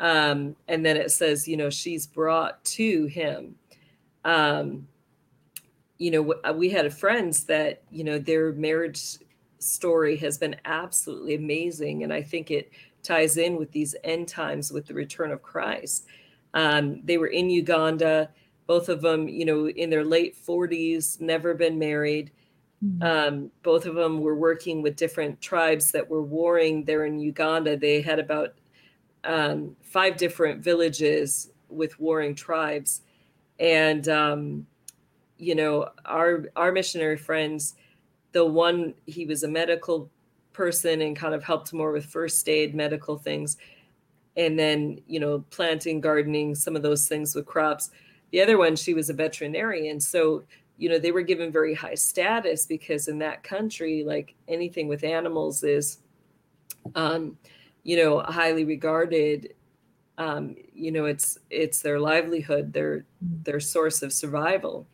Um, 0.00 0.56
and 0.66 0.84
then 0.84 0.96
it 0.96 1.12
says, 1.12 1.46
you 1.46 1.56
know, 1.56 1.70
she's 1.70 2.06
brought 2.06 2.64
to 2.64 3.04
him. 3.04 3.54
Um, 4.24 4.88
you 5.98 6.10
know, 6.10 6.24
w- 6.24 6.58
we 6.58 6.70
had 6.70 6.92
friends 6.92 7.44
that, 7.44 7.82
you 7.90 8.02
know, 8.02 8.18
their 8.18 8.52
marriage 8.52 9.18
story 9.58 10.16
has 10.16 10.38
been 10.38 10.56
absolutely 10.64 11.34
amazing. 11.34 12.02
And 12.02 12.12
I 12.12 12.22
think 12.22 12.50
it 12.50 12.72
ties 13.02 13.36
in 13.36 13.56
with 13.56 13.70
these 13.72 13.94
end 14.02 14.26
times 14.26 14.72
with 14.72 14.86
the 14.86 14.94
return 14.94 15.30
of 15.32 15.42
Christ. 15.42 16.06
Um, 16.54 17.02
they 17.04 17.18
were 17.18 17.28
in 17.28 17.50
Uganda, 17.50 18.30
both 18.66 18.88
of 18.88 19.02
them, 19.02 19.28
you 19.28 19.44
know, 19.44 19.68
in 19.68 19.90
their 19.90 20.04
late 20.04 20.34
40s, 20.34 21.20
never 21.20 21.52
been 21.54 21.78
married. 21.78 22.32
Um, 23.02 23.50
both 23.62 23.84
of 23.84 23.94
them 23.94 24.22
were 24.22 24.36
working 24.36 24.80
with 24.80 24.96
different 24.96 25.42
tribes 25.42 25.92
that 25.92 26.08
were 26.08 26.22
warring 26.22 26.84
there 26.84 27.04
in 27.04 27.18
Uganda. 27.18 27.76
They 27.76 28.00
had 28.00 28.18
about 28.18 28.54
um, 29.24 29.76
five 29.82 30.16
different 30.16 30.62
villages 30.62 31.50
with 31.68 31.98
warring 32.00 32.34
tribes, 32.34 33.02
and 33.58 34.08
um, 34.08 34.66
you 35.38 35.54
know 35.54 35.88
our 36.04 36.46
our 36.56 36.72
missionary 36.72 37.16
friends. 37.16 37.74
The 38.32 38.44
one 38.44 38.94
he 39.06 39.26
was 39.26 39.42
a 39.42 39.48
medical 39.48 40.08
person 40.52 41.00
and 41.02 41.16
kind 41.16 41.34
of 41.34 41.42
helped 41.42 41.72
more 41.72 41.92
with 41.92 42.04
first 42.04 42.48
aid, 42.48 42.74
medical 42.74 43.16
things, 43.16 43.56
and 44.36 44.58
then 44.58 45.00
you 45.06 45.20
know 45.20 45.44
planting, 45.50 46.00
gardening, 46.00 46.54
some 46.54 46.76
of 46.76 46.82
those 46.82 47.08
things 47.08 47.34
with 47.34 47.46
crops. 47.46 47.90
The 48.30 48.40
other 48.40 48.58
one, 48.58 48.76
she 48.76 48.94
was 48.94 49.10
a 49.10 49.14
veterinarian, 49.14 49.98
so 50.00 50.44
you 50.80 50.88
know 50.88 50.98
they 50.98 51.12
were 51.12 51.22
given 51.22 51.52
very 51.52 51.74
high 51.74 51.94
status 51.94 52.66
because 52.66 53.06
in 53.06 53.18
that 53.18 53.42
country 53.44 54.02
like 54.02 54.34
anything 54.48 54.88
with 54.88 55.04
animals 55.04 55.62
is 55.62 55.98
um 56.94 57.36
you 57.82 57.96
know 57.96 58.20
highly 58.20 58.64
regarded 58.64 59.54
um 60.18 60.54
you 60.74 60.92
know 60.92 61.06
it's 61.06 61.38
it's 61.50 61.82
their 61.82 61.98
livelihood 61.98 62.72
their 62.72 63.04
their 63.20 63.60
source 63.60 64.02
of 64.02 64.12
survival. 64.12 64.86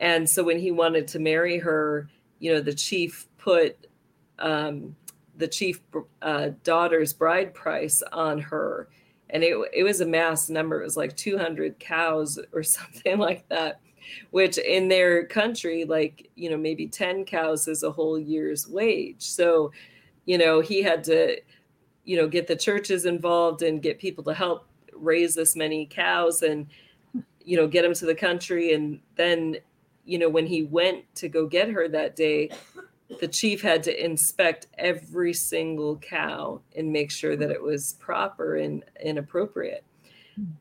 And 0.00 0.30
so 0.30 0.44
when 0.44 0.60
he 0.60 0.70
wanted 0.70 1.08
to 1.08 1.18
marry 1.18 1.58
her 1.58 2.08
you 2.38 2.52
know 2.52 2.60
the 2.60 2.74
chief 2.74 3.28
put 3.38 3.86
um 4.38 4.96
the 5.36 5.48
chief 5.48 5.80
uh, 6.20 6.50
daughter's 6.64 7.12
bride 7.12 7.54
price 7.54 8.02
on 8.12 8.40
her. 8.40 8.88
And 9.30 9.44
it, 9.44 9.56
it 9.72 9.84
was 9.84 10.00
a 10.00 10.06
mass 10.06 10.48
number. 10.48 10.80
It 10.80 10.84
was 10.84 10.96
like 10.96 11.16
200 11.16 11.78
cows 11.78 12.40
or 12.52 12.62
something 12.62 13.18
like 13.18 13.48
that 13.48 13.80
which 14.30 14.58
in 14.58 14.88
their 14.88 15.26
country 15.26 15.84
like 15.84 16.30
you 16.34 16.50
know 16.50 16.56
maybe 16.56 16.86
10 16.86 17.24
cows 17.24 17.68
is 17.68 17.82
a 17.82 17.90
whole 17.90 18.18
year's 18.18 18.68
wage. 18.68 19.22
So 19.22 19.72
you 20.24 20.38
know 20.38 20.60
he 20.60 20.82
had 20.82 21.04
to 21.04 21.38
you 22.08 22.16
know 22.16 22.26
get 22.26 22.46
the 22.46 22.56
churches 22.56 23.04
involved 23.04 23.60
and 23.60 23.82
get 23.82 23.98
people 23.98 24.24
to 24.24 24.32
help 24.32 24.66
raise 24.94 25.34
this 25.34 25.54
many 25.54 25.84
cows 25.84 26.40
and 26.40 26.66
you 27.44 27.54
know 27.54 27.68
get 27.68 27.82
them 27.82 27.92
to 27.92 28.06
the 28.06 28.14
country. 28.14 28.72
And 28.72 29.00
then 29.16 29.58
you 30.06 30.18
know 30.18 30.30
when 30.30 30.46
he 30.46 30.62
went 30.62 31.04
to 31.16 31.28
go 31.28 31.46
get 31.46 31.68
her 31.68 31.86
that 31.88 32.16
day 32.16 32.50
the 33.20 33.28
chief 33.28 33.60
had 33.60 33.82
to 33.82 34.04
inspect 34.04 34.68
every 34.78 35.34
single 35.34 35.98
cow 35.98 36.60
and 36.76 36.92
make 36.92 37.10
sure 37.10 37.36
that 37.36 37.50
it 37.50 37.62
was 37.62 37.94
proper 37.94 38.56
and, 38.56 38.84
and 39.04 39.18
appropriate. 39.18 39.84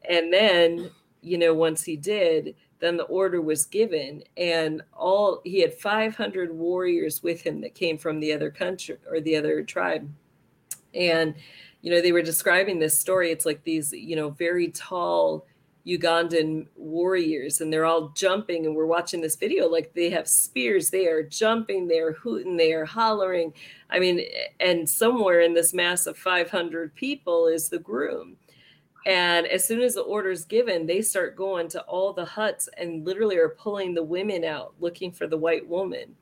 And 0.09 0.33
then 0.33 0.91
you 1.21 1.37
know 1.37 1.53
once 1.53 1.81
he 1.83 1.95
did 1.95 2.55
then 2.79 2.97
the 2.97 3.03
order 3.03 3.41
was 3.41 3.65
given 3.65 4.21
and 4.35 4.81
all 4.93 5.41
he 5.45 5.61
had 5.61 5.73
500 5.73 6.53
warriors 6.53 7.23
with 7.23 7.41
him 7.41 7.61
that 7.61 7.73
came 7.73 7.97
from 7.97 8.19
the 8.19 8.33
other 8.33 8.51
country 8.51 8.97
or 9.09 9.21
the 9.21 9.37
other 9.37 9.63
tribe 9.63 10.09
and 10.93 11.35
you 11.81 11.91
know 11.91 12.01
they 12.01 12.11
were 12.11 12.21
describing 12.21 12.79
this 12.79 12.99
story. 12.99 13.31
It's 13.31 13.45
like 13.45 13.63
these 13.63 13.91
you 13.93 14.15
know 14.15 14.29
very 14.31 14.69
tall 14.69 15.45
Ugandan 15.87 16.67
warriors 16.75 17.61
and 17.61 17.71
they're 17.71 17.85
all 17.85 18.09
jumping 18.09 18.65
and 18.65 18.75
we're 18.75 18.85
watching 18.85 19.21
this 19.21 19.37
video 19.37 19.69
like 19.69 19.93
they 19.93 20.09
have 20.09 20.27
spears 20.27 20.89
they 20.89 21.07
are 21.07 21.23
jumping 21.23 21.87
they're 21.87 22.11
hooting 22.13 22.57
they 22.57 22.73
are 22.73 22.85
hollering. 22.85 23.53
I 23.89 23.99
mean 23.99 24.21
and 24.59 24.89
somewhere 24.89 25.41
in 25.41 25.53
this 25.53 25.73
mass 25.73 26.05
of 26.05 26.17
500 26.17 26.93
people 26.95 27.47
is 27.47 27.69
the 27.69 27.79
groom. 27.79 28.35
And 29.05 29.47
as 29.47 29.65
soon 29.65 29.79
as 29.79 29.93
the 29.95 30.01
order 30.01 30.31
is 30.31 30.43
given 30.43 30.85
they 30.85 31.01
start 31.01 31.37
going 31.37 31.69
to 31.69 31.81
all 31.83 32.11
the 32.11 32.25
huts 32.25 32.67
and 32.77 33.05
literally 33.05 33.37
are 33.37 33.49
pulling 33.49 33.93
the 33.93 34.03
women 34.03 34.43
out 34.43 34.73
looking 34.79 35.13
for 35.13 35.27
the 35.27 35.37
white 35.37 35.67
woman 35.67 36.15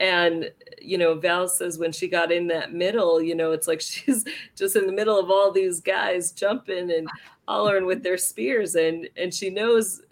and 0.00 0.50
you 0.80 0.96
know 0.96 1.14
val 1.14 1.46
says 1.46 1.78
when 1.78 1.92
she 1.92 2.08
got 2.08 2.32
in 2.32 2.46
that 2.46 2.72
middle 2.72 3.22
you 3.22 3.34
know 3.34 3.52
it's 3.52 3.68
like 3.68 3.80
she's 3.82 4.24
just 4.56 4.76
in 4.76 4.86
the 4.86 4.92
middle 4.92 5.18
of 5.18 5.30
all 5.30 5.52
these 5.52 5.80
guys 5.80 6.32
jumping 6.32 6.90
and 6.90 7.08
hollering 7.46 7.86
with 7.86 8.02
their 8.02 8.18
spears. 8.18 8.74
And 8.74 9.08
and 9.16 9.32
she 9.32 9.50
knows 9.50 10.02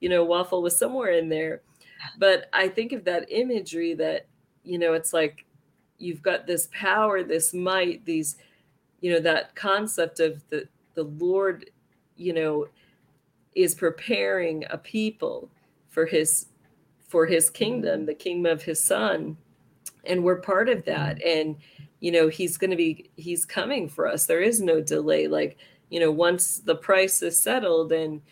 you 0.00 0.08
know 0.08 0.24
waffle 0.24 0.62
was 0.62 0.78
somewhere 0.78 1.12
in 1.12 1.28
there. 1.28 1.62
But 2.18 2.48
i 2.52 2.66
think 2.68 2.92
of 2.92 3.04
that 3.04 3.30
imagery 3.30 3.94
that 3.94 4.26
you 4.64 4.78
know 4.78 4.94
it's 4.94 5.12
like 5.12 5.44
you've 5.98 6.22
got 6.22 6.46
this 6.46 6.68
power 6.72 7.22
this 7.22 7.52
might 7.52 8.04
these 8.06 8.36
you 9.02 9.12
know 9.12 9.20
that 9.20 9.54
concept 9.54 10.18
of 10.18 10.42
the 10.48 10.66
the 10.94 11.04
lord 11.04 11.70
you 12.16 12.32
know 12.32 12.66
is 13.54 13.74
preparing 13.74 14.64
a 14.70 14.78
people 14.78 15.50
for 15.90 16.06
his 16.06 16.46
for 17.10 17.26
his 17.26 17.50
kingdom 17.50 18.06
the 18.06 18.14
kingdom 18.14 18.50
of 18.50 18.62
his 18.62 18.82
son. 18.82 19.36
And 20.04 20.24
we're 20.24 20.40
part 20.40 20.68
of 20.68 20.84
that. 20.86 21.18
Mm. 21.18 21.40
And 21.40 21.56
you 22.00 22.10
know 22.12 22.28
he's 22.28 22.56
going 22.56 22.70
to 22.70 22.76
be 22.76 23.10
he's 23.16 23.44
coming 23.44 23.88
for 23.88 24.06
us. 24.06 24.26
There 24.26 24.40
is 24.40 24.60
no 24.60 24.80
delay. 24.80 25.26
Like 25.26 25.58
you 25.90 26.00
know 26.00 26.10
once 26.10 26.58
the 26.58 26.76
price 26.76 27.22
is 27.22 27.38
settled 27.38 27.92
and 27.92 28.22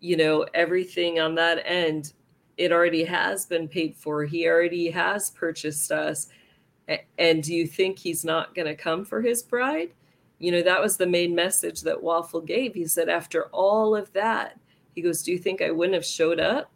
you 0.00 0.16
know 0.16 0.46
everything 0.54 1.20
on 1.20 1.34
that 1.36 1.62
end 1.64 2.12
it 2.56 2.72
already 2.72 3.04
has 3.04 3.46
been 3.46 3.68
paid 3.68 3.94
for. 3.94 4.24
He 4.24 4.48
already 4.48 4.90
has 4.90 5.30
purchased 5.30 5.92
us. 5.92 6.28
And 7.18 7.42
do 7.42 7.54
you 7.54 7.66
think 7.66 7.98
he's 7.98 8.24
not 8.24 8.54
going 8.54 8.66
to 8.66 8.74
come 8.74 9.04
for 9.04 9.20
his 9.20 9.42
bride? 9.42 9.90
You 10.38 10.52
know 10.52 10.62
that 10.62 10.82
was 10.82 10.96
the 10.96 11.06
main 11.06 11.34
message 11.34 11.82
that 11.82 12.02
waffle 12.02 12.40
gave. 12.40 12.74
He 12.74 12.86
said 12.86 13.08
after 13.08 13.44
all 13.46 13.94
of 13.94 14.12
that 14.14 14.58
he 14.96 15.02
goes 15.02 15.22
do 15.22 15.30
you 15.30 15.38
think 15.38 15.62
i 15.62 15.70
wouldn't 15.70 15.94
have 15.94 16.04
showed 16.04 16.40
up 16.40 16.72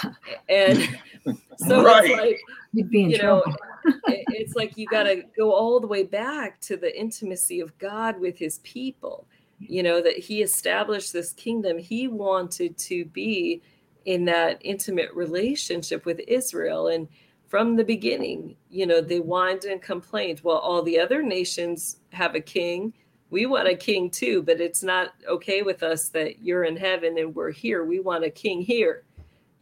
and 0.48 0.78
so 1.56 1.82
Right. 1.84 2.04
it's 2.10 2.20
like 2.20 2.40
You'd 2.72 2.90
be 2.90 3.02
in 3.04 3.10
you 3.10 3.18
know 3.18 3.42
trouble. 3.42 3.56
it- 4.08 4.24
it's 4.28 4.54
like 4.56 4.76
you 4.76 4.86
got 4.86 5.04
to 5.04 5.22
go 5.36 5.52
all 5.52 5.78
the 5.78 5.86
way 5.86 6.02
back 6.02 6.60
to 6.62 6.76
the 6.76 6.98
intimacy 6.98 7.60
of 7.60 7.76
god 7.78 8.18
with 8.18 8.36
his 8.38 8.58
people. 8.60 9.26
You 9.58 9.82
know 9.82 10.00
that 10.02 10.18
he 10.18 10.42
established 10.42 11.12
this 11.12 11.32
kingdom. 11.34 11.78
He 11.78 12.08
wanted 12.08 12.76
to 12.78 13.04
be 13.06 13.62
in 14.04 14.24
that 14.24 14.58
intimate 14.62 15.12
relationship 15.14 16.04
with 16.06 16.20
israel. 16.26 16.88
And 16.88 17.06
from 17.46 17.76
the 17.76 17.84
beginning 17.84 18.56
you 18.70 18.86
know 18.86 19.00
they 19.00 19.18
whined 19.18 19.64
and 19.64 19.80
complained. 19.82 20.40
Well 20.42 20.56
all 20.58 20.82
the 20.82 20.98
other 20.98 21.22
nations 21.22 21.98
have 22.12 22.34
a 22.34 22.40
king. 22.40 22.92
We 23.30 23.46
want 23.46 23.68
a 23.68 23.76
king 23.76 24.10
too 24.10 24.42
but 24.42 24.60
it's 24.60 24.82
not 24.82 25.10
okay 25.28 25.62
with 25.62 25.82
us 25.82 26.08
that 26.08 26.40
you're 26.42 26.64
in 26.64 26.76
heaven 26.76 27.18
and 27.18 27.34
we're 27.34 27.50
here. 27.52 27.84
We 27.84 28.00
want 28.00 28.24
a 28.24 28.30
king 28.30 28.62
here 28.62 29.04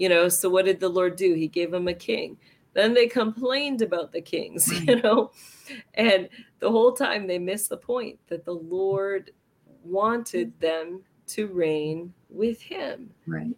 you 0.00 0.08
know 0.08 0.30
so 0.30 0.48
what 0.48 0.64
did 0.64 0.80
the 0.80 0.88
lord 0.88 1.14
do? 1.16 1.34
He 1.34 1.46
gave 1.46 1.70
them 1.70 1.86
a 1.86 1.94
king. 1.94 2.38
Then 2.72 2.94
they 2.94 3.06
complained 3.06 3.82
about 3.82 4.12
the 4.12 4.22
kings 4.22 4.66
you 4.86 4.96
hmm. 4.96 5.00
know? 5.02 5.30
And 5.94 6.28
the 6.58 6.70
whole 6.70 6.92
time 6.92 7.26
they 7.26 7.38
missed 7.38 7.68
the 7.68 7.76
point 7.76 8.18
that 8.28 8.46
the 8.46 8.54
lord 8.54 9.30
wanted 9.84 10.54
hmm. 10.58 10.66
them 10.66 11.02
to 11.28 11.46
reign 11.48 12.14
with 12.30 12.62
him. 12.62 13.10
Right. 13.26 13.54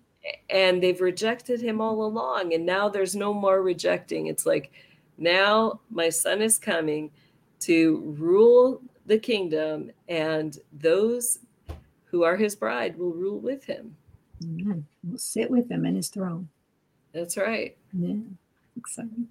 and 0.51 0.83
they've 0.83 1.01
rejected 1.01 1.61
him 1.61 1.81
all 1.81 2.05
along 2.05 2.55
and 2.55 2.67
now 2.67 2.89
there's 2.89 3.15
no 3.15 3.33
more 3.33 3.63
rejecting. 3.63 4.27
It's 4.27 4.45
like 4.45 4.73
now 5.19 5.81
my 5.91 6.09
son 6.09 6.43
is 6.43 6.59
coming 6.59 7.11
to 7.61 8.15
rule 8.19 8.83
the 9.07 9.19
kingdom 9.19 9.93
and 10.09 10.59
those 10.73 11.39
who 12.07 12.25
are 12.25 12.37
his 12.37 12.57
bride 12.57 12.99
will 12.99 13.13
rule 13.13 13.39
with 13.39 13.65
him 13.65 13.97
Amen. 14.45 14.87
We'll 15.05 15.19
sit 15.19 15.51
with 15.51 15.71
him 15.71 15.87
in 15.87 15.97
his 15.97 16.09
throne. 16.09 16.49
that's 17.13 17.37
right 17.37 17.77
Yeah. 17.93 18.17
Exciting. 18.77 19.29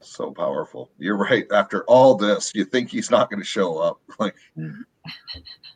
So 0.00 0.30
powerful. 0.30 0.90
You're 0.98 1.16
right. 1.16 1.46
After 1.50 1.82
all 1.84 2.14
this, 2.14 2.52
you 2.54 2.64
think 2.64 2.90
he's 2.90 3.10
not 3.10 3.30
going 3.30 3.40
to 3.40 3.46
show 3.46 3.78
up. 3.78 4.00
Like, 4.18 4.34
you 4.56 4.84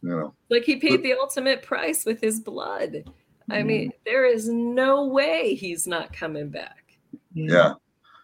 know, 0.03 0.35
like 0.49 0.65
he 0.65 0.77
paid 0.77 1.03
the 1.03 1.13
ultimate 1.13 1.63
price 1.63 2.05
with 2.05 2.21
his 2.21 2.41
blood 2.41 3.05
i 3.51 3.63
mean 3.63 3.93
there 4.05 4.25
is 4.25 4.49
no 4.49 5.07
way 5.07 5.55
he's 5.55 5.87
not 5.87 6.13
coming 6.13 6.49
back 6.49 6.81
yeah. 7.35 7.75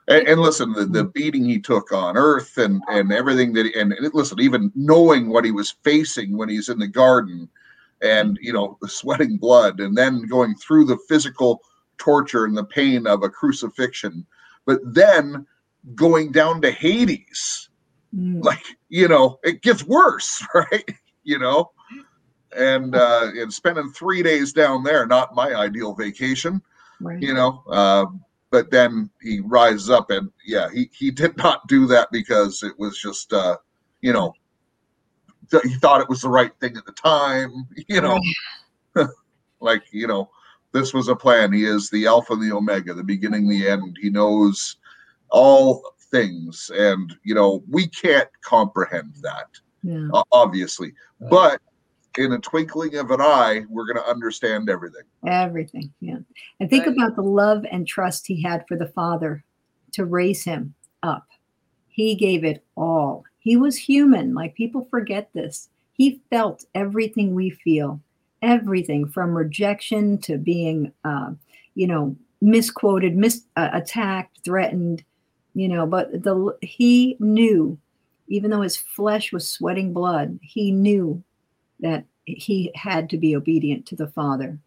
And, 0.08 0.28
and 0.28 0.40
listen, 0.40 0.72
the, 0.72 0.84
the 0.84 1.04
beating 1.04 1.44
he 1.44 1.58
took 1.60 1.92
on 1.92 2.16
earth 2.16 2.58
and, 2.58 2.82
and 2.88 3.12
everything 3.12 3.52
that, 3.54 3.74
and, 3.74 3.92
and 3.92 4.14
listen, 4.14 4.40
even 4.40 4.70
knowing 4.74 5.30
what 5.30 5.44
he 5.44 5.50
was 5.50 5.74
facing 5.82 6.36
when 6.36 6.48
he's 6.48 6.68
in 6.68 6.78
the 6.78 6.86
garden 6.86 7.48
and, 8.06 8.38
you 8.40 8.52
know, 8.52 8.78
sweating 8.86 9.36
blood 9.36 9.80
and 9.80 9.96
then 9.96 10.22
going 10.22 10.54
through 10.54 10.84
the 10.84 10.98
physical 11.08 11.60
torture 11.98 12.44
and 12.44 12.56
the 12.56 12.64
pain 12.64 13.06
of 13.06 13.22
a 13.22 13.28
crucifixion, 13.28 14.26
but 14.64 14.80
then 14.84 15.46
going 15.94 16.32
down 16.32 16.60
to 16.62 16.70
Hades. 16.70 17.68
Mm, 18.14 18.44
like 18.44 18.62
you 18.88 19.08
know 19.08 19.38
it 19.42 19.62
gets 19.62 19.84
worse 19.84 20.44
right? 20.54 20.88
You 21.24 21.38
know? 21.38 21.72
And 22.56 22.94
uh 22.94 23.30
and 23.34 23.52
spending 23.52 23.90
three 23.90 24.22
days 24.22 24.52
down 24.52 24.84
there 24.84 25.06
not 25.06 25.34
my 25.34 25.54
ideal 25.54 25.94
vacation 25.94 26.62
right. 27.00 27.20
you 27.20 27.34
know? 27.34 27.62
Uh 27.68 28.06
but 28.50 28.70
then 28.70 29.10
he 29.20 29.40
rises 29.40 29.90
up 29.90 30.10
and 30.10 30.30
yeah 30.46 30.68
he 30.72 30.88
he 30.96 31.10
did 31.10 31.36
not 31.36 31.66
do 31.66 31.86
that 31.86 32.08
because 32.12 32.62
it 32.62 32.78
was 32.78 32.98
just 32.98 33.32
uh 33.32 33.56
you 34.00 34.12
know 34.12 34.32
th- 35.50 35.62
he 35.64 35.74
thought 35.76 36.00
it 36.00 36.08
was 36.08 36.20
the 36.22 36.28
right 36.28 36.52
thing 36.60 36.76
at 36.76 36.84
the 36.86 36.92
time 36.92 37.66
you 37.88 38.00
know 38.00 38.18
like 39.60 39.82
you 39.92 40.06
know 40.06 40.28
this 40.72 40.92
was 40.92 41.08
a 41.08 41.16
plan 41.16 41.52
he 41.52 41.64
is 41.64 41.88
the 41.90 42.06
alpha 42.06 42.32
and 42.34 42.42
the 42.42 42.54
omega 42.54 42.92
the 42.94 43.02
beginning 43.04 43.48
the 43.48 43.66
end 43.68 43.96
he 44.00 44.10
knows 44.10 44.76
all 45.30 45.82
things 46.10 46.70
and 46.74 47.16
you 47.24 47.34
know 47.34 47.62
we 47.70 47.86
can't 47.88 48.28
comprehend 48.42 49.14
that 49.22 49.48
Yeah. 49.82 50.08
o- 50.12 50.24
obviously 50.32 50.92
but 51.30 51.60
in 52.18 52.32
a 52.32 52.38
twinkling 52.38 52.96
of 52.96 53.10
an 53.10 53.20
eye 53.20 53.64
we're 53.68 53.84
going 53.86 54.02
to 54.02 54.08
understand 54.10 54.70
everything 54.70 55.02
Everything. 55.26 55.92
Yeah. 56.00 56.18
And 56.60 56.70
think 56.70 56.86
Right. 56.86 56.96
about 56.96 57.16
the 57.16 57.22
love 57.22 57.64
and 57.70 57.84
trust 57.86 58.26
he 58.28 58.40
had 58.40 58.64
for 58.68 58.76
the 58.76 58.86
Father 58.86 59.42
to 59.92 60.04
raise 60.04 60.44
him 60.44 60.74
up. 61.02 61.26
He 61.88 62.14
gave 62.14 62.44
it 62.44 62.64
all. 62.76 63.24
He 63.46 63.56
was 63.56 63.76
human. 63.76 64.34
Like 64.34 64.56
people 64.56 64.88
forget 64.90 65.30
this. 65.32 65.68
He 65.92 66.20
felt 66.30 66.64
everything 66.74 67.32
we 67.32 67.50
feel, 67.50 68.00
everything 68.42 69.06
from 69.06 69.36
rejection 69.36 70.18
to 70.22 70.36
being, 70.36 70.92
uh, 71.04 71.30
you 71.76 71.86
know, 71.86 72.16
misquoted, 72.40 73.14
mis 73.16 73.44
uh, 73.54 73.70
attacked, 73.72 74.40
threatened, 74.44 75.04
you 75.54 75.68
know. 75.68 75.86
But 75.86 76.24
the 76.24 76.58
he 76.60 77.16
knew, 77.20 77.78
even 78.26 78.50
though 78.50 78.62
his 78.62 78.76
flesh 78.76 79.32
was 79.32 79.48
sweating 79.48 79.92
blood, 79.92 80.40
he 80.42 80.72
knew 80.72 81.22
that 81.78 82.04
he 82.24 82.72
had 82.74 83.08
to 83.10 83.16
be 83.16 83.36
obedient 83.36 83.86
to 83.86 83.94
the 83.94 84.08
Father. 84.08 84.58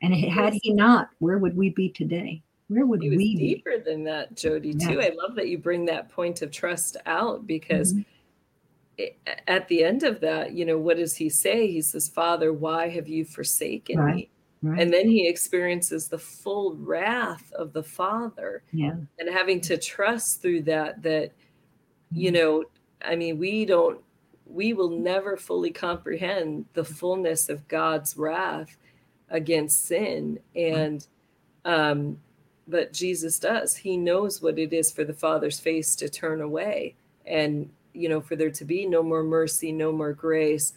And 0.00 0.14
had 0.14 0.54
he 0.54 0.72
not, 0.72 1.10
where 1.18 1.36
would 1.36 1.54
we 1.54 1.68
be 1.68 1.90
today? 1.90 2.40
Where 2.68 2.86
would 2.86 3.00
was 3.00 3.10
we 3.10 3.36
be? 3.36 3.56
deeper 3.56 3.76
than 3.78 4.04
that, 4.04 4.34
Jody, 4.36 4.70
Yeah. 4.78 4.88
too. 4.88 5.00
I 5.02 5.10
love 5.10 5.34
that 5.34 5.48
you 5.48 5.58
bring 5.58 5.84
that 5.84 6.08
point 6.08 6.40
of 6.40 6.50
trust 6.50 6.96
out 7.04 7.46
because 7.46 7.92
Mhm. 7.92 8.06
At 9.48 9.68
the 9.68 9.84
end 9.84 10.02
of 10.02 10.20
that, 10.20 10.52
you 10.52 10.64
know, 10.64 10.78
what 10.78 10.96
does 10.96 11.16
he 11.16 11.28
say? 11.28 11.66
He 11.66 11.80
says, 11.80 12.08
Father, 12.08 12.52
why 12.52 12.88
have 12.88 13.08
you 13.08 13.24
forsaken 13.24 13.98
Right. 13.98 14.14
me? 14.14 14.30
Right? 14.62 14.80
And 14.80 14.92
then 14.92 15.08
he 15.08 15.26
experiences 15.26 16.08
the 16.08 16.18
full 16.18 16.74
wrath 16.76 17.52
of 17.54 17.72
the 17.72 17.82
Father 17.82 18.62
yeah. 18.72 18.94
and 19.18 19.28
having 19.28 19.60
to 19.62 19.76
trust 19.76 20.40
through 20.40 20.62
that, 20.62 21.02
that, 21.02 21.32
you 22.12 22.30
Mhm. 22.30 22.34
know, 22.34 22.64
I 23.04 23.16
mean, 23.16 23.38
we 23.38 23.64
don't, 23.64 24.00
we 24.46 24.72
will 24.72 24.90
never 24.90 25.36
fully 25.36 25.70
comprehend 25.70 26.66
the 26.74 26.84
fullness 26.84 27.48
of 27.48 27.66
God's 27.68 28.16
wrath 28.16 28.76
against 29.30 29.86
sin. 29.86 30.38
And, 30.54 31.04
um, 31.64 32.20
but 32.68 32.92
Jesus 32.92 33.38
does. 33.40 33.74
He 33.76 33.96
knows 33.96 34.40
what 34.42 34.58
it 34.58 34.72
is 34.72 34.92
for 34.92 35.02
the 35.04 35.14
Father's 35.14 35.58
face 35.58 35.96
to 35.96 36.08
turn 36.08 36.40
away 36.40 36.94
and, 37.26 37.70
you 37.94 38.08
know, 38.08 38.20
for 38.20 38.36
there 38.36 38.50
to 38.50 38.64
be 38.64 38.86
no 38.86 39.02
more 39.02 39.22
mercy, 39.22 39.72
no 39.72 39.92
more 39.92 40.12
grace, 40.12 40.72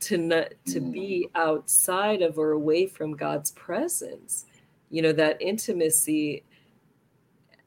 to 0.00 0.18
not 0.18 0.52
to 0.66 0.80
be 0.80 1.28
mm. 1.28 1.40
outside 1.40 2.22
of 2.22 2.38
or 2.38 2.52
away 2.52 2.86
from 2.86 3.16
God's 3.16 3.52
presence. 3.52 4.46
You 4.90 5.02
know, 5.02 5.12
that 5.12 5.40
intimacy. 5.40 6.44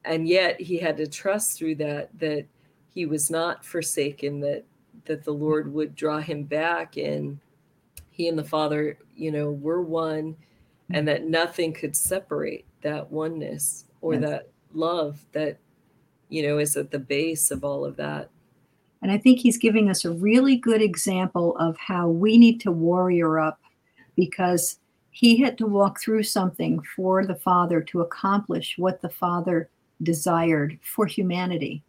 And 0.04 0.26
yet 0.26 0.60
he 0.60 0.78
had 0.78 0.96
to 0.96 1.06
trust 1.06 1.58
through 1.58 1.76
that 1.76 2.10
that 2.18 2.46
he 2.88 3.06
was 3.06 3.30
not 3.30 3.64
forsaken, 3.64 4.40
that 4.40 4.64
that 5.04 5.24
the 5.24 5.32
Lord 5.32 5.72
would 5.72 5.94
draw 5.94 6.20
him 6.20 6.44
back 6.44 6.96
and 6.96 7.38
he 8.10 8.28
and 8.28 8.38
the 8.38 8.44
Father, 8.44 8.98
you 9.16 9.30
know, 9.30 9.50
were 9.50 9.82
one 9.82 10.36
and 10.92 11.06
that 11.06 11.24
nothing 11.24 11.72
could 11.72 11.94
separate 11.96 12.66
that 12.82 13.10
oneness 13.10 13.84
or 14.00 14.14
Yes. 14.14 14.22
that 14.22 14.48
love 14.72 15.24
that 15.32 15.58
you 16.28 16.42
know 16.42 16.58
is 16.58 16.76
at 16.76 16.90
the 16.90 16.98
base 16.98 17.50
of 17.50 17.64
all 17.64 17.84
of 17.84 17.96
that 17.96 18.30
And 19.02 19.10
I 19.10 19.18
think 19.18 19.38
he's 19.38 19.58
giving 19.58 19.88
us 19.88 20.04
a 20.04 20.12
really 20.12 20.56
good 20.56 20.82
example 20.82 21.56
of 21.56 21.76
how 21.78 22.08
we 22.08 22.36
need 22.36 22.60
to 22.62 22.72
warrior 22.72 23.38
up 23.38 23.60
because 24.16 24.78
he 25.10 25.40
had 25.40 25.58
to 25.58 25.66
walk 25.66 26.00
through 26.00 26.22
something 26.22 26.82
for 26.96 27.24
the 27.24 27.34
Father 27.34 27.80
to 27.80 28.00
accomplish 28.00 28.74
what 28.76 29.00
the 29.00 29.08
Father 29.08 29.68
desired 30.02 30.78
for 30.82 31.06
humanity. 31.06 31.82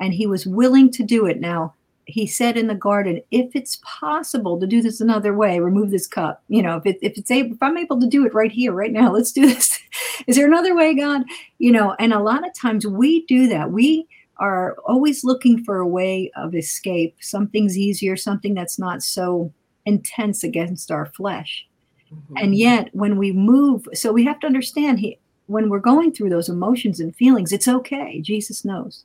And 0.00 0.14
he 0.14 0.26
was 0.26 0.46
willing 0.46 0.90
to 0.92 1.02
do 1.02 1.26
it. 1.26 1.40
Now, 1.40 1.74
he 2.06 2.26
said 2.26 2.56
in 2.56 2.66
the 2.66 2.74
garden, 2.74 3.20
if 3.30 3.54
it's 3.56 3.80
possible 3.82 4.58
to 4.60 4.66
do 4.66 4.82
this 4.82 5.00
another 5.00 5.34
way, 5.34 5.58
remove 5.58 5.90
this 5.90 6.06
cup. 6.06 6.42
You 6.48 6.62
know, 6.62 6.76
if, 6.76 6.86
it, 6.86 6.98
if 7.00 7.16
it's 7.16 7.30
able, 7.30 7.54
if 7.54 7.62
I'm 7.62 7.78
able 7.78 8.00
to 8.00 8.06
do 8.06 8.26
it 8.26 8.34
right 8.34 8.52
here, 8.52 8.72
right 8.72 8.92
now, 8.92 9.12
let's 9.14 9.32
do 9.32 9.46
this. 9.46 9.78
Is 10.26 10.36
there 10.36 10.46
another 10.46 10.74
way, 10.74 10.94
God? 10.94 11.22
You 11.58 11.72
know, 11.72 11.94
and 11.98 12.12
a 12.12 12.20
lot 12.20 12.46
of 12.46 12.54
times 12.54 12.86
we 12.86 13.24
do 13.26 13.48
that. 13.48 13.70
We 13.70 14.06
are 14.38 14.76
always 14.86 15.24
looking 15.24 15.62
for 15.64 15.78
a 15.78 15.86
way 15.86 16.30
of 16.36 16.54
escape, 16.54 17.16
something's 17.20 17.78
easier, 17.78 18.16
something 18.16 18.54
that's 18.54 18.78
not 18.78 19.02
so 19.02 19.52
intense 19.86 20.42
against 20.42 20.90
our 20.90 21.06
flesh. 21.06 21.66
Mm-hmm. 22.12 22.36
And 22.38 22.56
yet, 22.56 22.90
when 22.92 23.16
we 23.16 23.32
move, 23.32 23.86
so 23.94 24.12
we 24.12 24.24
have 24.24 24.40
to 24.40 24.46
understand 24.46 25.00
he, 25.00 25.18
when 25.46 25.68
we're 25.68 25.78
going 25.78 26.12
through 26.12 26.30
those 26.30 26.48
emotions 26.48 27.00
and 27.00 27.14
feelings, 27.14 27.52
it's 27.52 27.68
okay. 27.68 28.20
Jesus 28.20 28.64
knows. 28.64 29.04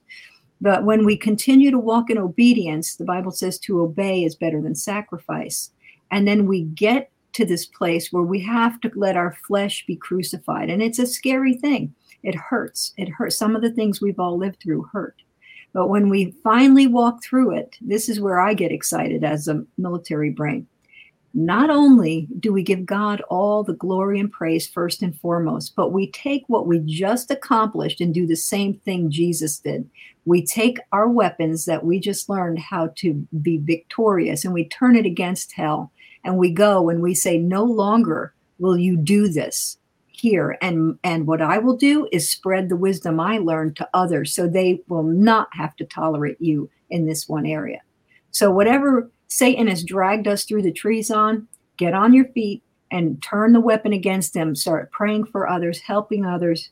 But 0.61 0.83
when 0.83 1.05
we 1.05 1.15
continue 1.15 1.71
to 1.71 1.79
walk 1.79 2.09
in 2.09 2.17
obedience, 2.17 2.95
the 2.95 3.05
Bible 3.05 3.31
says 3.31 3.59
to 3.59 3.81
obey 3.81 4.23
is 4.23 4.35
better 4.35 4.61
than 4.61 4.75
sacrifice. 4.75 5.71
And 6.11 6.27
then 6.27 6.47
we 6.47 6.63
get 6.63 7.11
to 7.33 7.45
this 7.45 7.65
place 7.65 8.11
where 8.11 8.23
we 8.23 8.39
have 8.41 8.79
to 8.81 8.91
let 8.95 9.15
our 9.15 9.37
flesh 9.47 9.85
be 9.85 9.95
crucified. 9.95 10.69
And 10.69 10.81
it's 10.81 10.99
a 10.99 11.05
scary 11.05 11.53
thing. 11.53 11.93
It 12.23 12.35
hurts. 12.35 12.93
It 12.97 13.09
hurts. 13.09 13.37
Some 13.37 13.55
of 13.55 13.61
the 13.61 13.71
things 13.71 14.01
we've 14.01 14.19
all 14.19 14.37
lived 14.37 14.61
through 14.61 14.89
hurt. 14.91 15.15
But 15.73 15.87
when 15.87 16.09
we 16.09 16.35
finally 16.43 16.87
walk 16.87 17.23
through 17.23 17.55
it, 17.55 17.75
this 17.81 18.09
is 18.09 18.19
where 18.19 18.39
I 18.39 18.53
get 18.53 18.71
excited 18.71 19.23
as 19.23 19.47
a 19.47 19.63
military 19.77 20.31
brain. 20.31 20.67
Not 21.35 21.69
only 21.69 22.27
do 22.39 22.51
we 22.51 22.63
give 22.63 22.87
God 22.87 23.21
all 23.29 23.63
the 23.63 23.73
glory 23.73 24.19
and 24.19 24.31
praise 24.31 24.67
first 24.67 25.03
and 25.03 25.15
foremost, 25.19 25.75
but 25.75 25.91
we 25.91 26.11
take 26.11 26.43
what 26.47 26.65
we 26.65 26.79
just 26.79 27.29
accomplished 27.29 28.01
and 28.01 28.13
do 28.13 28.25
the 28.25 28.35
same 28.35 28.73
thing 28.73 29.11
Jesus 29.11 29.59
did. 29.59 29.87
We 30.25 30.43
take 30.43 30.79
our 30.91 31.07
weapons 31.07 31.65
that 31.65 31.85
we 31.85 31.99
just 31.99 32.29
learned 32.29 32.57
how 32.57 32.93
to 32.97 33.13
be 33.41 33.57
victorious 33.57 34.43
and 34.43 34.53
we 34.55 34.67
turn 34.69 34.95
it 34.95 35.05
against 35.05 35.53
hell. 35.53 35.91
And 36.23 36.37
we 36.37 36.51
go 36.51 36.89
and 36.89 37.01
we 37.01 37.13
say, 37.13 37.37
No 37.37 37.63
longer 37.63 38.33
will 38.57 38.77
you 38.77 38.97
do 38.97 39.29
this 39.29 39.77
here 40.19 40.57
and 40.61 40.99
and 41.03 41.25
what 41.25 41.41
i 41.41 41.57
will 41.57 41.77
do 41.77 42.07
is 42.11 42.29
spread 42.29 42.69
the 42.69 42.75
wisdom 42.75 43.19
i 43.19 43.37
learned 43.37 43.75
to 43.75 43.87
others 43.93 44.33
so 44.33 44.47
they 44.47 44.81
will 44.87 45.03
not 45.03 45.47
have 45.53 45.75
to 45.75 45.85
tolerate 45.85 46.39
you 46.39 46.69
in 46.89 47.05
this 47.05 47.27
one 47.27 47.45
area. 47.45 47.81
So 48.31 48.51
whatever 48.51 49.09
satan 49.27 49.67
has 49.67 49.83
dragged 49.83 50.27
us 50.27 50.43
through 50.43 50.63
the 50.63 50.71
trees 50.71 51.09
on 51.11 51.47
get 51.77 51.93
on 51.93 52.13
your 52.13 52.25
feet 52.29 52.63
and 52.91 53.21
turn 53.21 53.53
the 53.53 53.59
weapon 53.61 53.93
against 53.93 54.33
them. 54.33 54.55
Start 54.55 54.91
praying 54.91 55.25
for 55.25 55.47
others 55.47 55.79
helping 55.79 56.25
others. 56.25 56.69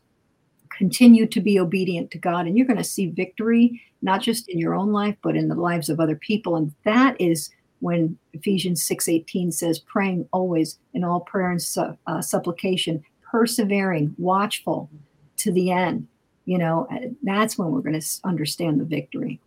Continue 0.75 1.27
to 1.27 1.39
be 1.39 1.59
obedient 1.59 2.11
to 2.11 2.17
god 2.17 2.47
and 2.47 2.57
you're 2.57 2.67
going 2.67 2.77
to 2.77 2.83
see 2.83 3.07
victory 3.07 3.81
not 4.01 4.21
just 4.21 4.47
in 4.49 4.59
your 4.59 4.75
own 4.75 4.91
life 4.91 5.15
but 5.21 5.35
in 5.35 5.47
the 5.47 5.55
lives 5.55 5.89
of 5.89 5.99
other 5.99 6.15
people. 6.15 6.55
And 6.55 6.73
that 6.83 7.19
is 7.19 7.49
when 7.79 8.17
ephesians 8.33 8.87
6.18 8.87 9.53
says 9.53 9.79
praying 9.79 10.27
always 10.33 10.79
in 10.93 11.03
all 11.03 11.19
prayer 11.21 11.51
and 11.51 11.61
su- 11.61 11.97
uh, 12.07 12.21
supplication 12.21 13.03
persevering, 13.29 14.15
watchful 14.17 14.89
to 15.37 15.51
the 15.51 15.71
end. 15.71 16.07
You 16.45 16.57
know, 16.57 16.87
that's 17.23 17.57
when 17.57 17.71
we're 17.71 17.81
going 17.81 17.99
to 17.99 18.19
understand 18.23 18.79
the 18.79 18.85
victory. 18.85 19.39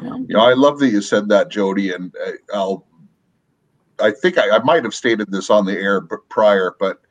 You 0.00 0.38
I 0.38 0.54
love 0.54 0.78
that 0.78 0.88
you 0.88 1.02
said 1.02 1.28
that, 1.28 1.50
Jody, 1.50 1.92
and 1.92 2.14
uh, 2.26 2.32
I'll. 2.54 2.86
I 4.00 4.10
think 4.10 4.38
I, 4.38 4.56
I 4.56 4.62
might 4.62 4.84
have 4.84 4.94
stated 4.94 5.30
this 5.30 5.50
on 5.50 5.66
the 5.66 5.78
air 5.78 6.00
prior, 6.00 6.74
but 6.80 7.02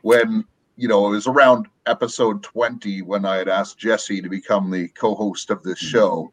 when 0.00 0.44
you 0.76 0.88
know 0.88 1.06
it 1.06 1.10
was 1.10 1.26
around 1.26 1.66
episode 1.86 2.42
twenty 2.42 3.02
when 3.02 3.26
I 3.26 3.36
had 3.36 3.48
asked 3.48 3.78
Jesse 3.78 4.22
to 4.22 4.28
become 4.30 4.70
the 4.70 4.88
co-host 4.88 5.50
of 5.50 5.62
this 5.62 5.78
show, 5.78 6.32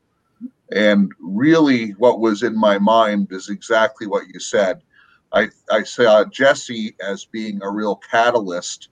and 0.71 1.11
really 1.19 1.89
what 1.91 2.21
was 2.21 2.41
in 2.41 2.57
my 2.57 2.79
mind 2.79 3.27
is 3.31 3.49
exactly 3.49 4.07
what 4.07 4.27
you 4.33 4.39
said. 4.39 4.81
I 5.33 5.49
I 5.69 5.83
saw 5.83 6.23
Jesse 6.23 6.95
as 7.05 7.25
being 7.25 7.61
a 7.61 7.69
real 7.69 7.97
catalyst 7.97 8.87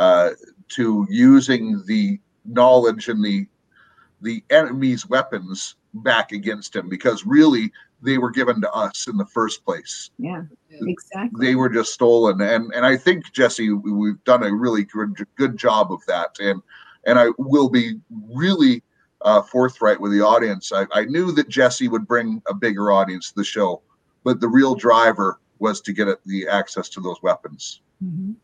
uh, 0.00 0.30
to 0.68 1.06
using 1.10 1.82
the 1.86 2.18
knowledge 2.46 3.08
and 3.08 3.22
the 3.22 3.46
the 4.22 4.42
enemy's 4.50 5.06
weapons 5.08 5.76
back 5.94 6.32
against 6.32 6.74
him 6.76 6.88
because 6.88 7.24
really 7.26 7.70
they 8.02 8.16
were 8.18 8.30
given 8.30 8.60
to 8.62 8.70
us 8.72 9.06
in 9.08 9.16
the 9.18 9.26
first 9.26 9.64
place. 9.64 10.10
Yeah, 10.18 10.42
exactly. 10.70 11.46
They 11.46 11.54
were 11.54 11.68
just 11.68 11.92
stolen, 11.92 12.40
and 12.40 12.72
and 12.74 12.86
I 12.86 12.96
think 12.96 13.30
Jesse, 13.32 13.70
we- 13.72 13.92
we've 13.92 14.24
done 14.24 14.42
a 14.42 14.54
really 14.54 14.84
good 14.84 15.14
good 15.36 15.56
job 15.58 15.92
of 15.92 16.00
that, 16.06 16.30
and 16.40 16.62
and 17.04 17.18
I 17.18 17.28
will 17.38 17.68
be 17.68 18.00
really 18.32 18.82
uh, 19.22 19.42
forthright 19.42 20.00
with 20.00 20.12
the 20.12 20.22
audience. 20.22 20.72
I, 20.72 20.86
I 20.94 21.04
knew 21.04 21.30
that 21.32 21.48
Jesse 21.50 21.88
would 21.88 22.06
bring 22.08 22.40
a 22.48 22.54
bigger 22.54 22.90
audience 22.90 23.28
to 23.28 23.34
the 23.36 23.44
show, 23.44 23.82
but 24.24 24.40
the 24.40 24.48
real 24.48 24.74
driver 24.74 25.40
was 25.58 25.82
to 25.82 25.92
get 25.92 26.08
at 26.08 26.24
the 26.24 26.48
access 26.48 26.88
to 26.90 27.00
those 27.02 27.22
weapons 27.22 27.82
Mhm. 28.02 28.34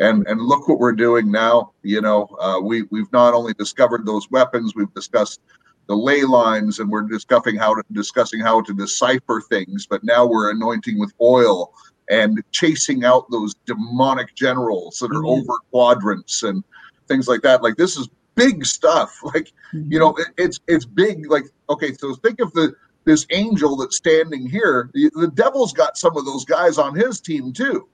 And 0.00 0.26
and 0.26 0.40
look 0.40 0.68
what 0.68 0.78
we're 0.78 0.92
doing 0.92 1.30
now 1.30 1.72
you 1.82 2.00
know 2.00 2.26
uh, 2.40 2.58
we 2.60 2.82
we've 2.90 3.12
not 3.12 3.34
only 3.34 3.54
discovered 3.54 4.04
those 4.04 4.30
weapons 4.30 4.74
we've 4.74 4.92
discussed 4.94 5.40
the 5.86 5.94
ley 5.94 6.22
lines 6.22 6.78
and 6.78 6.90
we're 6.90 7.02
discussing 7.02 7.56
how 7.56 7.74
to 7.74 7.82
discussing 7.92 8.40
how 8.40 8.60
to 8.62 8.72
decipher 8.74 9.40
things 9.48 9.86
but 9.86 10.02
now 10.04 10.26
we're 10.26 10.50
anointing 10.50 10.98
with 10.98 11.12
oil 11.20 11.72
and 12.10 12.42
chasing 12.50 13.04
out 13.04 13.30
those 13.30 13.54
demonic 13.66 14.34
generals 14.34 14.98
that 14.98 15.12
are 15.12 15.22
Mhm. 15.22 15.38
over 15.42 15.54
quadrants 15.70 16.42
and 16.42 16.64
things 17.06 17.28
like 17.28 17.40
that. 17.42 17.62
Like 17.62 17.76
this 17.76 17.96
is 17.96 18.08
big 18.34 18.66
stuff. 18.66 19.16
Like 19.34 19.52
you 19.72 19.98
know 19.98 20.14
it, 20.16 20.26
it's 20.36 20.58
it's 20.66 20.84
big. 20.84 21.30
Like 21.30 21.44
okay 21.68 21.92
so 21.92 22.14
think 22.16 22.40
of 22.40 22.52
the 22.52 22.74
this 23.04 23.26
angel 23.30 23.76
that's 23.76 23.96
standing 23.96 24.48
here. 24.48 24.90
The, 24.92 25.10
the 25.14 25.28
devil's 25.28 25.72
got 25.72 25.96
some 25.96 26.16
of 26.16 26.24
those 26.24 26.44
guys 26.44 26.78
on 26.78 26.94
his 26.96 27.20
team 27.20 27.52
too 27.52 27.88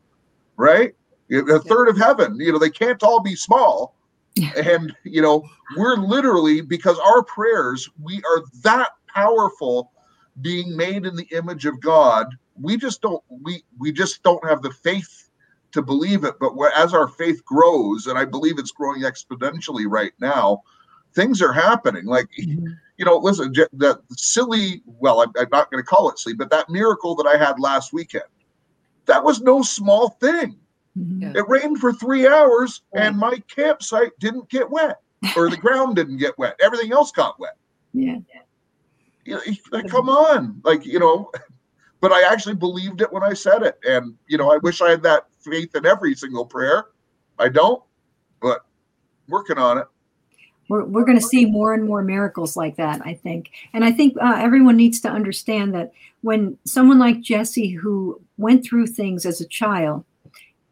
right 0.59 0.95
a 1.31 1.59
third 1.61 1.89
of 1.89 1.97
heaven 1.97 2.39
you 2.39 2.53
know 2.53 2.59
they 2.59 2.71
can't 2.71 3.03
all 3.03 3.21
be 3.21 3.35
small. 3.35 3.95
And 4.57 4.95
you 5.05 5.23
know 5.23 5.49
we're 5.77 5.97
literally 5.97 6.61
because 6.61 6.99
our 6.99 7.23
prayers 7.23 7.89
we 8.01 8.17
are 8.19 8.43
that 8.63 8.91
powerful 9.13 9.93
being 10.43 10.77
made 10.77 11.07
in 11.07 11.17
the 11.17 11.27
image 11.33 11.65
of 11.67 11.81
god. 11.81 12.27
We 12.61 12.77
just 12.77 13.01
don't 13.03 13.23
we 13.29 13.65
we 13.79 13.93
just 13.93 14.23
don't 14.23 14.47
have 14.47 14.63
the 14.63 14.71
faith 14.71 15.31
to 15.73 15.83
believe 15.83 16.25
it. 16.25 16.35
But 16.39 16.53
as 16.77 16.95
our 16.95 17.09
faith 17.09 17.45
grows 17.45 18.07
and 18.07 18.19
i 18.19 18.25
believe 18.25 18.59
it's 18.59 18.71
growing 18.71 19.03
exponentially 19.03 19.85
right 19.89 20.13
now 20.21 20.63
things 21.15 21.41
are 21.43 21.53
happening. 21.53 22.05
Like 22.07 22.29
Mhm. 22.39 22.77
you 22.99 23.05
know 23.05 23.19
listen 23.19 23.53
that 23.75 24.01
silly 24.17 24.83
well 24.87 25.21
i'm, 25.21 25.31
I'm 25.39 25.49
not 25.53 25.71
going 25.71 25.83
to 25.83 25.87
call 25.87 26.09
it 26.11 26.19
silly 26.19 26.35
but 26.35 26.49
that 26.51 26.71
miracle 26.71 27.15
that 27.17 27.27
i 27.27 27.37
had 27.37 27.59
last 27.61 27.93
weekend 27.93 28.25
that 29.07 29.23
was 29.25 29.41
no 29.41 29.63
small 29.63 30.11
thing. 30.21 30.57
Yeah. 30.97 31.33
it 31.37 31.49
rained 31.49 31.79
for 31.79 31.93
three 31.93 32.27
hours 32.27 32.81
and 32.95 33.19
my 33.19 33.37
campsite 33.55 34.19
didn't 34.19 34.49
get 34.49 34.71
wet 34.71 35.01
or 35.37 35.51
the 35.51 35.57
ground 35.57 35.97
didn't 35.97 36.17
get 36.17 36.39
wet. 36.39 36.59
Everything 36.63 36.93
else 36.93 37.13
got 37.13 37.39
wet. 37.39 37.57
Yeah. 37.93 38.17
you 39.25 39.35
know, 39.35 39.41
like, 39.73 39.89
come 39.89 40.09
on. 40.09 40.61
Like 40.65 40.87
you 40.87 40.99
know 40.99 41.31
but 42.01 42.13
i 42.13 42.31
actually 42.31 42.55
believed 42.55 43.01
it 43.01 43.13
when 43.13 43.23
i 43.23 43.33
said 43.33 43.63
it. 43.63 43.79
And 43.85 44.15
you 44.27 44.39
know 44.39 44.51
i 44.51 44.57
wish 44.59 44.81
i 44.81 44.91
had 44.91 45.03
that 45.03 45.27
faith 45.41 45.75
in 45.75 45.85
every 45.85 46.15
single 46.15 46.47
prayer. 46.47 46.87
I 47.39 47.49
don't 47.49 47.83
but 48.41 48.65
working 49.29 49.59
on 49.59 49.79
it. 49.79 49.87
We're, 50.69 50.85
we're 50.85 51.05
going 51.05 51.19
to 51.19 51.25
see 51.25 51.45
more 51.47 51.75
and 51.75 51.85
more 51.85 52.03
miracles 52.03 52.57
like 52.57 52.77
that, 52.77 53.01
I 53.05 53.15
think. 53.15 53.51
And 53.73 53.85
I 53.85 53.93
think 53.93 54.17
uh, 54.21 54.35
everyone 54.37 54.77
needs 54.77 54.99
to 55.01 55.09
understand 55.09 55.75
that 55.75 55.93
when 56.23 56.59
someone 56.65 56.99
like 56.99 57.21
Jesse, 57.21 57.71
who 57.71 58.21
went 58.37 58.65
through 58.65 58.89
things 58.89 59.25
as 59.25 59.41
a 59.41 59.47
child, 59.47 60.05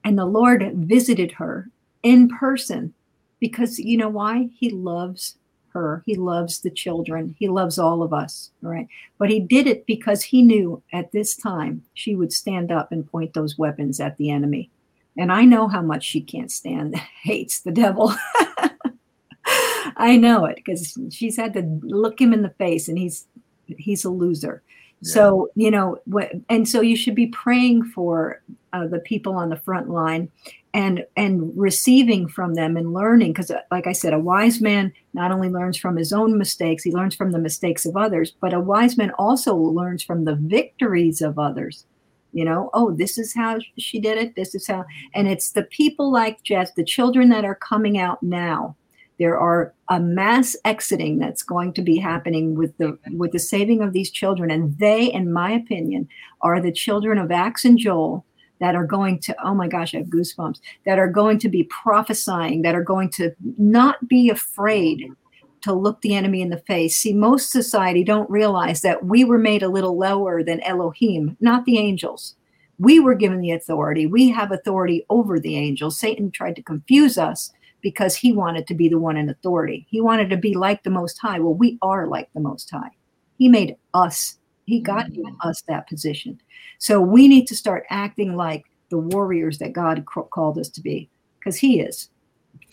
and 0.04 0.18
the 0.18 0.26
Lord 0.26 0.70
visited 0.74 1.32
her 1.32 1.68
in 2.02 2.28
person, 2.28 2.94
because 3.40 3.78
you 3.78 3.96
know 3.96 4.08
why? 4.08 4.50
He 4.54 4.70
loves 4.70 5.36
her. 5.74 6.02
He 6.06 6.14
loves 6.14 6.60
the 6.60 6.70
children. 6.70 7.34
He 7.38 7.48
loves 7.48 7.78
all 7.78 8.02
of 8.02 8.12
us, 8.12 8.50
right? 8.62 8.88
But 9.18 9.30
he 9.30 9.40
did 9.40 9.66
it 9.66 9.86
because 9.86 10.22
he 10.22 10.42
knew 10.42 10.82
at 10.92 11.12
this 11.12 11.36
time 11.36 11.82
she 11.94 12.14
would 12.14 12.32
stand 12.32 12.70
up 12.70 12.92
and 12.92 13.10
point 13.10 13.34
those 13.34 13.58
weapons 13.58 14.00
at 14.00 14.16
the 14.16 14.30
enemy. 14.30 14.70
And 15.16 15.30
I 15.30 15.44
know 15.44 15.68
how 15.68 15.82
much 15.82 16.04
she 16.04 16.20
can't 16.20 16.50
stand, 16.50 16.96
hates 17.22 17.60
the 17.60 17.72
devil. 17.72 18.14
I 19.96 20.16
know 20.16 20.46
it 20.46 20.56
because 20.56 20.96
she's 21.10 21.36
had 21.36 21.52
to 21.54 21.62
look 21.82 22.20
him 22.20 22.32
in 22.32 22.42
the 22.42 22.50
face 22.50 22.88
and 22.88 22.98
he's 22.98 23.26
he's 23.66 24.04
a 24.04 24.10
loser. 24.10 24.62
So, 25.04 25.48
you 25.54 25.70
know, 25.70 25.98
and 26.48 26.68
so 26.68 26.80
you 26.80 26.96
should 26.96 27.14
be 27.14 27.26
praying 27.26 27.84
for 27.84 28.42
uh, 28.72 28.86
the 28.86 28.98
people 28.98 29.34
on 29.34 29.50
the 29.50 29.56
front 29.56 29.88
line 29.90 30.30
and 30.74 31.06
and 31.16 31.52
receiving 31.56 32.26
from 32.26 32.54
them 32.54 32.76
and 32.76 32.92
learning 32.92 33.32
because 33.32 33.50
like 33.70 33.86
i 33.86 33.92
said 33.92 34.12
a 34.12 34.18
wise 34.18 34.60
man 34.60 34.92
not 35.14 35.30
only 35.30 35.48
learns 35.48 35.76
from 35.76 35.96
his 35.96 36.12
own 36.12 36.36
mistakes 36.36 36.82
he 36.82 36.90
learns 36.90 37.14
from 37.14 37.30
the 37.30 37.38
mistakes 37.38 37.86
of 37.86 37.96
others 37.96 38.34
but 38.40 38.52
a 38.52 38.60
wise 38.60 38.98
man 38.98 39.12
also 39.12 39.54
learns 39.54 40.02
from 40.02 40.24
the 40.24 40.34
victories 40.34 41.22
of 41.22 41.38
others. 41.38 41.86
You 42.32 42.44
know 42.44 42.68
oh 42.74 42.90
this 42.90 43.16
is 43.16 43.32
how 43.32 43.60
she 43.78 44.00
did 44.00 44.18
it 44.18 44.34
this 44.34 44.56
is 44.56 44.66
how 44.66 44.84
and 45.14 45.28
it's 45.28 45.52
the 45.52 45.62
people 45.62 46.10
like 46.10 46.42
jess 46.42 46.72
the 46.72 46.82
children 46.82 47.28
that 47.28 47.44
are 47.44 47.54
coming 47.54 47.96
out 47.96 48.20
now 48.24 48.74
there 49.18 49.38
are 49.38 49.72
a 49.88 50.00
mass 50.00 50.56
exiting 50.64 51.18
that's 51.18 51.42
going 51.42 51.72
to 51.74 51.82
be 51.82 51.96
happening 51.96 52.56
with 52.56 52.76
the 52.78 52.98
with 53.12 53.32
the 53.32 53.38
saving 53.38 53.82
of 53.82 53.92
these 53.92 54.10
children. 54.10 54.50
And 54.50 54.78
they 54.78 55.12
in 55.12 55.32
my 55.32 55.52
opinion 55.52 56.08
are 56.42 56.60
the 56.60 56.72
children 56.72 57.18
of 57.18 57.30
Acts 57.30 57.64
and 57.64 57.78
joel 57.78 58.24
that 58.60 58.74
are 58.74 58.86
going 58.86 59.18
to 59.18 59.34
oh 59.44 59.52
my 59.52 59.66
gosh 59.66 59.94
i 59.94 59.98
have 59.98 60.06
goosebumps 60.06 60.60
that 60.86 60.98
are 60.98 61.10
going 61.10 61.38
to 61.40 61.48
be 61.48 61.64
prophesying 61.64 62.62
that 62.62 62.74
are 62.74 62.84
going 62.84 63.10
to 63.10 63.32
not 63.58 64.06
be 64.06 64.30
afraid 64.30 65.10
to 65.64 65.72
look 65.72 66.02
the 66.02 66.14
enemy 66.14 66.42
in 66.42 66.50
the 66.50 66.58
face. 66.58 66.94
See 66.94 67.14
most 67.14 67.50
society 67.50 68.04
don't 68.04 68.28
realize 68.28 68.82
that 68.82 69.06
we 69.06 69.24
were 69.24 69.38
made 69.38 69.62
a 69.62 69.68
little 69.70 69.98
lower 69.98 70.42
than 70.42 70.60
elohim 70.60 71.38
not 71.40 71.64
the 71.64 71.78
angels. 71.78 72.36
We 72.78 73.00
were 73.00 73.14
given 73.14 73.40
the 73.40 73.52
authority. 73.52 74.04
We 74.04 74.28
have 74.30 74.52
authority 74.52 75.06
over 75.08 75.40
the 75.40 75.56
angels. 75.56 75.98
Satan 75.98 76.30
tried 76.30 76.56
to 76.56 76.62
confuse 76.62 77.16
us 77.16 77.50
because 77.84 78.16
he 78.16 78.32
wanted 78.32 78.66
to 78.66 78.74
be 78.74 78.88
the 78.88 78.98
one 78.98 79.16
in 79.16 79.28
authority 79.28 79.86
he 79.88 80.00
wanted 80.00 80.28
to 80.28 80.36
be 80.36 80.54
like 80.54 80.82
the 80.82 80.90
most 80.90 81.16
high 81.18 81.38
well 81.38 81.54
we 81.54 81.78
are 81.82 82.08
like 82.08 82.28
the 82.34 82.40
most 82.40 82.68
high 82.68 82.90
he 83.38 83.48
made 83.48 83.76
us 83.94 84.38
he 84.66 84.80
got 84.80 85.06
mm-hmm. 85.06 85.48
us 85.48 85.62
that 85.68 85.86
position 85.88 86.40
so 86.78 87.00
we 87.00 87.28
need 87.28 87.46
to 87.46 87.56
start 87.56 87.84
acting 87.90 88.36
like 88.36 88.64
the 88.90 88.98
warriors 88.98 89.58
that 89.58 89.72
God 89.72 90.04
c- 90.14 90.20
called 90.30 90.58
us 90.58 90.68
to 90.70 90.80
be, 90.80 91.08
because 91.38 91.56
He 91.56 91.80
is. 91.80 92.10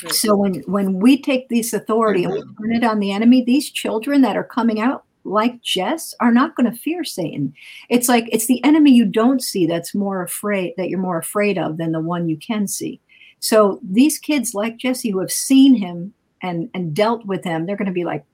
Right. 0.03 0.13
So 0.13 0.35
when 0.35 0.55
when 0.67 0.99
we 0.99 1.21
take 1.21 1.49
this 1.49 1.73
authority 1.73 2.23
and 2.23 2.33
we 2.33 2.41
mm-hmm. 2.41 2.63
turn 2.63 2.75
it 2.75 2.83
on 2.83 2.99
the 2.99 3.11
enemy, 3.11 3.43
these 3.43 3.69
children 3.69 4.21
that 4.21 4.37
are 4.37 4.43
coming 4.43 4.79
out 4.79 5.03
like 5.23 5.61
Jess 5.61 6.15
are 6.19 6.31
not 6.31 6.55
going 6.55 6.71
to 6.71 6.77
fear 6.77 7.03
Satan. 7.03 7.53
It's 7.89 8.09
like 8.09 8.27
it's 8.31 8.47
the 8.47 8.63
enemy 8.63 8.91
you 8.91 9.05
don't 9.05 9.41
see 9.41 9.65
that's 9.65 9.93
more 9.93 10.23
afraid 10.23 10.73
that 10.77 10.89
you're 10.89 10.99
more 10.99 11.19
afraid 11.19 11.57
of 11.57 11.77
than 11.77 11.91
the 11.91 11.99
one 11.99 12.29
you 12.29 12.37
can 12.37 12.67
see. 12.67 12.99
So 13.41 13.79
these 13.83 14.17
kids 14.17 14.53
like 14.53 14.77
Jesse 14.77 15.09
who 15.09 15.19
have 15.19 15.31
seen 15.31 15.75
him 15.75 16.13
and 16.41 16.69
and 16.73 16.93
dealt 16.93 17.25
with 17.25 17.43
him, 17.43 17.65
they're 17.65 17.75
going 17.75 17.85
to 17.87 17.91
be 17.91 18.05
like, 18.05 18.25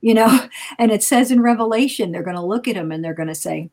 you 0.00 0.14
know. 0.14 0.48
And 0.78 0.92
it 0.92 1.02
says 1.02 1.30
in 1.30 1.40
Revelation, 1.40 2.12
they're 2.12 2.22
going 2.22 2.36
to 2.36 2.44
look 2.44 2.68
at 2.68 2.76
him 2.76 2.92
and 2.92 3.02
they're 3.02 3.14
going 3.14 3.28
to 3.28 3.34
say, 3.34 3.70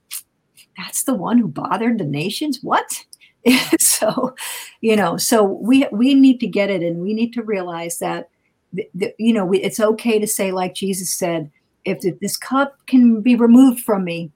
that's 0.78 1.03
the 1.03 1.14
one 1.14 1.38
who 1.38 1.47
bothered 1.47 1.97
the 1.97 2.05
nations? 2.05 2.59
What? 2.62 3.05
So 3.80 4.36
you 4.82 4.95
know 4.95 5.18
so 5.18 5.43
we 5.43 5.88
we 5.91 6.14
need 6.16 6.39
to 6.39 6.47
get 6.47 6.70
it 6.70 6.82
and 6.82 7.01
we 7.01 7.14
need 7.14 7.34
to 7.34 7.43
realize 7.43 7.99
that 7.99 8.30
th- 8.76 8.89
th- 8.97 9.16
you 9.20 9.32
know 9.32 9.45
we, 9.45 9.62
it's 9.62 9.80
okay 9.80 10.20
to 10.20 10.28
say 10.28 10.51
like 10.51 10.74
jesus 10.74 11.12
said 11.12 11.51
if 11.86 11.99
th- 11.99 12.18
this 12.20 12.36
cup 12.36 12.76
can 12.88 13.22
be 13.22 13.36
removed 13.36 13.82
from 13.82 14.03
me 14.03 14.32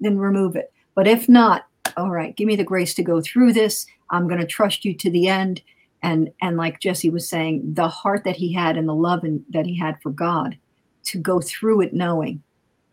then 0.00 0.16
remove 0.18 0.54
it. 0.54 0.72
But 0.94 1.08
if 1.08 1.28
not 1.28 1.66
all 1.96 2.10
right 2.10 2.36
give 2.36 2.46
me 2.46 2.56
the 2.56 2.64
grace 2.64 2.94
to 2.94 3.02
go 3.02 3.20
through 3.20 3.54
this 3.54 3.86
i'm 4.10 4.28
going 4.28 4.40
to 4.40 4.46
trust 4.46 4.84
you 4.84 4.94
to 4.94 5.10
the 5.10 5.28
end 5.28 5.62
and 6.02 6.30
and 6.42 6.56
like 6.56 6.80
jesse 6.80 7.10
was 7.10 7.28
saying 7.28 7.62
the 7.74 7.88
heart 7.88 8.24
that 8.24 8.36
he 8.36 8.52
had 8.52 8.76
and 8.76 8.88
the 8.88 8.94
love 8.94 9.24
and, 9.24 9.44
that 9.50 9.66
he 9.66 9.78
had 9.78 10.00
for 10.02 10.10
god 10.10 10.56
to 11.04 11.18
go 11.18 11.40
through 11.40 11.80
it 11.80 11.94
knowing 11.94 12.42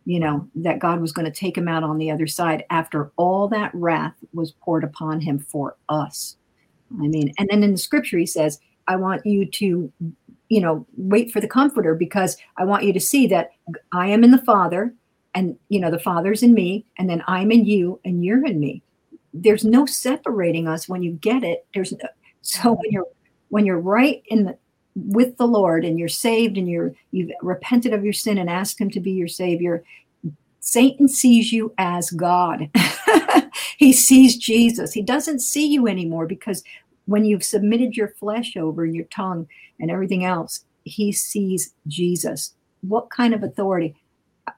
you 0.05 0.19
know, 0.19 0.47
that 0.55 0.79
God 0.79 1.01
was 1.01 1.11
going 1.11 1.25
to 1.25 1.31
take 1.31 1.57
him 1.57 1.67
out 1.67 1.83
on 1.83 1.97
the 1.97 2.11
other 2.11 2.27
side 2.27 2.63
after 2.69 3.11
all 3.17 3.47
that 3.49 3.71
wrath 3.73 4.13
was 4.33 4.51
poured 4.51 4.83
upon 4.83 5.19
him 5.19 5.39
for 5.39 5.75
us. 5.89 6.37
I 6.93 7.07
mean, 7.07 7.33
and 7.39 7.49
then 7.49 7.63
in 7.63 7.71
the 7.71 7.77
scripture, 7.77 8.19
he 8.19 8.27
says, 8.27 8.59
I 8.87 8.95
want 8.97 9.25
you 9.25 9.45
to, 9.47 9.91
you 10.49 10.61
know, 10.61 10.85
wait 10.95 11.31
for 11.31 11.41
the 11.41 11.47
comforter 11.47 11.95
because 11.95 12.37
I 12.57 12.65
want 12.65 12.83
you 12.83 12.93
to 12.93 12.99
see 12.99 13.25
that 13.27 13.51
I 13.91 14.07
am 14.07 14.23
in 14.23 14.29
the 14.29 14.37
Father 14.37 14.93
and, 15.33 15.57
you 15.69 15.79
know, 15.79 15.89
the 15.89 15.99
Father's 15.99 16.43
in 16.43 16.53
me, 16.53 16.85
and 16.97 17.09
then 17.09 17.23
I'm 17.27 17.51
in 17.51 17.65
you 17.65 17.99
and 18.05 18.23
you're 18.23 18.45
in 18.45 18.59
me. 18.59 18.83
There's 19.37 19.65
no 19.65 19.85
separating 19.85 20.67
us 20.67 20.87
when 20.87 21.03
you 21.03 21.11
get 21.11 21.43
it. 21.43 21.65
There's 21.73 21.91
no, 21.91 22.07
so 22.41 22.73
when 22.73 22.91
you're 22.91 23.07
when 23.49 23.65
you're 23.65 23.79
right 23.79 24.23
in 24.27 24.45
the 24.45 24.57
with 24.95 25.37
the 25.37 25.47
Lord 25.47 25.83
and 25.83 25.99
you're 25.99 26.07
saved 26.07 26.57
and 26.57 26.69
you're 26.69 26.93
you've 27.11 27.31
repented 27.41 27.93
of 27.93 28.03
your 28.03 28.13
sin 28.13 28.37
and 28.37 28.49
asked 28.49 28.79
him 28.79 28.89
to 28.91 28.99
be 28.99 29.11
your 29.11 29.27
savior, 29.27 29.83
Satan 30.59 31.07
sees 31.07 31.51
you 31.51 31.73
as 31.77 32.09
God. 32.11 32.69
he 33.77 33.91
sees 33.93 34.37
Jesus. 34.37 34.93
He 34.93 35.01
doesn't 35.01 35.39
see 35.39 35.67
you 35.67 35.87
anymore 35.87 36.25
because 36.25 36.63
when 37.05 37.25
you've 37.25 37.43
submitted 37.43 37.95
your 37.95 38.09
flesh 38.09 38.55
over 38.57 38.83
and 38.83 38.95
your 38.95 39.05
tongue 39.05 39.47
and 39.79 39.91
everything 39.91 40.25
else, 40.25 40.65
he 40.83 41.11
sees 41.11 41.73
Jesus. 41.87 42.53
What 42.81 43.09
kind 43.09 43.33
of 43.33 43.43
authority? 43.43 43.95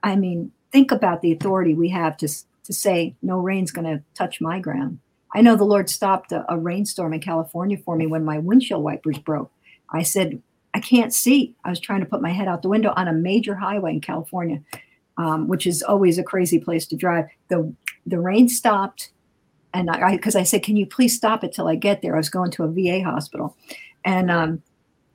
I 0.02 0.16
mean, 0.16 0.52
think 0.70 0.92
about 0.92 1.22
the 1.22 1.32
authority 1.32 1.74
we 1.74 1.88
have 1.90 2.16
to 2.18 2.28
to 2.68 2.74
say 2.74 3.16
no 3.22 3.38
rain's 3.38 3.70
going 3.70 3.86
to 3.86 4.04
touch 4.14 4.42
my 4.42 4.60
ground. 4.60 4.98
I 5.34 5.40
know 5.40 5.56
the 5.56 5.64
Lord 5.64 5.88
stopped 5.88 6.32
a, 6.32 6.44
a 6.52 6.58
rainstorm 6.58 7.14
in 7.14 7.20
California 7.20 7.78
for 7.78 7.96
me 7.96 8.06
when 8.06 8.26
my 8.26 8.38
windshield 8.38 8.84
wipers 8.84 9.18
broke. 9.18 9.50
I 9.90 10.02
said, 10.02 10.42
I 10.74 10.80
can't 10.80 11.14
see. 11.14 11.56
I 11.64 11.70
was 11.70 11.80
trying 11.80 12.00
to 12.00 12.06
put 12.06 12.20
my 12.20 12.30
head 12.30 12.46
out 12.46 12.60
the 12.60 12.68
window 12.68 12.92
on 12.94 13.08
a 13.08 13.12
major 13.12 13.54
highway 13.54 13.92
in 13.92 14.02
California, 14.02 14.60
um, 15.16 15.48
which 15.48 15.66
is 15.66 15.82
always 15.82 16.18
a 16.18 16.22
crazy 16.22 16.58
place 16.58 16.86
to 16.88 16.96
drive. 16.96 17.24
The 17.48 17.74
the 18.06 18.20
rain 18.20 18.50
stopped, 18.50 19.10
and 19.72 19.88
I 19.88 20.14
because 20.14 20.36
I, 20.36 20.42
said, 20.42 20.62
"Can 20.62 20.76
you 20.76 20.84
please 20.84 21.16
stop 21.16 21.42
it 21.42 21.54
till 21.54 21.68
I 21.68 21.74
get 21.74 22.02
there?" 22.02 22.14
I 22.14 22.18
was 22.18 22.28
going 22.28 22.50
to 22.52 22.64
a 22.64 22.68
VA 22.68 23.02
hospital, 23.02 23.56
and 24.04 24.30
um, 24.30 24.62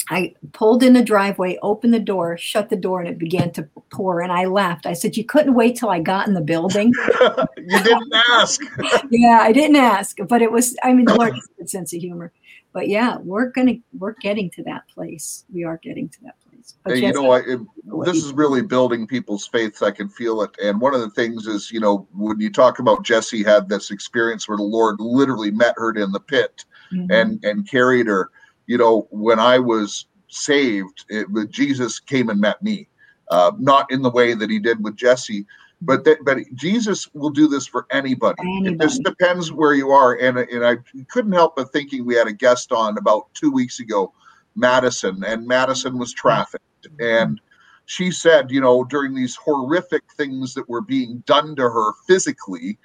I 0.09 0.33
pulled 0.51 0.83
in 0.83 0.93
the 0.93 1.03
driveway, 1.03 1.57
opened 1.61 1.93
the 1.93 1.99
door, 1.99 2.37
shut 2.37 2.69
the 2.69 2.75
door, 2.75 2.99
and 2.99 3.09
it 3.09 3.17
began 3.17 3.51
to 3.53 3.67
pour. 3.91 4.21
And 4.21 4.31
I 4.31 4.45
laughed. 4.45 4.85
I 4.85 4.93
said, 4.93 5.15
"You 5.15 5.23
couldn't 5.23 5.53
wait 5.53 5.77
till 5.77 5.89
I 5.89 5.99
got 5.99 6.27
in 6.27 6.33
the 6.33 6.41
building." 6.41 6.93
you 7.57 7.83
didn't 7.83 8.13
ask. 8.31 8.61
yeah, 9.09 9.39
I 9.41 9.51
didn't 9.51 9.77
ask, 9.77 10.17
but 10.27 10.41
it 10.41 10.51
was. 10.51 10.75
I 10.83 10.93
mean, 10.93 11.05
the 11.05 11.15
Lord 11.15 11.33
has 11.33 11.49
a 11.55 11.61
good 11.61 11.69
sense 11.69 11.93
of 11.93 12.01
humor. 12.01 12.33
But 12.73 12.89
yeah, 12.89 13.17
we're 13.17 13.51
gonna 13.51 13.75
we're 13.97 14.15
getting 14.15 14.49
to 14.51 14.63
that 14.63 14.87
place. 14.93 15.45
We 15.53 15.63
are 15.63 15.79
getting 15.81 16.09
to 16.09 16.17
that 16.23 16.35
place. 16.49 16.75
But 16.83 16.95
Hey, 16.95 17.05
you 17.05 17.13
know, 17.13 17.31
I, 17.31 17.39
it, 17.39 17.59
this 18.03 18.17
is 18.17 18.33
really 18.33 18.63
building 18.63 19.05
people's 19.05 19.47
faiths. 19.47 19.83
I 19.83 19.91
can 19.91 20.09
feel 20.09 20.41
it. 20.41 20.51
And 20.61 20.81
one 20.81 20.95
of 20.95 21.01
the 21.01 21.11
things 21.11 21.45
is, 21.45 21.71
you 21.71 21.79
know, 21.79 22.07
when 22.13 22.39
you 22.39 22.51
talk 22.51 22.79
about 22.79 23.03
Jesse 23.03 23.43
had 23.43 23.69
this 23.69 23.91
experience 23.91 24.47
where 24.47 24.57
the 24.57 24.63
Lord 24.63 24.95
literally 24.99 25.51
met 25.51 25.75
her 25.77 25.91
in 25.91 26.11
the 26.11 26.19
pit 26.19 26.65
Mhm. 26.91 27.07
and 27.11 27.43
and 27.45 27.69
carried 27.69 28.07
her. 28.07 28.31
You 28.67 28.77
know, 28.77 29.07
when 29.11 29.39
I 29.39 29.59
was 29.59 30.07
saved, 30.27 31.05
it, 31.09 31.27
Jesus 31.49 31.99
came 31.99 32.29
and 32.29 32.39
met 32.39 32.61
me, 32.61 32.87
uh, 33.29 33.51
not 33.59 33.91
in 33.91 34.01
the 34.01 34.09
way 34.09 34.33
that 34.33 34.49
he 34.49 34.59
did 34.59 34.83
with 34.83 34.95
Jesse, 34.95 35.45
but 35.81 36.03
that 36.05 36.23
but 36.23 36.37
Jesus 36.55 37.07
will 37.13 37.29
do 37.29 37.47
this 37.47 37.67
for 37.67 37.85
anybody. 37.91 38.41
It 38.65 38.79
just 38.79 39.03
depends 39.03 39.51
where 39.51 39.73
you 39.73 39.91
are. 39.91 40.15
And 40.15 40.37
and 40.37 40.65
I 40.65 40.77
couldn't 41.09 41.33
help 41.33 41.55
but 41.55 41.71
thinking 41.73 42.05
we 42.05 42.15
had 42.15 42.27
a 42.27 42.33
guest 42.33 42.71
on 42.71 42.97
about 42.97 43.33
two 43.33 43.51
weeks 43.51 43.79
ago, 43.79 44.13
Madison, 44.55 45.23
and 45.25 45.45
Madison 45.45 45.97
was 45.97 46.13
trafficked, 46.13 46.87
and 46.99 47.39
she 47.85 48.11
said, 48.11 48.49
you 48.49 48.61
know, 48.61 48.83
during 48.85 49.13
these 49.13 49.35
horrific 49.35 50.03
things 50.15 50.53
that 50.53 50.69
were 50.69 50.81
being 50.81 51.21
done 51.25 51.55
to 51.57 51.63
her 51.63 51.93
physically, 52.07 52.77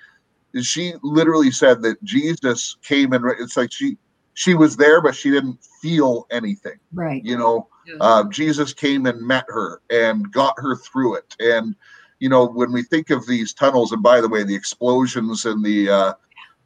she 0.61 0.95
literally 1.03 1.51
said 1.51 1.83
that 1.83 2.03
Jesus 2.03 2.77
came 2.83 3.13
and 3.13 3.25
it's 3.39 3.57
like 3.57 3.73
she 3.73 3.97
she 4.39 4.55
was 4.55 4.77
there, 4.77 5.01
but 5.01 5.17
she 5.17 5.33
didn't 5.33 5.59
feel 5.83 6.29
anything. 6.31 6.79
right. 6.95 7.21
You 7.25 7.37
know, 7.37 7.69
Yeah. 7.85 7.97
uh, 8.01 8.25
Jesus 8.29 8.73
came 8.73 9.05
and 9.07 9.21
met 9.21 9.45
her 9.49 9.83
and 9.91 10.31
got 10.31 10.55
her 10.59 10.77
through 10.77 11.17
it. 11.17 11.35
And 11.41 11.75
you 12.21 12.29
know, 12.29 12.47
when 12.47 12.71
we 12.73 12.85
think 12.85 13.11
of 13.11 13.27
these 13.27 13.53
tunnels, 13.53 13.91
and 13.91 14.01
by 14.03 14.21
the 14.21 14.29
way, 14.29 14.45
the 14.45 14.55
explosions 14.55 15.45
in 15.45 15.63
the 15.63 15.91
uh, 15.91 16.13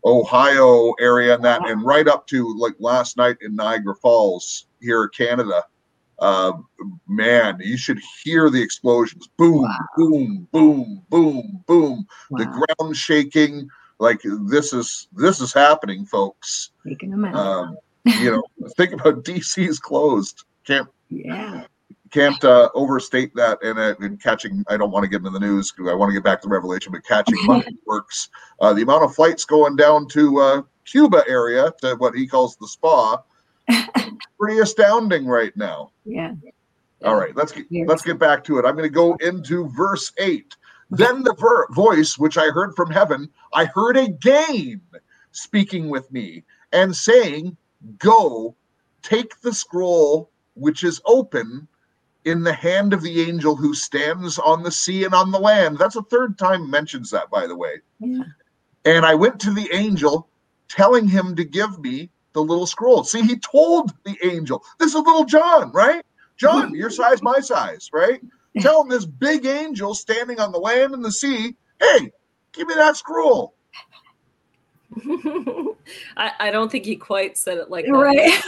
Ohio 0.04 0.92
area 1.00 1.34
and 1.34 1.44
that, 1.44 1.66
and 1.66 1.82
right 1.82 2.08
up 2.08 2.26
to 2.26 2.54
like 2.58 2.74
last 2.78 3.16
night 3.16 3.36
in 3.40 3.56
Niagara 3.56 3.94
Falls 3.96 4.66
here 4.80 5.04
in 5.04 5.08
Canada, 5.16 5.64
uh, 6.18 6.52
man, 7.08 7.58
you 7.60 7.78
should 7.78 8.00
hear 8.22 8.50
the 8.50 8.62
explosions. 8.62 9.28
Boom, 9.38 9.66
boom, 9.96 10.48
boom, 10.52 11.02
boom, 11.08 11.64
boom. 11.66 12.06
The 12.32 12.44
ground 12.46 12.96
shaking. 12.96 13.66
Like 14.02 14.20
this 14.24 14.72
is 14.72 15.06
this 15.12 15.40
is 15.40 15.54
happening, 15.54 16.04
folks. 16.04 16.72
Them 16.84 17.24
out. 17.24 17.36
Um, 17.36 17.76
you 18.04 18.32
know, 18.32 18.42
think 18.76 18.92
about 18.94 19.22
DC's 19.22 19.78
closed. 19.78 20.44
Can't 20.66 20.88
yeah. 21.08 21.64
can't 22.10 22.42
uh, 22.42 22.68
overstate 22.74 23.32
that 23.36 23.62
and, 23.62 23.78
uh, 23.78 23.94
and 24.00 24.20
catching 24.20 24.64
i 24.68 24.76
don't 24.76 24.90
want 24.90 25.02
to 25.04 25.08
get 25.08 25.18
into 25.18 25.30
the 25.30 25.40
news 25.40 25.70
because 25.70 25.90
i 25.90 25.94
want 25.94 26.08
to 26.08 26.14
get 26.14 26.24
back 26.24 26.40
to 26.40 26.48
revelation 26.48 26.90
but 26.92 27.04
catching 27.04 27.36
Monkey 27.46 27.76
Werx 27.88 28.28
uh, 28.60 28.72
the 28.72 28.82
amount 28.82 29.04
of 29.04 29.14
flights 29.14 29.44
going 29.44 29.76
down 29.76 30.08
to 30.08 30.38
uh, 30.38 30.62
cuba 30.84 31.22
area 31.28 31.72
to 31.82 31.94
what 31.96 32.14
he 32.14 32.26
calls 32.26 32.56
the 32.56 32.68
spa 32.68 33.22
pretty 34.38 34.60
astounding 34.60 35.26
right 35.26 35.54
now 35.56 35.90
Yeah. 36.04 36.34
all 37.04 37.16
right 37.16 37.36
let's 37.36 37.52
get 37.52 37.66
let's 37.86 38.02
get 38.02 38.18
back 38.18 38.44
to 38.44 38.58
it 38.58 38.64
i'm 38.64 38.76
going 38.76 38.88
to 38.88 38.94
go 38.94 39.14
into 39.16 39.68
verse 39.70 40.12
8 40.18 40.56
Then 40.92 41.22
the 41.22 41.34
ver- 41.34 41.68
voice 41.70 42.18
which 42.18 42.36
I 42.36 42.48
heard 42.50 42.74
from 42.76 42.90
heaven, 42.90 43.30
I 43.54 43.64
heard 43.64 43.96
again 43.96 44.82
speaking 45.32 45.88
with 45.88 46.12
me 46.12 46.44
and 46.72 46.94
saying, 46.94 47.56
Go, 47.98 48.54
take 49.02 49.40
the 49.40 49.54
scroll 49.54 50.30
which 50.54 50.84
is 50.84 51.00
open 51.06 51.66
in 52.26 52.42
the 52.42 52.52
hand 52.52 52.92
of 52.92 53.00
the 53.00 53.22
angel 53.22 53.56
who 53.56 53.74
stands 53.74 54.38
on 54.38 54.62
the 54.62 54.70
sea 54.70 55.04
and 55.04 55.14
on 55.14 55.30
the 55.30 55.40
land. 55.40 55.78
That's 55.78 55.96
a 55.96 56.02
third 56.02 56.38
time 56.38 56.70
mentions 56.70 57.10
that, 57.10 57.30
by 57.30 57.46
the 57.46 57.56
way. 57.56 57.80
Yeah. 57.98 58.24
And 58.84 59.06
I 59.06 59.14
went 59.14 59.40
to 59.40 59.50
the 59.52 59.68
angel, 59.72 60.28
telling 60.68 61.08
him 61.08 61.34
to 61.36 61.44
give 61.44 61.78
me 61.78 62.10
the 62.34 62.42
little 62.42 62.66
scroll. 62.66 63.02
See, 63.04 63.22
he 63.22 63.36
told 63.36 63.92
the 64.04 64.16
angel, 64.22 64.62
this 64.78 64.94
is 64.94 64.96
little 64.96 65.24
John, 65.24 65.72
right? 65.72 66.04
John, 66.36 66.74
your 66.74 66.90
size, 66.90 67.22
my 67.22 67.40
size, 67.40 67.88
right? 67.92 68.20
Telling 68.60 68.88
this 68.88 69.06
big 69.06 69.46
angel 69.46 69.94
standing 69.94 70.38
on 70.40 70.52
the 70.52 70.58
land 70.58 70.92
and 70.94 71.04
the 71.04 71.10
sea, 71.12 71.56
hey, 71.80 72.12
give 72.52 72.68
me 72.68 72.74
that 72.74 72.96
scroll. 72.96 73.54
I, 76.16 76.32
I 76.38 76.50
don't 76.50 76.70
think 76.70 76.84
he 76.84 76.96
quite 76.96 77.38
said 77.38 77.58
it 77.58 77.70
like 77.70 77.86
that. 77.86 77.92
Right. 77.92 78.42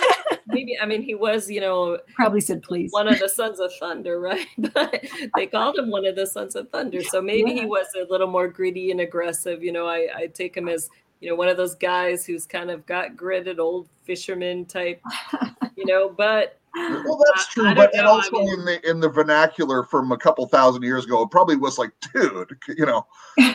Maybe 0.47 0.77
I 0.79 0.85
mean 0.85 1.01
he 1.01 1.15
was, 1.15 1.51
you 1.51 1.61
know, 1.61 1.99
Probably 2.15 2.43
said 2.43 2.63
please. 2.63 2.93
one 2.93 3.09
of 3.09 3.19
the 3.19 3.29
sons 3.31 3.61
of 3.61 3.73
thunder, 3.81 4.21
right? 4.21 4.47
But 4.59 5.03
they 5.37 5.47
called 5.47 5.79
him 5.79 5.91
one 5.91 6.05
of 6.07 6.17
the 6.17 6.27
sons 6.27 6.55
of 6.55 6.69
thunder. 6.69 7.03
So 7.03 7.23
maybe 7.23 7.53
Yeah. 7.53 7.63
he 7.63 7.67
was 7.67 7.87
a 7.99 8.05
little 8.13 8.27
more 8.27 8.47
greedy 8.49 8.91
and 8.91 9.01
aggressive. 9.01 9.63
You 9.65 9.73
know, 9.73 9.87
I, 9.87 10.09
I 10.15 10.27
take 10.27 10.55
him 10.55 10.69
as, 10.69 10.91
you 11.25 11.31
know, 11.31 11.37
one 11.37 11.49
of 11.49 11.57
those 11.57 11.75
guys 11.75 12.27
who's 12.27 12.45
kind 12.45 12.70
of 12.70 12.85
got 12.85 13.16
gritted 13.16 13.59
old 13.59 13.89
fisherman 14.03 14.66
type, 14.66 15.01
you 15.75 15.87
know, 15.87 16.11
but 16.11 16.59
Well, 16.77 17.18
that's 17.33 17.49
true, 17.49 17.66
I 17.66 17.72
but 17.72 17.93
don't 17.93 18.01
and 18.01 18.05
know, 18.05 18.11
I 18.11 18.14
also 18.16 18.39
mean- 18.41 18.59
in 18.59 18.64
the 18.66 18.91
in 18.91 19.01
the 19.01 19.09
vernacular 19.09 19.85
from 19.85 20.12
a 20.12 20.18
couple 20.18 20.47
thousand 20.49 20.83
years 20.83 21.07
ago, 21.07 21.22
it 21.22 21.31
probably 21.31 21.57
was 21.57 21.79
like, 21.79 21.93
dude, 22.12 22.51
you 22.77 22.85
know. 22.85 23.07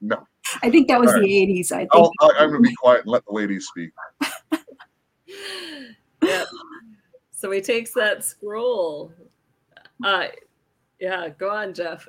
no, 0.00 0.24
I 0.62 0.70
think 0.70 0.86
that 0.86 1.00
was 1.00 1.08
All 1.08 1.14
right. 1.14 1.22
the 1.24 1.62
80s. 1.62 1.72
I 1.72 1.78
think. 1.78 1.90
I'll, 1.94 2.12
I, 2.20 2.30
I'm 2.38 2.50
going 2.50 2.62
to 2.62 2.68
be 2.68 2.76
quiet 2.76 3.00
and 3.00 3.08
let 3.10 3.24
the 3.26 3.32
ladies 3.32 3.66
speak. 3.66 3.90
yeah. 6.22 6.44
So 7.32 7.50
he 7.50 7.60
takes 7.60 7.92
that 7.94 8.22
scroll. 8.24 9.12
Uh 10.04 10.26
yeah, 11.00 11.28
go 11.30 11.50
on, 11.50 11.74
Jeff. 11.74 12.06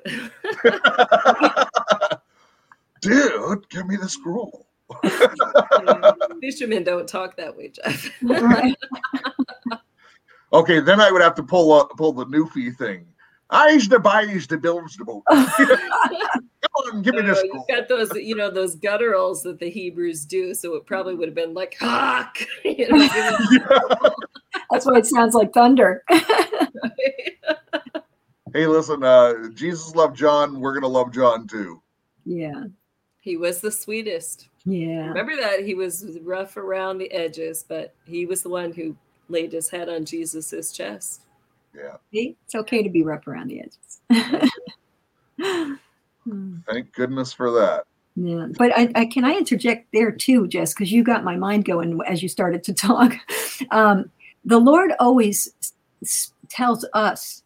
Dude, 3.02 3.68
give 3.70 3.88
me 3.88 3.95
the 3.97 4.08
scroll. 4.08 4.68
Fishermen 6.41 6.84
don't 6.84 7.08
talk 7.08 7.36
that 7.38 7.56
way, 7.56 7.70
Jeff. 7.70 8.10
Okay, 10.54 10.82
then 10.82 10.99
I 10.99 11.10
would 11.12 11.22
have 11.22 11.36
to 11.36 11.43
pull 11.43 11.72
up, 11.72 11.91
pull 11.95 12.12
the 12.12 12.26
Newfie 12.26 12.76
thing. 12.76 13.06
I'se 13.52 13.88
the 13.88 13.95
B'y 13.99 14.45
the 14.49 14.58
builds 14.58 14.97
the 14.97 15.06
boat. 15.06 15.24
Come 15.30 15.39
on, 16.93 17.02
give 17.04 17.16
me 17.16 17.22
No, 17.22 17.28
this 17.34 17.41
you 17.43 17.49
scroll. 17.52 17.66
got 17.70 17.88
those, 17.88 18.12
you 18.16 18.36
know, 18.36 18.52
those 18.52 18.76
gutturals 18.76 19.43
that 19.43 19.60
the 19.60 19.70
Hebrews 19.70 20.26
do. 20.26 20.54
So 20.54 20.76
it 20.76 20.86
probably 20.86 21.16
would 21.16 21.30
have 21.30 21.36
been 21.36 21.54
like, 21.54 21.78
hawk. 21.80 22.38
You 22.66 22.89
know, 22.89 23.08
give 23.49 23.62
That's 24.72 24.86
why 24.86 24.97
it 24.97 25.06
sounds 25.06 25.36
like 25.36 25.54
thunder. 25.54 26.04
Hey, 28.54 28.68
listen, 28.68 29.04
uh, 29.06 29.47
Jesus 29.54 29.95
loved 29.95 30.18
John. 30.18 30.60
We're 30.60 30.74
going 30.74 30.82
to 30.82 30.89
love 30.89 31.14
John 31.14 31.47
too. 31.47 31.82
yeah. 32.26 32.66
He 33.22 33.38
was 33.38 33.61
the 33.61 33.72
sweetest. 33.72 34.49
Yeah. 34.65 35.07
Remember 35.07 35.36
that 35.38 35.63
he 35.63 35.74
was 35.76 36.19
rough 36.22 36.57
around 36.57 36.97
the 36.97 37.09
edges, 37.11 37.63
but 37.67 37.93
he 38.05 38.26
was 38.26 38.41
the 38.43 38.49
one 38.49 38.74
who 38.74 38.97
laid 39.30 39.53
his 39.53 39.69
head 39.69 39.88
on 39.89 40.03
Jesus's 40.05 40.72
chest. 40.72 41.22
Yeah, 41.74 41.95
See? 42.11 42.36
It's 42.43 42.55
okay 42.55 42.84
to 42.84 42.89
be 42.89 43.03
rough 43.03 43.28
around 43.28 43.47
the 43.47 43.61
edges. 43.61 44.01
Thank 46.67 46.93
goodness 46.93 47.32
for 47.32 47.51
that. 47.51 47.86
Yeah, 48.15 48.47
but 48.57 48.78
I, 48.78 48.91
I 48.95 49.05
can 49.05 49.24
I 49.24 49.38
interject 49.38 49.88
there 49.93 50.11
too, 50.11 50.47
Jess, 50.47 50.74
because 50.74 50.91
you 50.91 51.03
got 51.03 51.24
my 51.24 51.38
mind 51.38 51.63
going 51.65 51.97
as 52.05 52.22
you 52.22 52.28
started 52.28 52.63
to 52.65 52.74
talk. 52.88 53.13
Um, 53.72 54.11
the 54.43 54.59
Lord 54.59 54.91
always 54.99 55.53
s- 55.61 55.74
s- 56.03 56.34
tells 56.49 56.86
us 56.93 57.43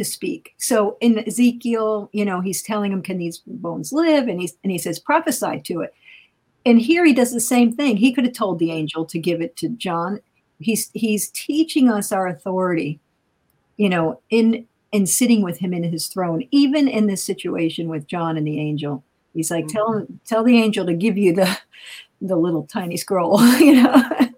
to 0.00 0.04
speak. 0.04 0.54
So 0.56 0.96
in 1.00 1.18
Ezekiel, 1.26 2.08
you 2.12 2.24
know, 2.24 2.40
he's 2.40 2.62
telling 2.62 2.90
him, 2.90 3.02
"Can 3.02 3.18
these 3.18 3.42
bones 3.46 3.92
live?" 3.92 4.28
And 4.28 4.40
he's 4.40 4.56
and 4.64 4.72
he 4.72 4.78
says, 4.78 4.98
"Prophesy 4.98 5.60
to 5.64 5.82
it." 5.82 5.94
And 6.64 6.80
here 6.80 7.04
he 7.04 7.12
does 7.12 7.32
the 7.32 7.40
same 7.40 7.72
thing. 7.72 7.98
He 7.98 8.12
could 8.12 8.24
have 8.24 8.32
told 8.32 8.58
the 8.58 8.70
angel 8.70 9.04
to 9.04 9.18
give 9.18 9.42
it 9.42 9.56
to 9.56 9.68
John. 9.68 10.20
He's 10.58 10.90
he's 10.94 11.28
teaching 11.30 11.90
us 11.90 12.12
our 12.12 12.26
authority, 12.26 12.98
you 13.76 13.90
know, 13.90 14.20
in 14.30 14.66
in 14.90 15.06
sitting 15.06 15.42
with 15.42 15.58
him 15.58 15.74
in 15.74 15.84
his 15.84 16.06
throne, 16.06 16.48
even 16.50 16.88
in 16.88 17.06
this 17.06 17.22
situation 17.22 17.88
with 17.88 18.06
John 18.06 18.38
and 18.38 18.46
the 18.46 18.58
angel. 18.58 19.04
He's 19.34 19.50
like, 19.50 19.66
mm-hmm. 19.66 19.76
tell 19.76 19.92
him, 19.92 20.20
tell 20.26 20.42
the 20.42 20.58
angel 20.58 20.86
to 20.86 20.94
give 20.94 21.18
you 21.18 21.34
the 21.34 21.58
the 22.22 22.36
little 22.36 22.66
tiny 22.66 22.96
scroll, 22.96 23.42
you 23.58 23.82
know. 23.82 24.29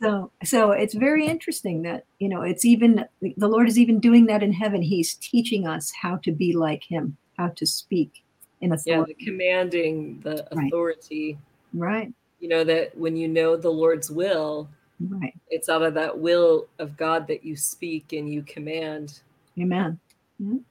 Right? 0.00 0.08
so 0.10 0.30
so 0.44 0.70
it's 0.72 0.94
very 0.94 1.26
interesting 1.26 1.82
that 1.82 2.04
you 2.18 2.28
know 2.28 2.42
it's 2.42 2.64
even 2.64 3.04
the 3.36 3.48
Lord 3.48 3.68
is 3.68 3.78
even 3.78 4.00
doing 4.00 4.26
that 4.26 4.42
in 4.42 4.52
heaven. 4.52 4.82
He's 4.82 5.14
teaching 5.14 5.66
us 5.66 5.92
how 6.00 6.16
to 6.18 6.32
be 6.32 6.52
like 6.54 6.84
Him, 6.84 7.16
how 7.36 7.48
to 7.48 7.66
speak 7.66 8.22
in 8.60 8.70
Yeah, 8.70 8.76
authority. 8.76 9.14
the 9.18 9.24
commanding 9.26 10.20
the 10.20 10.46
authority. 10.52 11.38
Right, 11.74 12.12
You 12.40 12.48
know, 12.48 12.64
that 12.64 12.96
when 12.96 13.16
you 13.16 13.28
know 13.28 13.54
the 13.56 13.68
Lord's 13.70 14.10
will, 14.10 14.68
right. 15.00 15.34
it's 15.50 15.68
out 15.68 15.82
of 15.82 15.92
that 15.94 16.16
will 16.18 16.68
of 16.78 16.96
God 16.96 17.26
that 17.26 17.44
you 17.44 17.54
speak 17.56 18.12
and 18.12 18.32
you 18.32 18.42
command. 18.42 19.20
Amen. 19.58 19.98
Mhm. 20.42 20.62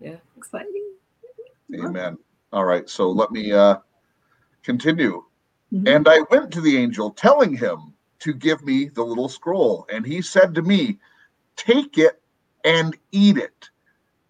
Yeah. 0.00 0.16
Exciting. 0.36 0.86
Amen. 1.74 2.18
All 2.52 2.64
right, 2.64 2.88
so 2.90 3.10
let 3.10 3.30
me 3.30 3.52
uh, 3.52 3.76
continue. 4.62 5.24
Mhm. 5.72 5.88
And 5.96 6.08
I 6.08 6.20
went 6.30 6.52
to 6.52 6.60
the 6.60 6.76
angel, 6.76 7.10
telling 7.10 7.56
him 7.56 7.89
to 8.20 8.32
give 8.32 8.62
me 8.62 8.86
the 8.86 9.02
little 9.02 9.28
scroll. 9.28 9.86
And 9.92 10.06
he 10.06 10.22
said 10.22 10.54
to 10.54 10.62
me, 10.62 10.98
Take 11.56 11.98
it 11.98 12.22
and 12.64 12.96
eat 13.12 13.36
it, 13.36 13.68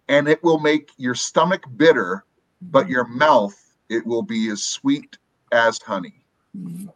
and 0.09 0.27
it 0.27 0.43
will 0.43 0.59
make 0.59 0.91
your 0.97 1.15
stomach 1.15 1.63
bitter, 1.77 2.25
but 2.61 2.89
your 2.89 3.05
mouth 3.05 3.57
it 3.89 4.05
will 4.05 4.21
be 4.21 4.49
as 4.49 4.63
sweet 4.63 5.17
as 5.51 5.81
honey. 5.81 6.25
I 6.55 6.89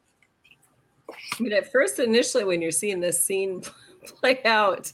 mean, 1.39 1.53
at 1.53 1.71
first, 1.71 1.99
initially, 1.99 2.43
when 2.43 2.61
you're 2.61 2.71
seeing 2.71 2.99
this 2.99 3.21
scene 3.21 3.63
play 4.05 4.41
out, 4.45 4.91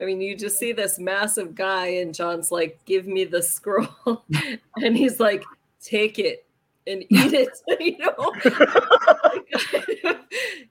I 0.00 0.04
mean, 0.04 0.20
you 0.20 0.36
just 0.36 0.58
see 0.58 0.72
this 0.72 0.98
massive 0.98 1.54
guy, 1.54 1.86
and 1.86 2.14
John's 2.14 2.52
like, 2.52 2.80
"Give 2.84 3.06
me 3.06 3.24
the 3.24 3.42
scroll," 3.42 4.24
and 4.76 4.96
he's 4.96 5.20
like, 5.20 5.44
"Take 5.80 6.18
it 6.18 6.45
and 6.86 7.02
eat 7.10 7.32
it." 7.32 7.58
you 7.80 7.98
know, 7.98 8.14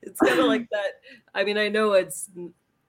it's 0.01 0.19
kind 0.19 0.39
of 0.39 0.45
like 0.45 0.69
that. 0.69 1.01
I 1.33 1.43
mean, 1.43 1.57
I 1.57 1.67
know 1.67 1.93
it's 1.93 2.29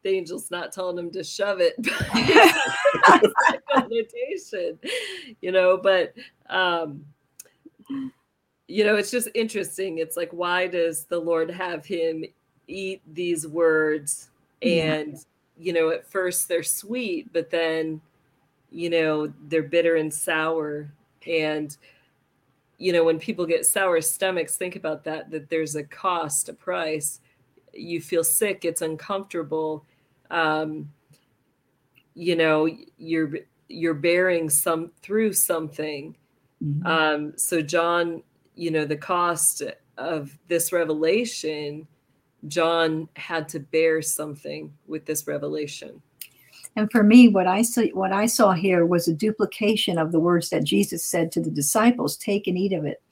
the 0.03 0.16
angel's 0.16 0.51
not 0.51 0.72
telling 0.72 0.99
him 0.99 1.11
to 1.11 1.24
shove 1.24 1.61
it, 1.61 1.74
but 1.83 3.33
connotation, 3.74 4.79
you 5.41 5.53
know. 5.53 5.77
But 5.77 6.14
um, 6.49 7.05
you 8.68 8.85
know, 8.85 8.97
it's 8.97 9.11
just 9.11 9.29
interesting. 9.35 9.99
It's 9.99 10.16
like, 10.16 10.33
why 10.33 10.66
does 10.66 11.05
the 11.05 11.18
Lord 11.18 11.51
have 11.51 11.87
him 11.87 12.24
eat 12.66 13.01
these 13.12 13.47
words? 13.47 14.31
Yeah. 14.61 14.95
And, 14.95 15.16
you 15.57 15.72
know, 15.72 15.91
at 15.91 16.11
first 16.11 16.49
they're 16.49 16.62
sweet, 16.62 17.33
but 17.33 17.51
then, 17.51 18.01
you 18.70 18.91
know, 18.91 19.33
they're 19.49 19.62
bitter 19.62 19.97
and 19.97 20.12
sour. 20.12 20.91
And, 21.27 21.77
you 22.79 22.93
know, 22.93 23.05
when 23.05 23.18
people 23.18 23.47
get 23.47 23.66
sour 23.66 24.01
stomachs, 24.01 24.57
think 24.57 24.77
about 24.77 25.05
that, 25.05 25.31
that 25.31 25.49
there's 25.49 25.77
a 25.77 25.85
cost, 25.85 26.49
a 26.49 26.53
price. 26.53 27.20
You 27.72 28.01
feel 28.01 28.24
sick, 28.24 28.64
it's 28.64 28.83
uncomfortable. 28.83 29.85
Um, 30.31 30.91
you 32.14 32.37
know, 32.37 32.68
you're 32.97 33.31
you're 33.68 33.95
bearing 33.95 34.49
some 34.49 34.93
through 35.03 35.33
something 35.33 36.16
Mhm. 36.64 36.87
um, 36.87 37.33
so 37.37 37.61
John, 37.61 38.22
you 38.55 38.70
know, 38.70 38.85
the 38.87 38.97
cost 38.97 39.62
of 39.99 40.39
this 40.49 40.72
revelation, 40.72 41.87
John 42.49 43.09
had 43.16 43.49
to 43.51 43.61
bear 43.61 44.01
something 44.03 44.72
with 44.87 45.05
this 45.05 45.27
revelation. 45.27 46.01
And 46.77 46.93
for 46.93 47.03
me, 47.03 47.29
what 47.29 47.47
I 47.47 47.62
saw, 47.62 47.83
what 47.95 48.12
I 48.12 48.27
saw 48.27 48.53
here 48.53 48.85
was 48.85 49.09
a 49.09 49.14
duplication 49.14 49.99
of 49.99 50.12
the 50.12 50.20
words 50.20 50.51
that 50.51 50.64
Jesus 50.64 51.05
said 51.05 51.33
to 51.33 51.41
the 51.41 51.51
disciples: 51.51 52.16
"Take 52.16 52.47
and 52.47 52.59
eat 52.59 52.72
of 52.72 52.85
it." 52.85 53.03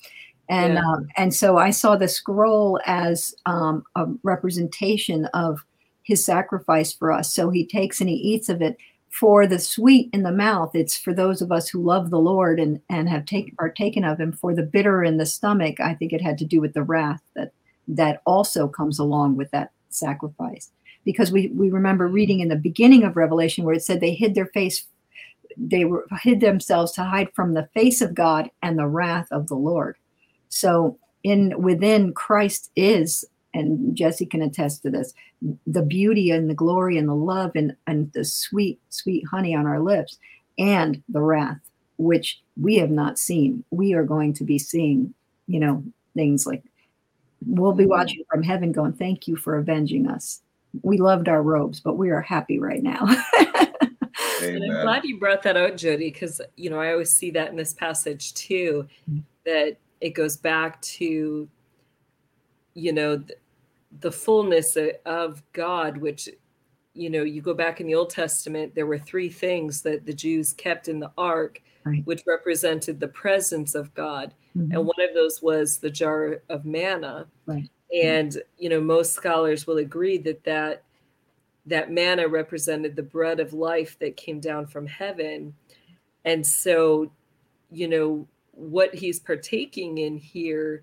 And 0.48 0.74
Yeah. 0.74 0.82
um, 0.82 1.08
and 1.16 1.34
so 1.34 1.56
I 1.56 1.70
saw 1.70 1.96
the 1.96 2.06
scroll 2.08 2.78
as 2.84 3.34
um, 3.46 3.84
a 3.96 4.06
representation 4.22 5.24
of 5.26 5.64
His 6.02 6.22
sacrifice 6.24 6.92
for 6.92 7.10
us. 7.10 7.32
So 7.32 7.48
He 7.48 7.66
takes 7.66 8.00
and 8.00 8.10
He 8.10 8.16
eats 8.16 8.50
of 8.50 8.60
it 8.60 8.76
for 9.08 9.46
the 9.46 9.58
sweet 9.58 10.10
in 10.12 10.24
the 10.24 10.32
mouth. 10.32 10.74
It's 10.74 10.98
for 10.98 11.14
those 11.14 11.40
of 11.40 11.50
us 11.50 11.68
who 11.68 11.82
love 11.82 12.10
the 12.10 12.18
Lord 12.18 12.60
and 12.60 12.80
and 12.90 13.08
have 13.08 13.24
taken 13.24 13.56
partaken 13.56 14.04
of 14.04 14.20
Him. 14.20 14.32
For 14.32 14.54
the 14.54 14.62
bitter 14.62 15.02
in 15.02 15.16
the 15.16 15.26
stomach, 15.26 15.80
I 15.80 15.94
think 15.94 16.12
it 16.12 16.20
had 16.20 16.36
to 16.38 16.44
do 16.44 16.60
with 16.60 16.74
the 16.74 16.82
wrath 16.82 17.22
that 17.34 17.52
that 17.88 18.20
also 18.26 18.68
comes 18.68 18.98
along 18.98 19.36
with 19.36 19.50
that 19.52 19.70
sacrifice 19.88 20.70
because 21.04 21.30
we 21.30 21.48
we 21.48 21.70
remember 21.70 22.08
reading 22.08 22.40
in 22.40 22.48
the 22.48 22.56
beginning 22.56 23.04
of 23.04 23.16
revelation 23.16 23.64
where 23.64 23.74
it 23.74 23.82
said 23.82 24.00
they 24.00 24.14
hid 24.14 24.34
their 24.34 24.46
face 24.46 24.86
they 25.56 25.84
were 25.84 26.06
hid 26.22 26.40
themselves 26.40 26.92
to 26.92 27.04
hide 27.04 27.32
from 27.34 27.54
the 27.54 27.68
face 27.74 28.00
of 28.00 28.14
God 28.14 28.50
and 28.62 28.78
the 28.78 28.86
wrath 28.86 29.28
of 29.30 29.46
the 29.46 29.54
Lord. 29.54 29.96
So 30.48 30.98
in 31.22 31.60
within 31.60 32.12
Christ 32.12 32.70
is, 32.76 33.24
and 33.52 33.96
Jesse 33.96 34.26
can 34.26 34.42
attest 34.42 34.82
to 34.82 34.90
this, 34.90 35.14
the 35.66 35.82
beauty 35.82 36.30
and 36.30 36.50
the 36.50 36.54
glory 36.54 36.98
and 36.98 37.08
the 37.08 37.14
love 37.14 37.52
and, 37.54 37.76
and 37.86 38.12
the 38.12 38.24
sweet, 38.24 38.80
sweet 38.90 39.26
honey 39.26 39.54
on 39.54 39.66
our 39.66 39.80
lips 39.80 40.18
and 40.58 41.02
the 41.08 41.20
wrath, 41.20 41.60
which 41.98 42.40
we 42.60 42.76
have 42.76 42.90
not 42.90 43.18
seen. 43.18 43.64
We 43.70 43.94
are 43.94 44.04
going 44.04 44.32
to 44.34 44.44
be 44.44 44.58
seeing, 44.58 45.14
you 45.46 45.60
know, 45.60 45.84
things 46.14 46.46
like 46.46 46.62
we'll 47.46 47.72
be 47.72 47.86
watching 47.86 48.24
from 48.30 48.42
heaven 48.42 48.72
going, 48.72 48.92
Thank 48.92 49.28
you 49.28 49.36
for 49.36 49.56
avenging 49.56 50.08
us. 50.08 50.40
We 50.82 50.98
loved 50.98 51.28
our 51.28 51.42
robes, 51.42 51.80
but 51.80 51.94
we 51.94 52.10
are 52.10 52.20
happy 52.20 52.58
right 52.58 52.82
now. 52.82 53.06
And 54.42 54.62
I'm 54.64 54.82
glad 54.82 55.04
you 55.04 55.18
brought 55.18 55.42
that 55.44 55.56
out, 55.56 55.76
Jody, 55.76 56.10
because 56.10 56.40
you 56.56 56.68
know 56.68 56.78
I 56.78 56.92
always 56.92 57.10
see 57.10 57.30
that 57.30 57.48
in 57.50 57.56
this 57.56 57.72
passage 57.72 58.34
too, 58.34 58.86
that 59.46 59.76
it 60.00 60.10
goes 60.10 60.36
back 60.36 60.82
to, 60.82 61.48
you 62.74 62.92
know, 62.92 63.16
the, 63.16 63.34
the 64.00 64.12
fullness 64.12 64.76
of 65.06 65.42
God, 65.52 65.96
which, 65.96 66.28
you 66.94 67.08
know, 67.10 67.22
you 67.22 67.40
go 67.40 67.54
back 67.54 67.80
in 67.80 67.86
the 67.86 67.94
Old 67.94 68.10
Testament, 68.10 68.74
there 68.74 68.86
were 68.86 68.98
three 68.98 69.30
things 69.30 69.80
that 69.82 70.04
the 70.04 70.12
Jews 70.12 70.52
kept 70.52 70.88
in 70.88 70.98
the 71.00 71.12
ark, 71.16 71.62
Right. 71.84 72.04
which 72.06 72.22
represented 72.26 72.98
the 72.98 73.08
presence 73.08 73.74
of 73.74 73.94
God, 73.94 74.34
Mhm. 74.56 74.72
and 74.74 74.86
one 74.86 75.00
of 75.08 75.14
those 75.14 75.40
was 75.42 75.78
the 75.78 75.90
jar 75.90 76.42
of 76.48 76.64
manna. 76.64 77.26
Right. 77.46 77.68
And 78.02 78.36
you 78.58 78.68
know, 78.68 78.80
most 78.80 79.12
scholars 79.12 79.66
will 79.66 79.78
agree 79.78 80.18
that 80.18 80.44
that 80.44 80.82
that 81.66 81.90
manna 81.90 82.28
represented 82.28 82.94
the 82.96 83.02
bread 83.02 83.40
of 83.40 83.52
life 83.52 83.98
that 83.98 84.16
came 84.16 84.40
down 84.40 84.66
from 84.66 84.86
heaven. 84.86 85.54
And 86.24 86.46
so, 86.46 87.10
you 87.70 87.88
know, 87.88 88.28
what 88.52 88.94
he's 88.94 89.18
partaking 89.18 89.98
in 89.98 90.18
here, 90.18 90.82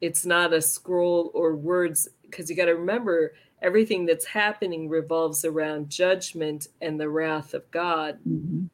it's 0.00 0.24
not 0.24 0.52
a 0.52 0.60
scroll 0.60 1.30
or 1.34 1.56
words, 1.56 2.08
because 2.22 2.48
you 2.48 2.54
got 2.56 2.66
to 2.66 2.76
remember 2.76 3.34
everything 3.62 4.06
that's 4.06 4.24
happening 4.24 4.88
revolves 4.88 5.44
around 5.44 5.90
judgment 5.90 6.68
and 6.80 7.00
the 7.00 7.08
wrath 7.08 7.52
of 7.54 7.68
God, 7.70 8.18
Mhm. 8.28 8.68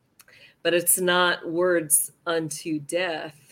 but 0.63 0.75
it's 0.75 0.99
not 0.99 1.51
words 1.51 2.13
unto 2.27 2.79
death 2.79 3.48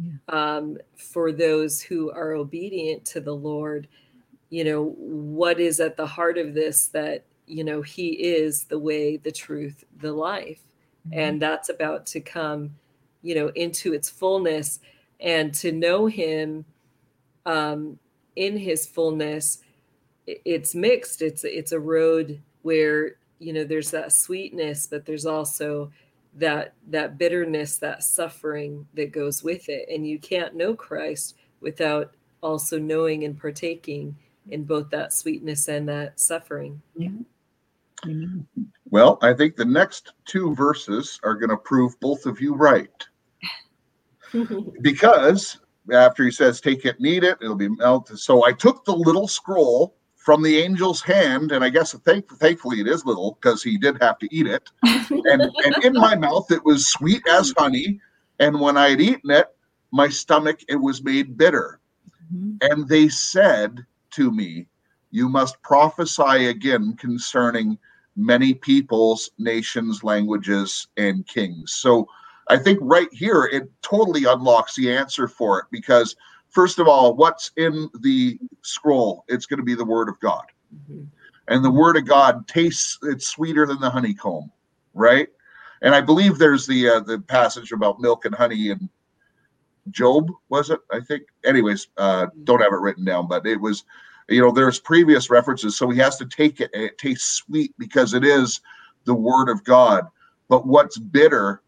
Yeah. 0.00 0.12
um, 0.28 0.78
for 0.96 1.32
those 1.32 1.82
who 1.82 2.10
are 2.12 2.32
obedient 2.32 3.04
to 3.06 3.20
the 3.20 3.34
Lord. 3.34 3.88
You 4.50 4.64
know, 4.64 4.94
what 4.96 5.60
is 5.60 5.80
at 5.80 5.96
the 5.96 6.06
heart 6.06 6.38
of 6.38 6.54
this 6.54 6.86
that, 6.88 7.24
you 7.46 7.64
know, 7.64 7.82
He 7.82 8.10
is 8.10 8.64
the 8.64 8.78
way, 8.78 9.16
the 9.16 9.32
truth, 9.32 9.84
the 10.00 10.12
life. 10.12 10.60
And 11.10 11.40
that's 11.40 11.70
about 11.70 12.06
to 12.06 12.20
come, 12.20 12.76
you 13.22 13.34
know, 13.34 13.48
into 13.48 13.94
its 13.94 14.10
fullness 14.10 14.80
and 15.20 15.54
to 15.54 15.72
know 15.72 16.06
Him 16.06 16.64
um, 17.46 17.98
in 18.36 18.56
His 18.56 18.86
fullness, 18.86 19.62
it's 20.26 20.74
mixed. 20.74 21.22
It's 21.22 21.44
it's 21.44 21.72
a 21.72 21.80
road 21.80 22.40
where 22.62 23.16
you 23.38 23.52
know 23.52 23.64
there's 23.64 23.90
that 23.92 24.12
sweetness, 24.12 24.86
but 24.86 25.06
there's 25.06 25.26
also 25.26 25.90
that 26.34 26.74
that 26.88 27.18
bitterness 27.18 27.78
that 27.78 28.02
suffering 28.02 28.86
that 28.94 29.12
goes 29.12 29.42
with 29.42 29.68
it 29.68 29.88
and 29.88 30.06
you 30.06 30.18
can't 30.18 30.54
know 30.54 30.74
christ 30.74 31.36
without 31.60 32.14
also 32.42 32.78
knowing 32.78 33.24
and 33.24 33.40
partaking 33.40 34.14
in 34.50 34.64
both 34.64 34.88
that 34.90 35.12
sweetness 35.12 35.68
and 35.68 35.88
that 35.88 36.18
suffering 36.18 36.80
Yeah. 36.96 37.10
Amen. 38.06 38.46
Well, 38.90 39.18
I 39.22 39.34
think 39.34 39.56
the 39.56 39.64
next 39.64 40.12
two 40.24 40.54
verses 40.54 41.18
are 41.24 41.34
going 41.34 41.50
to 41.50 41.56
prove 41.56 41.98
both 42.00 42.26
of 42.26 42.40
you 42.40 42.54
right. 42.54 43.06
because 44.82 45.58
after 45.92 46.24
he 46.24 46.30
says, 46.30 46.60
Take 46.60 46.84
it, 46.84 46.96
and 46.98 47.06
eat 47.06 47.24
it, 47.24 47.38
it'll 47.40 47.56
be 47.56 47.68
melted. 47.68 48.18
So 48.18 48.44
I 48.44 48.52
took 48.52 48.84
the 48.84 48.94
little 48.94 49.26
scroll 49.26 49.96
from 50.18 50.42
the 50.42 50.62
angel's 50.62 51.00
hand, 51.00 51.52
and 51.52 51.64
I 51.64 51.70
guess 51.70 51.92
thank, 52.04 52.28
thankfully 52.34 52.80
it 52.80 52.88
is 52.88 53.06
little 53.06 53.38
because 53.40 53.62
he 53.62 53.78
did 53.78 53.96
have 54.02 54.18
to 54.18 54.28
eat 54.34 54.46
it. 54.46 54.68
And, 54.82 55.42
and 55.64 55.84
in 55.84 55.94
my 55.94 56.16
mouth, 56.16 56.50
it 56.50 56.64
was 56.64 56.88
sweet 56.88 57.22
as 57.30 57.54
honey. 57.56 58.00
And 58.38 58.60
when 58.60 58.76
I 58.76 58.90
had 58.90 59.00
eaten 59.00 59.30
it, 59.30 59.46
my 59.90 60.08
stomach, 60.08 60.60
it 60.68 60.76
was 60.76 61.02
made 61.02 61.38
bitter. 61.38 61.80
Mhm. 62.34 62.58
And 62.60 62.88
they 62.88 63.08
said 63.08 63.86
to 64.12 64.30
me, 64.30 64.66
You 65.10 65.28
must 65.28 65.62
prophesy 65.62 66.48
again 66.48 66.94
concerning 66.98 67.78
many 68.16 68.52
peoples, 68.52 69.30
nations, 69.38 70.02
languages, 70.02 70.88
and 70.96 71.26
kings. 71.26 71.72
So 71.74 72.06
I 72.48 72.58
think 72.58 72.80
right 72.82 73.08
here, 73.12 73.44
it 73.44 73.70
totally 73.82 74.24
unlocks 74.24 74.74
the 74.74 74.92
answer 74.92 75.28
for 75.28 75.60
it 75.60 75.66
because, 75.70 76.16
first 76.58 76.80
of 76.80 76.88
all, 76.88 77.14
what's 77.14 77.52
in 77.56 77.88
the 78.00 78.36
scroll? 78.62 79.24
It's 79.28 79.46
going 79.46 79.58
to 79.58 79.64
be 79.64 79.76
the 79.76 79.84
word 79.84 80.08
of 80.08 80.18
God. 80.18 80.42
Mhm. 80.74 81.06
And 81.46 81.64
the 81.64 81.70
word 81.70 81.96
of 81.96 82.04
God 82.04 82.48
tastes, 82.48 82.98
it's 83.04 83.28
sweeter 83.28 83.64
than 83.64 83.78
the 83.78 83.88
honeycomb, 83.88 84.50
right? 84.92 85.28
And 85.82 85.94
I 85.94 86.00
believe 86.00 86.36
there's 86.36 86.66
the 86.66 86.88
uh, 86.88 87.00
the 87.00 87.20
passage 87.20 87.70
about 87.70 88.00
milk 88.00 88.24
and 88.24 88.34
honey 88.34 88.72
and 88.72 88.88
Job, 89.92 90.32
was 90.48 90.70
it? 90.70 90.80
I 90.90 90.98
think. 90.98 91.22
Anyways, 91.44 91.86
uh, 91.96 92.26
don't 92.42 92.60
have 92.60 92.72
it 92.72 92.80
written 92.80 93.04
down, 93.04 93.28
but 93.28 93.46
it 93.46 93.60
was, 93.60 93.84
you 94.28 94.40
know, 94.40 94.50
there's 94.50 94.80
previous 94.80 95.30
references. 95.30 95.78
So 95.78 95.88
he 95.90 95.98
has 96.00 96.16
to 96.16 96.26
take 96.26 96.60
it, 96.60 96.70
and 96.74 96.82
it 96.82 96.98
tastes 96.98 97.36
sweet 97.36 97.72
because 97.78 98.14
it 98.14 98.24
is 98.24 98.60
the 99.04 99.14
word 99.14 99.48
of 99.48 99.62
God. 99.62 100.08
But 100.48 100.66
what's 100.66 100.98
bitter 100.98 101.62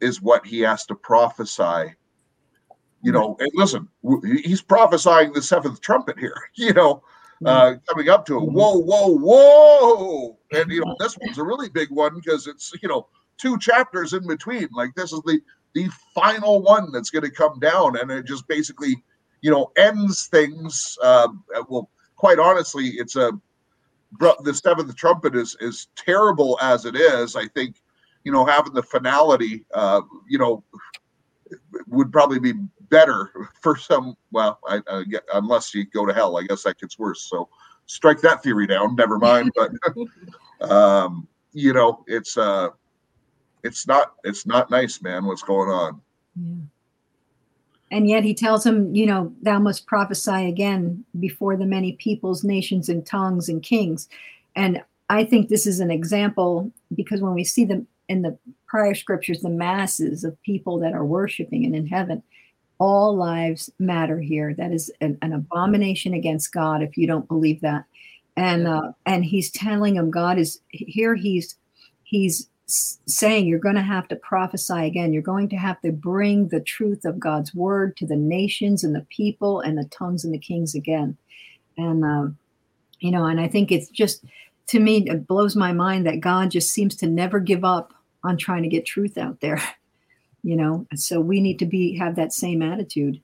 is 0.00 0.22
what 0.22 0.46
he 0.46 0.60
has 0.60 0.86
to 0.86 0.94
prophesy. 0.94 1.94
You 3.02 3.12
know, 3.12 3.36
and 3.40 3.50
listen, 3.54 3.88
he's 4.22 4.62
prophesying 4.62 5.32
the 5.32 5.42
seventh 5.42 5.80
trumpet 5.80 6.18
here, 6.18 6.36
you 6.54 6.72
know, 6.72 7.02
uh, 7.44 7.74
coming 7.88 8.08
up 8.08 8.24
to 8.26 8.36
it. 8.36 8.44
Whoa, 8.44 8.78
whoa, 8.78 9.18
whoa. 9.18 10.38
And, 10.52 10.70
you 10.70 10.84
know, 10.84 10.94
this 10.98 11.18
one's 11.18 11.38
a 11.38 11.44
really 11.44 11.68
big 11.68 11.90
one 11.90 12.14
because 12.14 12.46
it's, 12.46 12.72
you 12.82 12.88
know, 12.88 13.08
two 13.38 13.58
chapters 13.58 14.12
in 14.12 14.26
between. 14.26 14.68
Like, 14.72 14.94
this 14.94 15.12
is 15.12 15.20
the, 15.22 15.40
the 15.74 15.88
final 16.14 16.62
one 16.62 16.92
that's 16.92 17.10
going 17.10 17.24
to 17.24 17.30
come 17.30 17.58
down. 17.58 17.98
And 17.98 18.10
it 18.10 18.26
just 18.26 18.46
basically, 18.46 19.02
you 19.40 19.50
know, 19.50 19.72
ends 19.76 20.26
things. 20.26 20.96
Uh, 21.02 21.28
well, 21.68 21.90
quite 22.16 22.38
honestly, 22.38 22.88
it's 22.88 23.16
a, 23.16 23.32
the 24.20 24.54
seventh 24.54 24.94
trumpet 24.94 25.34
is, 25.34 25.56
is 25.60 25.88
terrible 25.96 26.58
as 26.62 26.84
it 26.84 26.94
is. 26.94 27.34
I 27.34 27.48
think, 27.48 27.82
you 28.24 28.30
know, 28.30 28.44
having 28.44 28.74
the 28.74 28.82
finality, 28.82 29.64
uh, 29.74 30.02
you 30.28 30.38
know, 30.38 30.62
would 31.88 32.12
probably 32.12 32.38
be 32.38 32.52
better 32.92 33.32
for 33.60 33.76
some. 33.76 34.16
Well, 34.30 34.60
I, 34.68 34.80
unless 35.34 35.74
you 35.74 35.84
go 35.86 36.06
to 36.06 36.14
hell, 36.14 36.36
I 36.36 36.44
guess 36.44 36.62
that 36.62 36.78
gets 36.78 36.96
worse. 36.96 37.22
So 37.22 37.48
strike 37.86 38.20
that 38.20 38.44
theory 38.44 38.68
down. 38.68 38.94
Never 38.94 39.18
mind. 39.18 39.50
But 39.56 39.72
um, 40.70 41.26
you 41.52 41.72
know, 41.72 42.04
it's 42.06 42.36
uh, 42.36 42.68
it's 43.64 43.88
not 43.88 44.12
it's 44.22 44.46
not 44.46 44.70
nice, 44.70 45.02
man. 45.02 45.24
What's 45.24 45.42
going 45.42 45.70
on? 45.70 46.00
Yeah. 46.36 46.62
And 47.90 48.08
yet 48.08 48.24
he 48.24 48.32
tells 48.32 48.64
him, 48.64 48.94
you 48.94 49.04
know, 49.04 49.34
thou 49.42 49.58
must 49.58 49.86
prophesy 49.86 50.48
again 50.48 51.04
before 51.20 51.58
the 51.58 51.66
many 51.66 51.92
peoples, 51.92 52.42
nations, 52.42 52.88
and 52.88 53.04
tongues 53.04 53.50
and 53.50 53.62
kings. 53.62 54.08
And 54.56 54.82
I 55.10 55.24
think 55.24 55.48
this 55.48 55.66
is 55.66 55.78
an 55.78 55.90
example 55.90 56.72
because 56.94 57.20
when 57.20 57.34
we 57.34 57.44
see 57.44 57.66
them 57.66 57.86
in 58.08 58.22
the 58.22 58.38
prior 58.66 58.94
scriptures, 58.94 59.40
the 59.40 59.50
masses 59.50 60.24
of 60.24 60.40
people 60.42 60.78
that 60.78 60.94
are 60.94 61.04
worshiping 61.04 61.66
and 61.66 61.76
in 61.76 61.86
heaven, 61.86 62.22
all 62.82 63.16
lives 63.16 63.70
matter 63.78 64.18
here. 64.18 64.54
That 64.54 64.72
is 64.72 64.90
an, 65.00 65.16
an 65.22 65.32
abomination 65.32 66.14
against 66.14 66.52
God 66.52 66.82
if 66.82 66.96
you 66.96 67.06
don't 67.06 67.28
believe 67.28 67.60
that. 67.60 67.84
And 68.36 68.66
uh, 68.66 68.90
and 69.06 69.24
he's 69.24 69.52
telling 69.52 69.94
him 69.94 70.10
God 70.10 70.36
is 70.36 70.60
here. 70.70 71.14
He's 71.14 71.54
he's 72.02 72.48
saying 72.66 73.46
you're 73.46 73.60
going 73.60 73.76
to 73.76 73.82
have 73.82 74.08
to 74.08 74.16
prophesy 74.16 74.84
again. 74.84 75.12
You're 75.12 75.22
going 75.22 75.48
to 75.50 75.56
have 75.56 75.80
to 75.82 75.92
bring 75.92 76.48
the 76.48 76.60
truth 76.60 77.04
of 77.04 77.20
God's 77.20 77.54
word 77.54 77.96
to 77.98 78.06
the 78.06 78.16
nations 78.16 78.82
and 78.82 78.96
the 78.96 79.06
people 79.10 79.60
and 79.60 79.78
the 79.78 79.84
tongues 79.84 80.24
and 80.24 80.34
the 80.34 80.38
kings 80.38 80.74
again. 80.74 81.16
And 81.78 82.04
um, 82.04 82.36
you 82.98 83.12
know, 83.12 83.26
and 83.26 83.40
I 83.40 83.46
think 83.46 83.70
it's 83.70 83.90
just 83.90 84.24
to 84.68 84.80
me 84.80 85.04
it 85.06 85.28
blows 85.28 85.54
my 85.54 85.72
mind 85.72 86.04
that 86.06 86.18
God 86.18 86.50
just 86.50 86.72
seems 86.72 86.96
to 86.96 87.06
never 87.06 87.38
give 87.38 87.64
up 87.64 87.94
on 88.24 88.36
trying 88.38 88.64
to 88.64 88.68
get 88.68 88.86
truth 88.86 89.16
out 89.16 89.40
there. 89.40 89.62
You 90.42 90.56
know, 90.56 90.86
so 90.96 91.20
we 91.20 91.40
need 91.40 91.58
to 91.60 91.66
be 91.66 91.96
have 91.98 92.16
that 92.16 92.32
same 92.32 92.62
attitude. 92.62 93.20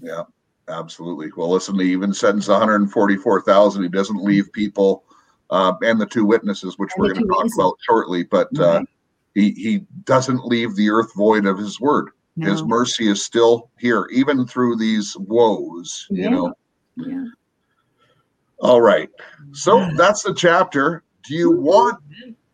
Yeah, 0.00 0.22
absolutely. 0.68 1.30
Well, 1.36 1.50
listen, 1.50 1.78
he 1.78 1.92
even 1.92 2.14
sends 2.14 2.48
144,000. 2.48 3.82
He 3.82 3.88
doesn't 3.90 4.24
leave 4.24 4.50
people 4.52 5.04
uh, 5.50 5.74
and 5.82 6.00
the 6.00 6.06
two 6.06 6.24
witnesses, 6.24 6.78
which 6.78 6.92
And 6.96 7.02
we're 7.02 7.12
going 7.12 7.26
to 7.26 7.28
talk 7.28 7.46
about 7.54 7.78
shortly. 7.86 8.24
But 8.24 8.48
uh, 8.58 8.78
Right. 8.78 8.88
he 9.34 9.50
he 9.52 9.86
doesn't 10.04 10.46
leave 10.46 10.74
the 10.74 10.88
earth 10.90 11.14
void 11.14 11.46
of 11.46 11.58
his 11.58 11.78
word. 11.80 12.10
His 12.40 12.64
mercy 12.64 13.08
is 13.08 13.22
still 13.22 13.70
here, 13.78 14.08
even 14.10 14.46
through 14.46 14.76
these 14.76 15.14
woes. 15.18 16.06
You 16.10 16.30
know. 16.30 16.54
Yeah. 16.96 17.24
All 18.60 18.80
right. 18.80 19.10
So 19.52 19.86
that's 19.96 20.22
the 20.22 20.32
chapter. 20.32 21.02
Do 21.24 21.34
you 21.34 21.50
want 21.50 21.98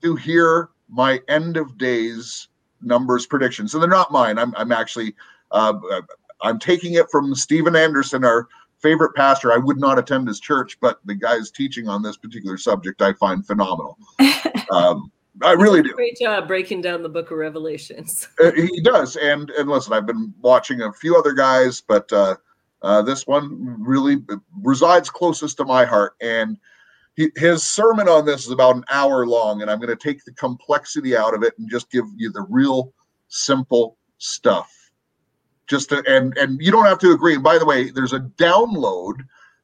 to 0.02 0.16
hear 0.16 0.70
my 0.88 1.20
end 1.28 1.56
of 1.56 1.78
days 1.78 2.48
numbers 2.82 3.26
predictions, 3.26 3.74
and 3.74 3.82
they're 3.82 3.90
not 3.90 4.12
mine. 4.12 4.38
I'm 4.38 4.54
I'm 4.56 4.72
actually 4.72 5.14
uh, 5.50 5.74
I'm 6.42 6.58
taking 6.58 6.94
it 6.94 7.10
from 7.10 7.34
Steven 7.34 7.76
Anderson, 7.76 8.24
our 8.24 8.48
favorite 8.78 9.14
pastor. 9.14 9.52
I 9.52 9.58
would 9.58 9.78
not 9.78 9.98
attend 9.98 10.28
his 10.28 10.40
church, 10.40 10.78
but 10.80 11.00
the 11.04 11.14
guy's 11.14 11.50
teaching 11.50 11.88
on 11.88 12.02
this 12.02 12.16
particular 12.16 12.56
subject 12.56 13.02
I 13.02 13.12
find 13.14 13.46
phenomenal. 13.46 13.98
Um, 14.70 15.10
I 15.42 15.52
really 15.52 15.80
do. 15.80 15.94
Great 15.94 16.18
job 16.18 16.46
breaking 16.46 16.82
down 16.82 17.02
the 17.02 17.08
book 17.08 17.30
of 17.30 17.38
Revelations. 17.38 18.28
Uh, 18.38 18.52
he 18.52 18.82
does, 18.82 19.16
and 19.16 19.48
and 19.52 19.68
listen, 19.68 19.94
I've 19.94 20.04
been 20.04 20.34
watching 20.42 20.82
a 20.82 20.92
few 20.92 21.16
other 21.16 21.32
guys, 21.32 21.80
but 21.80 22.12
uh, 22.12 22.36
uh, 22.82 23.00
this 23.00 23.26
one 23.26 23.82
really 23.82 24.18
resides 24.62 25.08
closest 25.08 25.56
to 25.56 25.64
my 25.64 25.86
heart. 25.86 26.16
And 26.20 26.58
he, 27.18 27.30
his 27.34 27.64
sermon 27.64 28.08
on 28.08 28.24
this 28.24 28.46
is 28.46 28.52
about 28.52 28.76
an 28.76 28.84
hour 28.92 29.26
long, 29.26 29.60
and 29.60 29.68
I'm 29.68 29.80
going 29.80 29.88
to 29.88 29.96
take 29.96 30.24
the 30.24 30.30
complexity 30.34 31.16
out 31.16 31.34
of 31.34 31.42
it 31.42 31.52
and 31.58 31.68
just 31.68 31.90
give 31.90 32.04
you 32.16 32.30
the 32.30 32.46
real 32.48 32.92
simple 33.26 33.98
stuff. 34.18 34.72
Just 35.66 35.88
to, 35.88 36.00
and 36.06 36.38
and 36.38 36.60
you 36.62 36.70
don't 36.70 36.86
have 36.86 37.00
to 37.00 37.10
agree. 37.10 37.34
And 37.34 37.42
by 37.42 37.58
the 37.58 37.66
way, 37.66 37.90
there's 37.90 38.12
a 38.12 38.20
download 38.20 39.14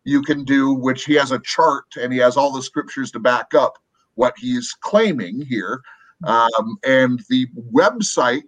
you 0.03 0.21
can 0.21 0.43
do, 0.43 0.75
which 0.75 1.05
he 1.05 1.15
has 1.15 1.31
a 1.31 1.39
chart 1.39 1.85
and 1.99 2.13
he 2.13 2.19
has 2.19 2.37
all 2.37 2.53
the 2.53 2.61
scriptures 2.61 3.13
to 3.13 3.21
back 3.21 3.55
up 3.55 3.79
what 4.15 4.35
he's 4.37 4.73
claiming 4.81 5.41
here. 5.41 5.81
Um, 6.25 6.77
and 6.85 7.23
the 7.29 7.47
website 7.73 8.43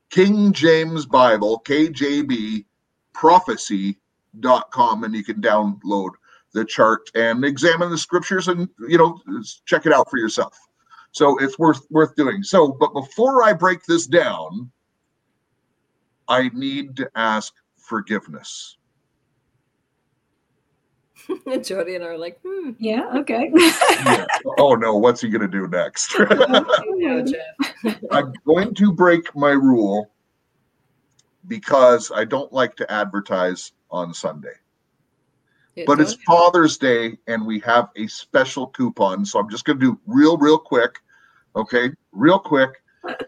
King 0.09 0.53
James 0.53 1.05
Bible, 1.05 1.61
KJB 1.65 2.65
prophecy.com, 3.13 5.03
and 5.03 5.13
you 5.13 5.23
can 5.23 5.41
download 5.41 6.11
the 6.53 6.65
chart 6.65 7.11
and 7.13 7.45
examine 7.45 7.91
the 7.91 7.97
scriptures 7.97 8.47
and 8.47 8.67
you 8.87 8.97
know 8.97 9.19
check 9.65 9.85
it 9.85 9.93
out 9.93 10.09
for 10.09 10.17
yourself. 10.17 10.57
So 11.11 11.37
it's 11.37 11.59
worth 11.59 11.85
worth 11.89 12.15
doing. 12.15 12.43
So, 12.43 12.69
but 12.71 12.93
before 12.93 13.43
I 13.43 13.53
break 13.53 13.83
this 13.85 14.07
down, 14.07 14.71
I 16.27 16.49
need 16.53 16.95
to 16.97 17.09
ask 17.15 17.53
forgiveness. 17.77 18.77
Jody 21.63 21.95
and 21.95 22.03
I 22.03 22.07
are 22.07 22.17
like, 22.17 22.39
hmm. 22.45 22.71
Yeah, 22.79 23.09
okay. 23.15 23.51
Yeah. 23.55 24.25
Oh 24.57 24.75
no, 24.75 24.95
what's 24.95 25.21
he 25.21 25.29
going 25.29 25.41
to 25.41 25.47
do 25.47 25.67
next? 25.67 26.15
I'm 28.11 28.33
going 28.45 28.73
to 28.75 28.93
break 28.93 29.35
my 29.35 29.51
rule 29.51 30.11
because 31.47 32.11
I 32.13 32.25
don't 32.25 32.51
like 32.53 32.75
to 32.77 32.91
advertise 32.91 33.71
on 33.91 34.13
Sunday. 34.13 34.53
Yeah, 35.75 35.85
But 35.87 35.99
it's 35.99 36.15
don't- 36.15 36.23
Father's 36.25 36.77
Day 36.77 37.17
and 37.27 37.45
we 37.45 37.59
have 37.59 37.89
a 37.95 38.07
special 38.07 38.67
coupon. 38.67 39.25
So 39.25 39.39
I'm 39.39 39.49
just 39.49 39.65
going 39.65 39.79
to 39.79 39.85
do 39.93 39.99
real, 40.07 40.37
real 40.37 40.57
quick. 40.57 40.99
Okay, 41.55 41.91
real 42.11 42.39
quick. 42.39 42.71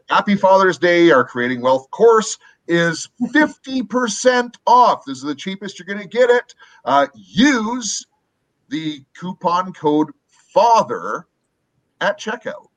Happy 0.10 0.36
Father's 0.36 0.78
Day. 0.78 1.12
Our 1.12 1.24
Creating 1.24 1.62
Wealth 1.62 1.90
course 1.92 2.38
is 2.72 3.10
50% 3.22 4.56
off. 4.66 5.04
This 5.06 5.18
is 5.18 5.24
the 5.24 5.36
cheapest 5.36 5.78
you're 5.78 5.86
going 5.86 6.00
to 6.00 6.08
get 6.08 6.30
it. 6.30 6.56
Uh, 6.86 7.08
use 7.14 8.08
the 8.70 9.04
coupon 9.14 9.74
code 9.74 10.12
FATHER 10.54 11.28
at 12.00 12.18
checkout. 12.18 12.68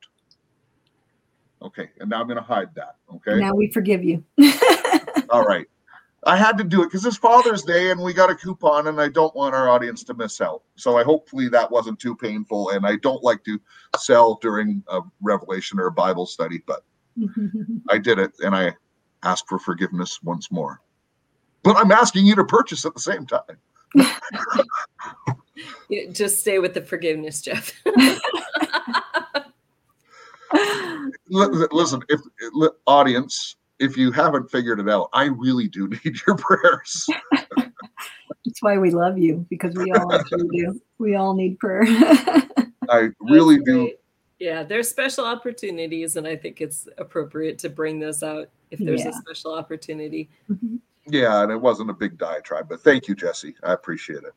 Okay, 1.62 1.90
and 2.00 2.10
now 2.10 2.20
I'm 2.20 2.26
going 2.26 2.36
to 2.36 2.42
hide 2.42 2.74
that. 2.74 2.96
Okay. 3.14 3.38
Now 3.38 3.54
we 3.54 3.70
forgive 3.70 4.02
you. 4.02 4.22
All 5.30 5.44
right. 5.44 5.66
I 6.26 6.36
had 6.36 6.58
to 6.58 6.64
do 6.64 6.82
it 6.82 6.86
because 6.86 7.04
it's 7.04 7.16
Father's 7.16 7.62
Day 7.62 7.90
and 7.90 8.00
we 8.00 8.12
got 8.14 8.30
a 8.30 8.34
coupon 8.34 8.86
and 8.88 9.00
I 9.00 9.08
don't 9.08 9.34
want 9.36 9.54
our 9.54 9.68
audience 9.68 10.02
to 10.04 10.14
miss 10.14 10.40
out. 10.40 10.62
So 10.74 10.96
I 10.96 11.04
hopefully 11.04 11.48
that 11.50 11.70
wasn't 11.70 12.00
too 12.00 12.16
painful. 12.16 12.70
And 12.70 12.86
I 12.86 12.96
don't 12.96 13.22
like 13.22 13.44
to 13.44 13.60
sell 13.98 14.38
during 14.40 14.82
a 14.88 15.02
revelation 15.20 15.78
or 15.78 15.86
a 15.86 15.92
Bible 15.92 16.24
study, 16.24 16.62
but 16.66 16.82
I 17.90 17.98
did 17.98 18.18
it 18.18 18.32
and 18.40 18.56
I 18.56 18.74
ask 19.24 19.46
for 19.48 19.58
forgiveness 19.58 20.22
once 20.22 20.52
more. 20.52 20.80
But 21.62 21.76
I'm 21.76 21.92
asking 21.92 22.26
you 22.26 22.34
to 22.36 22.44
purchase 22.44 22.84
at 22.84 22.92
the 22.94 23.00
same 23.00 23.26
time. 23.26 23.40
Just 26.12 26.40
stay 26.40 26.58
with 26.58 26.74
the 26.74 26.82
forgiveness, 26.82 27.40
Jeff. 27.40 27.72
Li- 31.28 31.30
li- 31.30 31.66
Listen, 31.72 32.02
if 32.08 32.20
audience, 32.86 33.56
if 33.78 33.96
you 33.96 34.12
haven't 34.12 34.50
figured 34.50 34.78
it 34.78 34.88
out, 34.88 35.08
I 35.12 35.24
really 35.24 35.68
do 35.68 35.88
need 35.88 36.16
your 36.26 36.36
prayers. 36.36 37.06
That's 37.32 38.60
why 38.60 38.78
we 38.78 38.90
love 38.90 39.18
you 39.18 39.46
because 39.48 39.74
we 39.74 39.90
all 39.92 40.12
actually 40.12 40.48
do. 40.48 40.80
We 40.98 41.16
all 41.16 41.34
need 41.34 41.58
prayer. 41.58 41.82
I 42.88 43.08
really 43.20 43.58
do. 43.60 43.92
Great. 44.38 44.46
Yeah, 44.46 44.62
there's 44.62 44.88
special 44.88 45.24
opportunities, 45.24 46.16
and 46.16 46.26
I 46.26 46.36
think 46.36 46.60
it's 46.60 46.88
appropriate 46.98 47.58
to 47.60 47.68
bring 47.68 47.98
those 47.98 48.22
out 48.22 48.48
if 48.70 48.78
there's 48.78 49.02
Yeah. 49.02 49.10
a 49.10 49.12
special 49.12 49.54
opportunity. 49.54 50.30
Yeah, 51.06 51.42
and 51.42 51.52
it 51.52 51.60
wasn't 51.60 51.90
a 51.90 51.94
big 51.94 52.16
diatribe, 52.16 52.68
but 52.68 52.80
thank 52.80 53.08
you, 53.08 53.14
Jesse. 53.14 53.54
I 53.62 53.72
appreciate 53.72 54.22
it. 54.24 54.32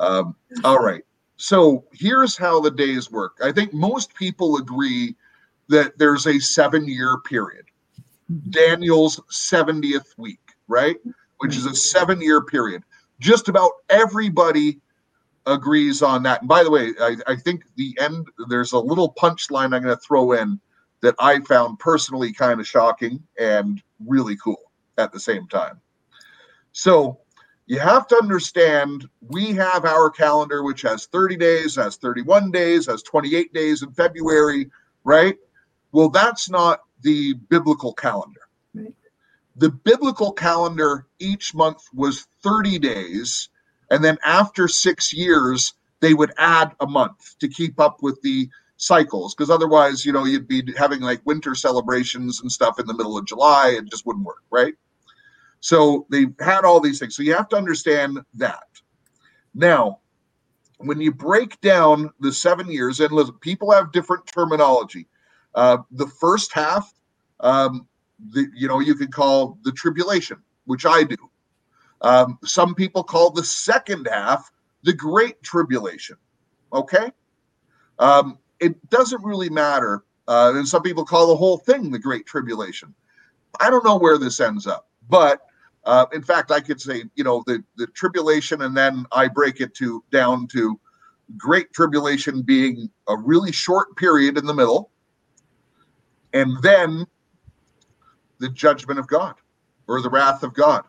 Um, 0.00 0.34
all 0.64 0.78
right. 0.78 1.02
So 1.36 1.84
here's 1.92 2.36
how 2.36 2.60
the 2.60 2.70
days 2.70 3.10
work. 3.10 3.36
I 3.42 3.52
think 3.52 3.74
most 3.74 4.14
people 4.14 4.56
agree 4.56 5.14
that 5.68 5.98
there's 5.98 6.26
a 6.26 6.38
seven 6.38 6.88
year 6.88 7.18
period. 7.18 7.66
Daniel's 8.50 9.20
70th 9.30 10.16
week, 10.16 10.40
right? 10.68 10.96
Which 11.38 11.54
is 11.56 11.66
a 11.66 11.74
seven 11.74 12.20
year 12.22 12.40
period. 12.42 12.82
Just 13.20 13.48
about 13.48 13.70
everybody 13.90 14.80
agrees 15.46 16.02
on 16.02 16.22
that. 16.24 16.40
And 16.42 16.48
by 16.48 16.64
the 16.64 16.70
way, 16.70 16.92
I, 17.00 17.16
I 17.26 17.36
think 17.36 17.64
the 17.76 17.96
end, 18.00 18.26
there's 18.48 18.72
a 18.72 18.78
little 18.78 19.14
punchline 19.14 19.74
I'm 19.74 19.82
going 19.82 19.84
to 19.84 19.96
throw 19.96 20.32
in 20.32 20.60
that 21.02 21.14
I 21.18 21.40
found 21.40 21.78
personally 21.78 22.32
kind 22.32 22.60
of 22.60 22.66
shocking 22.66 23.22
and 23.38 23.82
really 24.04 24.36
cool 24.36 24.60
at 24.98 25.12
the 25.12 25.20
same 25.20 25.46
time. 25.48 25.80
So 26.72 27.20
you 27.66 27.78
have 27.78 28.06
to 28.08 28.16
understand 28.16 29.08
we 29.20 29.52
have 29.52 29.84
our 29.84 30.10
calendar, 30.10 30.62
which 30.62 30.82
has 30.82 31.06
30 31.06 31.36
days, 31.36 31.76
has 31.76 31.96
31 31.96 32.50
days, 32.50 32.86
has 32.86 33.02
28 33.02 33.52
days 33.52 33.82
in 33.82 33.92
February, 33.92 34.70
right? 35.04 35.36
Well, 35.92 36.08
that's 36.08 36.50
not 36.50 36.80
the 37.02 37.34
biblical 37.34 37.92
calendar. 37.92 38.40
Right. 38.74 38.94
The 39.56 39.70
biblical 39.70 40.32
calendar 40.32 41.06
each 41.18 41.54
month 41.54 41.82
was 41.94 42.26
30 42.42 42.78
days. 42.78 43.48
And 43.90 44.04
then 44.04 44.18
after 44.24 44.68
six 44.68 45.12
years, 45.12 45.74
they 46.00 46.14
would 46.14 46.32
add 46.38 46.72
a 46.80 46.86
month 46.86 47.38
to 47.38 47.48
keep 47.48 47.80
up 47.80 48.02
with 48.02 48.20
the 48.22 48.48
cycles. 48.76 49.34
Because 49.34 49.50
otherwise, 49.50 50.04
you 50.04 50.12
know, 50.12 50.24
you'd 50.24 50.48
be 50.48 50.62
having 50.76 51.00
like 51.00 51.20
winter 51.24 51.54
celebrations 51.54 52.40
and 52.40 52.50
stuff 52.50 52.78
in 52.78 52.86
the 52.86 52.94
middle 52.94 53.16
of 53.16 53.26
July. 53.26 53.76
It 53.78 53.90
just 53.90 54.06
wouldn't 54.06 54.26
work, 54.26 54.42
right? 54.50 54.74
So 55.60 56.06
they 56.10 56.26
had 56.40 56.64
all 56.64 56.80
these 56.80 56.98
things. 56.98 57.16
So 57.16 57.22
you 57.22 57.34
have 57.34 57.48
to 57.48 57.56
understand 57.56 58.20
that. 58.34 58.64
Now, 59.54 60.00
when 60.78 61.00
you 61.00 61.12
break 61.12 61.60
down 61.60 62.10
the 62.20 62.32
seven 62.32 62.70
years, 62.70 63.00
and 63.00 63.10
listen, 63.12 63.34
people 63.40 63.72
have 63.72 63.92
different 63.92 64.26
terminology. 64.26 65.08
Uh, 65.54 65.78
the 65.90 66.06
first 66.06 66.52
half, 66.52 66.92
um, 67.40 67.88
the, 68.30 68.46
you 68.54 68.68
know, 68.68 68.80
you 68.80 68.94
could 68.94 69.12
call 69.12 69.58
the 69.62 69.72
tribulation, 69.72 70.36
which 70.66 70.84
I 70.84 71.04
do. 71.04 71.16
Um, 72.02 72.38
some 72.44 72.74
people 72.74 73.02
call 73.02 73.30
the 73.30 73.44
second 73.44 74.08
half 74.10 74.50
the 74.82 74.92
great 74.92 75.42
tribulation. 75.42 76.16
Okay. 76.72 77.10
Um, 77.98 78.38
it 78.60 78.88
doesn't 78.90 79.22
really 79.24 79.50
matter. 79.50 80.04
Uh, 80.28 80.52
and 80.54 80.66
some 80.66 80.82
people 80.82 81.04
call 81.04 81.28
the 81.28 81.36
whole 81.36 81.58
thing 81.58 81.90
the 81.90 81.98
great 81.98 82.26
tribulation. 82.26 82.94
I 83.60 83.70
don't 83.70 83.84
know 83.84 83.96
where 83.96 84.18
this 84.18 84.40
ends 84.40 84.66
up, 84.66 84.88
but 85.08 85.42
uh, 85.84 86.06
in 86.12 86.22
fact, 86.22 86.50
I 86.50 86.60
could 86.60 86.80
say, 86.80 87.04
you 87.14 87.24
know, 87.24 87.44
the, 87.46 87.62
the 87.76 87.86
tribulation, 87.88 88.62
and 88.62 88.76
then 88.76 89.06
I 89.12 89.28
break 89.28 89.60
it 89.60 89.72
to 89.76 90.02
down 90.10 90.48
to 90.48 90.78
great 91.36 91.72
tribulation 91.72 92.42
being 92.42 92.90
a 93.08 93.16
really 93.16 93.52
short 93.52 93.96
period 93.96 94.36
in 94.36 94.46
the 94.46 94.54
middle, 94.54 94.90
and 96.32 96.60
then 96.62 97.06
the 98.38 98.48
judgment 98.48 98.98
of 98.98 99.06
God 99.06 99.36
or 99.86 100.02
the 100.02 100.10
wrath 100.10 100.42
of 100.42 100.52
God 100.54 100.84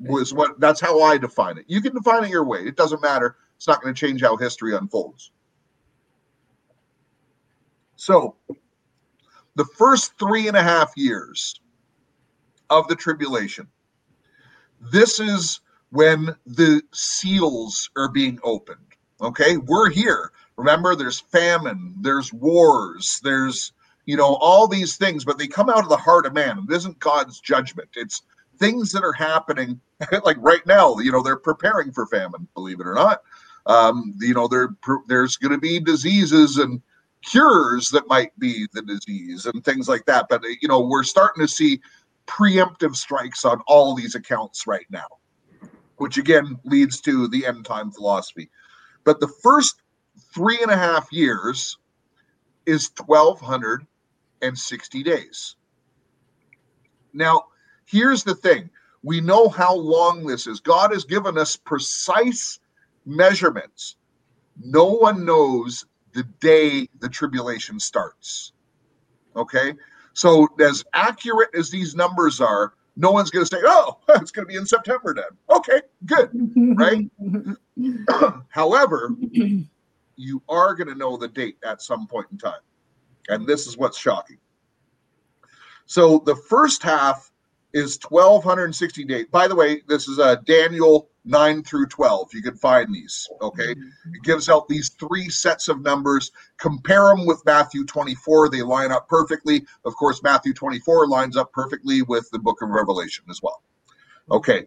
was 0.00 0.32
what 0.32 0.58
that's 0.60 0.80
how 0.80 1.02
I 1.02 1.18
define 1.18 1.58
it. 1.58 1.64
You 1.68 1.80
can 1.80 1.94
define 1.94 2.24
it 2.24 2.30
your 2.30 2.44
way. 2.44 2.60
It 2.60 2.76
doesn't 2.76 3.02
matter. 3.02 3.36
It's 3.56 3.68
not 3.68 3.82
going 3.82 3.94
to 3.94 3.98
change 3.98 4.22
how 4.22 4.36
history 4.36 4.74
unfolds. 4.74 5.32
So, 7.96 8.36
the 9.56 9.66
first 9.76 10.18
three 10.18 10.48
and 10.48 10.56
a 10.56 10.62
half 10.62 10.92
years 10.96 11.60
of 12.70 12.88
the 12.88 12.96
tribulation, 12.96 13.68
this 14.80 15.20
is 15.20 15.60
when 15.90 16.34
the 16.46 16.82
seals 16.92 17.90
are 17.96 18.08
being 18.08 18.38
opened. 18.42 18.78
Okay, 19.20 19.58
we're 19.58 19.90
here. 19.90 20.32
Remember, 20.56 20.94
there's 20.94 21.20
famine, 21.20 21.94
there's 22.00 22.32
wars, 22.32 23.20
there's 23.22 23.72
you 24.06 24.16
know 24.16 24.36
all 24.36 24.66
these 24.66 24.96
things, 24.96 25.24
but 25.24 25.36
they 25.36 25.46
come 25.46 25.68
out 25.68 25.82
of 25.82 25.90
the 25.90 25.96
heart 25.96 26.24
of 26.24 26.32
man. 26.32 26.66
It 26.68 26.74
isn't 26.74 26.98
God's 26.98 27.40
judgment. 27.40 27.90
It's 27.96 28.22
things 28.60 28.92
that 28.92 29.02
are 29.02 29.12
happening 29.12 29.80
like 30.24 30.36
right 30.38 30.64
now. 30.66 30.96
You 30.98 31.10
know, 31.10 31.22
they're 31.22 31.36
preparing 31.36 31.90
for 31.90 32.06
famine, 32.06 32.46
believe 32.54 32.80
it 32.80 32.86
or 32.86 32.94
not. 32.94 33.22
Um, 33.66 34.14
you 34.20 34.34
know, 34.34 34.46
there 34.46 34.68
there's 35.08 35.36
going 35.36 35.52
to 35.52 35.58
be 35.58 35.80
diseases 35.80 36.58
and 36.58 36.80
cures 37.22 37.90
that 37.90 38.08
might 38.08 38.38
be 38.38 38.66
the 38.72 38.82
disease 38.82 39.46
and 39.46 39.64
things 39.64 39.88
like 39.88 40.04
that. 40.06 40.26
But 40.28 40.42
you 40.60 40.68
know, 40.68 40.80
we're 40.80 41.02
starting 41.02 41.44
to 41.44 41.48
see 41.48 41.80
preemptive 42.26 42.94
strikes 42.94 43.44
on 43.44 43.60
all 43.66 43.94
these 43.94 44.14
accounts 44.14 44.66
right 44.66 44.86
now, 44.90 45.06
which 45.96 46.16
again 46.16 46.58
leads 46.64 47.00
to 47.02 47.28
the 47.28 47.46
end 47.46 47.64
time 47.64 47.90
philosophy. 47.90 48.50
But 49.04 49.20
the 49.20 49.32
first 49.42 49.82
three 50.32 50.62
and 50.62 50.70
a 50.70 50.76
half 50.76 51.12
years 51.12 51.78
is 52.66 52.90
1260 52.96 55.02
days. 55.02 55.56
Now, 57.12 57.46
here's 57.90 58.24
the 58.24 58.34
thing 58.34 58.70
we 59.02 59.20
know 59.20 59.48
how 59.48 59.74
long 59.74 60.26
this 60.26 60.46
is. 60.46 60.60
God 60.60 60.92
has 60.92 61.04
given 61.04 61.38
us 61.38 61.56
precise 61.56 62.60
measurements. 63.06 63.96
No 64.62 64.92
one 64.92 65.24
knows 65.24 65.86
the 66.12 66.24
day 66.40 66.88
the 66.98 67.08
tribulation 67.08 67.80
starts. 67.80 68.52
Okay. 69.36 69.74
So, 70.12 70.48
as 70.60 70.84
accurate 70.92 71.50
as 71.54 71.70
these 71.70 71.94
numbers 71.94 72.40
are, 72.40 72.74
no 72.96 73.10
one's 73.10 73.30
going 73.30 73.46
to 73.46 73.56
say, 73.56 73.62
oh, 73.64 73.98
it's 74.10 74.30
going 74.30 74.46
to 74.46 74.52
be 74.52 74.58
in 74.58 74.66
September 74.66 75.14
then. 75.14 75.56
Okay, 75.56 75.80
good. 76.04 76.30
Right. 76.76 77.08
However, 78.48 79.14
you 80.16 80.42
are 80.48 80.74
going 80.74 80.88
to 80.88 80.94
know 80.94 81.16
the 81.16 81.28
date 81.28 81.56
at 81.64 81.80
some 81.80 82.06
point 82.06 82.26
in 82.32 82.38
time. 82.38 82.60
And 83.28 83.46
this 83.46 83.66
is 83.66 83.78
what's 83.78 83.98
shocking. 83.98 84.38
So, 85.86 86.18
the 86.26 86.36
first 86.36 86.82
half 86.82 87.29
is 87.72 87.98
1260 88.08 89.04
days. 89.04 89.26
By 89.30 89.48
the 89.48 89.54
way, 89.54 89.82
this 89.86 90.08
is 90.08 90.18
a 90.18 90.40
Daniel 90.44 91.08
9 91.24 91.62
through 91.62 91.86
12. 91.86 92.34
You 92.34 92.42
can 92.42 92.56
find 92.56 92.92
these. 92.92 93.28
Okay. 93.40 93.74
Mm-hmm. 93.74 94.14
It 94.14 94.22
gives 94.22 94.48
out 94.48 94.68
these 94.68 94.90
three 94.90 95.28
sets 95.28 95.68
of 95.68 95.82
numbers. 95.82 96.32
Compare 96.58 97.08
them 97.08 97.26
with 97.26 97.42
Matthew 97.46 97.84
24. 97.84 98.48
They 98.48 98.62
line 98.62 98.90
up 98.90 99.08
perfectly. 99.08 99.66
Of 99.84 99.94
course, 99.96 100.22
Matthew 100.22 100.54
24 100.54 101.08
lines 101.08 101.36
up 101.36 101.52
perfectly 101.52 102.02
with 102.02 102.28
the 102.30 102.38
book 102.38 102.62
of 102.62 102.70
Revelation 102.70 103.24
as 103.30 103.40
well. 103.42 103.62
Okay. 104.30 104.66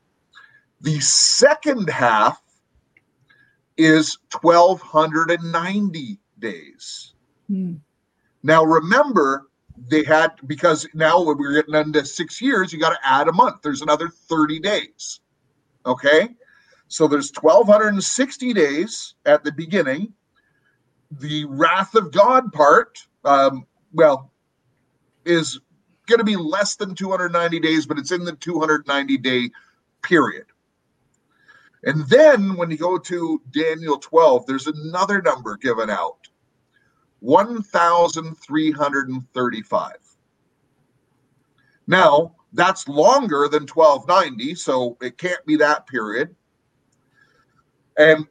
The 0.81 0.99
second 0.99 1.89
half 1.89 2.41
is 3.77 4.17
1290 4.41 6.19
days. 6.39 7.13
Mm. 7.49 7.80
Now, 8.43 8.63
remember, 8.63 9.47
they 9.87 10.03
had 10.03 10.31
because 10.47 10.87
now 10.93 11.21
when 11.23 11.37
we're 11.37 11.53
getting 11.53 11.75
into 11.75 12.05
six 12.05 12.41
years, 12.41 12.71
you 12.71 12.79
got 12.79 12.91
to 12.91 13.07
add 13.07 13.27
a 13.27 13.33
month. 13.33 13.61
There's 13.61 13.81
another 13.81 14.09
30 14.09 14.59
days. 14.59 15.19
Okay. 15.85 16.29
So 16.87 17.07
there's 17.07 17.31
1260 17.31 18.53
days 18.53 19.15
at 19.25 19.43
the 19.43 19.51
beginning. 19.51 20.13
The 21.11 21.45
wrath 21.45 21.95
of 21.95 22.11
God 22.11 22.51
part, 22.53 22.99
um, 23.25 23.65
well, 23.93 24.31
is 25.25 25.59
going 26.07 26.19
to 26.19 26.25
be 26.25 26.35
less 26.35 26.75
than 26.75 26.95
290 26.95 27.59
days, 27.59 27.85
but 27.85 27.97
it's 27.97 28.11
in 28.11 28.23
the 28.23 28.33
290 28.33 29.17
day 29.17 29.49
period. 30.01 30.45
And 31.85 32.07
then 32.07 32.55
when 32.55 32.71
you 32.71 32.77
go 32.77 32.97
to 32.97 33.41
Daniel 33.51 33.97
12, 33.97 34.45
there's 34.45 34.67
another 34.67 35.21
number 35.21 35.57
given 35.57 35.89
out 35.89 36.29
1,335. 37.23 39.91
Now, 41.87 42.35
that's 42.51 42.89
longer 42.89 43.47
than 43.49 43.65
1290, 43.65 44.55
so 44.55 44.97
it 45.01 45.17
can't 45.17 45.45
be 45.45 45.55
that 45.55 45.87
period. 45.87 46.35
And 47.97 48.27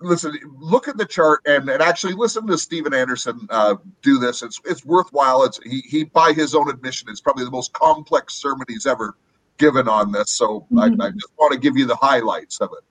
listen, 0.00 0.38
look 0.56 0.86
at 0.86 0.96
the 0.96 1.04
chart 1.04 1.40
and, 1.46 1.68
and 1.68 1.82
actually 1.82 2.14
listen 2.14 2.46
to 2.46 2.56
Steven 2.56 2.94
Anderson 2.94 3.48
uh, 3.50 3.74
do 4.02 4.18
this. 4.18 4.42
It's 4.42 4.60
it's 4.64 4.84
worthwhile. 4.84 5.42
It's 5.42 5.58
he, 5.64 5.80
he 5.80 6.04
by 6.04 6.32
his 6.32 6.54
own 6.54 6.70
admission, 6.70 7.08
it's 7.10 7.20
probably 7.20 7.44
the 7.44 7.50
most 7.50 7.72
complex 7.72 8.34
sermon 8.34 8.66
he's 8.68 8.86
ever 8.86 9.16
given 9.56 9.88
on 9.88 10.12
this. 10.12 10.30
So 10.30 10.64
mm-hmm. 10.72 11.00
I, 11.00 11.06
I 11.06 11.10
just 11.10 11.32
want 11.38 11.54
to 11.54 11.58
give 11.58 11.76
you 11.76 11.86
the 11.86 11.96
highlights 11.96 12.60
of 12.60 12.70
it. 12.72 12.84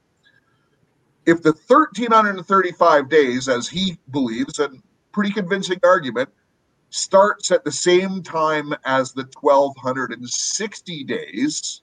If 1.26 1.42
the 1.42 1.52
1335 1.52 3.10
days, 3.10 3.48
as 3.48 3.70
he 3.70 3.98
believes, 4.12 4.60
and 4.60 4.84
pretty 5.18 5.34
convincing 5.34 5.80
argument, 5.82 6.30
starts 6.92 7.50
at 7.50 7.66
the 7.66 7.72
same 7.72 8.22
time 8.22 8.72
as 8.86 9.14
the 9.14 9.28
1260 9.42 11.04
days, 11.06 11.82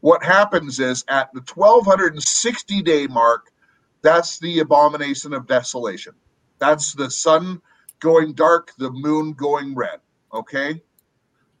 what 0.00 0.22
happens 0.22 0.80
is 0.80 1.02
at 1.08 1.32
the 1.32 1.40
1260 1.40 2.82
day 2.82 3.06
mark, 3.06 3.46
that's 4.02 4.38
the 4.38 4.58
abomination 4.58 5.32
of 5.32 5.46
desolation. 5.46 6.12
That's 6.58 6.92
the 6.92 7.10
sun 7.10 7.62
going 8.00 8.34
dark, 8.34 8.72
the 8.76 8.90
moon 8.90 9.32
going 9.32 9.74
red. 9.74 10.00
Okay. 10.34 10.82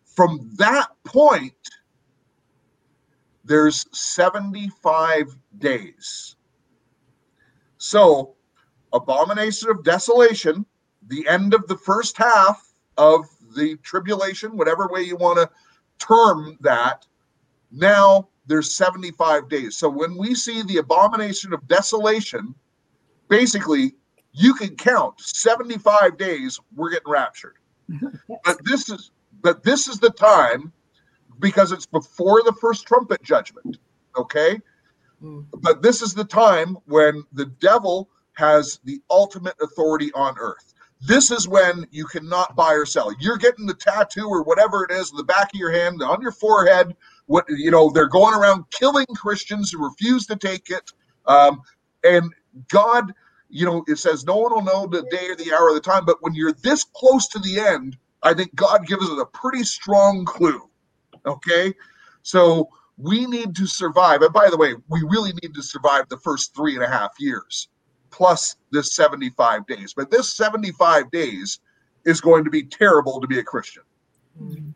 From 0.04 0.50
that 0.58 0.88
point, 1.04 1.54
there's 3.46 3.86
75 3.98 5.38
days. 5.56 6.36
So, 7.78 8.34
abomination 8.92 9.70
of 9.70 9.84
desolation, 9.84 10.66
the 11.08 11.26
end 11.28 11.54
of 11.54 11.66
the 11.66 11.76
first 11.76 12.16
half 12.16 12.72
of 12.96 13.26
the 13.56 13.76
tribulation, 13.82 14.56
whatever 14.56 14.88
way 14.88 15.02
you 15.02 15.16
want 15.16 15.38
to 15.38 15.50
term 16.04 16.56
that, 16.60 17.06
now 17.70 18.28
there's 18.46 18.72
75 18.72 19.48
days. 19.48 19.76
So 19.76 19.88
when 19.88 20.16
we 20.16 20.34
see 20.34 20.62
the 20.62 20.78
abomination 20.78 21.52
of 21.52 21.66
desolation, 21.68 22.54
basically 23.28 23.94
you 24.32 24.54
can 24.54 24.76
count 24.76 25.20
75 25.20 26.16
days 26.16 26.58
we're 26.74 26.90
getting 26.90 27.10
raptured. 27.10 27.56
But 28.44 28.58
this 28.64 28.88
is 28.88 29.10
but 29.42 29.62
this 29.62 29.88
is 29.88 29.98
the 29.98 30.10
time 30.10 30.72
because 31.38 31.72
it's 31.72 31.86
before 31.86 32.42
the 32.42 32.52
first 32.60 32.86
trumpet 32.86 33.22
judgment. 33.22 33.78
Okay? 34.16 34.60
Mm. 35.22 35.46
But 35.60 35.82
this 35.82 36.02
is 36.02 36.14
the 36.14 36.24
time 36.24 36.76
when 36.84 37.24
the 37.32 37.46
devil 37.46 38.10
has 38.40 38.80
the 38.84 39.00
ultimate 39.10 39.54
authority 39.62 40.10
on 40.14 40.34
earth. 40.38 40.74
This 41.00 41.30
is 41.30 41.48
when 41.48 41.86
you 41.90 42.04
cannot 42.04 42.56
buy 42.56 42.74
or 42.74 42.84
sell. 42.84 43.10
You're 43.20 43.38
getting 43.38 43.66
the 43.66 43.74
tattoo 43.74 44.26
or 44.26 44.42
whatever 44.42 44.84
it 44.84 44.90
is 44.90 45.10
in 45.10 45.16
the 45.16 45.24
back 45.24 45.54
of 45.54 45.58
your 45.58 45.72
hand, 45.72 46.02
on 46.02 46.20
your 46.20 46.32
forehead, 46.32 46.94
what 47.30 47.44
you 47.48 47.70
know 47.70 47.90
they're 47.94 48.08
going 48.08 48.34
around 48.34 48.64
killing 48.72 49.06
christians 49.14 49.70
who 49.70 49.84
refuse 49.84 50.26
to 50.26 50.34
take 50.34 50.68
it 50.68 50.90
um, 51.26 51.62
and 52.02 52.32
god 52.68 53.12
you 53.48 53.64
know 53.64 53.84
it 53.86 53.98
says 53.98 54.24
no 54.24 54.36
one 54.36 54.52
will 54.52 54.62
know 54.62 54.86
the 54.88 55.02
day 55.12 55.28
or 55.28 55.36
the 55.36 55.52
hour 55.54 55.68
of 55.68 55.76
the 55.76 55.80
time 55.80 56.04
but 56.04 56.16
when 56.22 56.34
you're 56.34 56.52
this 56.52 56.82
close 56.82 57.28
to 57.28 57.38
the 57.38 57.60
end 57.60 57.96
i 58.24 58.34
think 58.34 58.52
god 58.56 58.84
gives 58.84 59.08
us 59.08 59.20
a 59.20 59.26
pretty 59.26 59.62
strong 59.62 60.24
clue 60.24 60.68
okay 61.24 61.72
so 62.22 62.68
we 62.96 63.26
need 63.26 63.54
to 63.54 63.64
survive 63.64 64.22
and 64.22 64.32
by 64.32 64.50
the 64.50 64.56
way 64.56 64.74
we 64.88 65.00
really 65.08 65.32
need 65.40 65.54
to 65.54 65.62
survive 65.62 66.08
the 66.08 66.18
first 66.18 66.52
three 66.56 66.74
and 66.74 66.82
a 66.82 66.88
half 66.88 67.12
years 67.20 67.68
plus 68.10 68.56
this 68.70 68.94
75 68.94 69.66
days 69.66 69.94
but 69.94 70.10
this 70.10 70.34
75 70.34 71.10
days 71.10 71.60
is 72.04 72.20
going 72.20 72.44
to 72.44 72.50
be 72.50 72.62
terrible 72.62 73.20
to 73.20 73.26
be 73.26 73.38
a 73.38 73.44
christian 73.44 73.82
mm-hmm. 74.40 74.70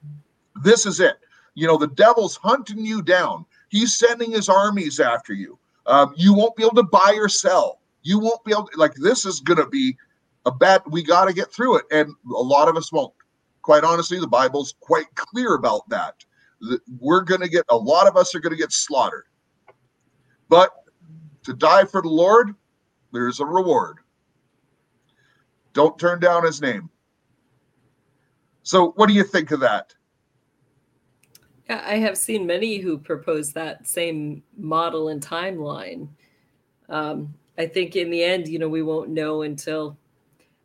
this 0.63 0.87
is 0.87 1.01
it 1.01 1.17
you 1.55 1.67
know, 1.67 1.79
the 1.79 1.89
devil's 1.89 2.37
hunting 2.37 2.85
you 2.85 3.03
down. 3.03 3.47
He's 3.69 3.97
sending 3.97 4.33
his 4.33 4.49
armies 4.49 5.01
after 5.01 5.33
you. 5.33 5.59
Um, 5.87 6.15
you 6.17 6.35
won't 6.35 6.57
be 6.57 6.65
able 6.65 6.75
to 6.77 6.83
buy 6.83 7.15
or 7.17 7.29
sell. 7.29 7.81
You 8.03 8.19
won't 8.19 8.45
be 8.45 8.53
able 8.53 8.67
to, 8.67 8.79
like, 8.79 8.95
this 8.95 9.25
is 9.25 9.41
going 9.41 9.59
to 9.59 9.67
be 9.67 9.97
a 10.47 10.51
bad, 10.51 10.83
we 10.87 11.03
got 11.03 11.27
to 11.27 11.33
get 11.33 11.53
through 11.53 11.79
it. 11.79 11.85
And 11.91 12.11
a 12.27 12.43
lot 12.43 12.69
of 12.69 12.77
us 12.77 12.93
won't. 12.93 13.13
Quite 13.63 13.85
honestly, 13.85 14.19
the 14.21 14.27
Bible's 14.27 14.75
quite 14.81 15.07
clear 15.15 15.55
about 15.55 15.89
that. 15.89 16.15
We're 16.99 17.23
going 17.23 17.41
to 17.41 17.49
get, 17.49 17.65
a 17.71 17.77
lot 17.77 18.07
of 18.07 18.17
us 18.17 18.35
are 18.35 18.41
going 18.41 18.53
to 18.53 18.59
get 18.59 18.73
slaughtered. 18.73 19.25
But 20.49 20.71
to 21.45 21.55
die 21.55 21.85
for 21.85 22.03
the 22.03 22.09
Lord, 22.09 22.55
there's 23.15 23.41
a 23.41 23.47
reward. 23.47 23.99
Don't 25.73 25.99
turn 25.99 26.21
down 26.21 26.45
his 26.45 26.61
name. 26.61 26.91
So, 28.63 28.93
what 28.97 29.09
do 29.09 29.15
you 29.15 29.25
think 29.25 29.53
of 29.53 29.61
that? 29.61 29.95
Yeah, 31.69 31.83
I 31.87 31.97
have 31.97 32.19
seen 32.19 32.47
many 32.47 32.79
who 32.79 32.99
propose 32.99 33.53
that 33.53 33.87
same 33.87 34.43
model 34.59 35.09
and 35.09 35.25
timeline. 35.25 36.09
Um, 36.89 37.33
I 37.57 37.67
think 37.67 37.97
in 37.97 38.11
the 38.11 38.23
end, 38.23 38.49
you 38.49 38.59
know, 38.59 38.69
we 38.69 38.83
won't 38.83 39.11
know 39.11 39.43
until 39.43 39.97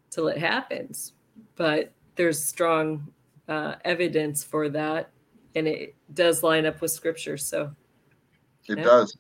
till 0.10 0.28
it 0.28 0.38
happens, 0.38 1.14
but 1.56 1.94
there's 2.16 2.44
strong 2.44 3.08
uh, 3.48 3.76
evidence 3.86 4.44
for 4.44 4.70
that, 4.70 5.12
and 5.56 5.68
it 5.68 5.96
does 6.14 6.42
line 6.42 6.66
up 6.66 6.82
with 6.82 6.92
scripture. 6.92 7.38
So 7.38 7.72
it 8.68 8.80
yeah. 8.80 8.84
does. 8.84 9.18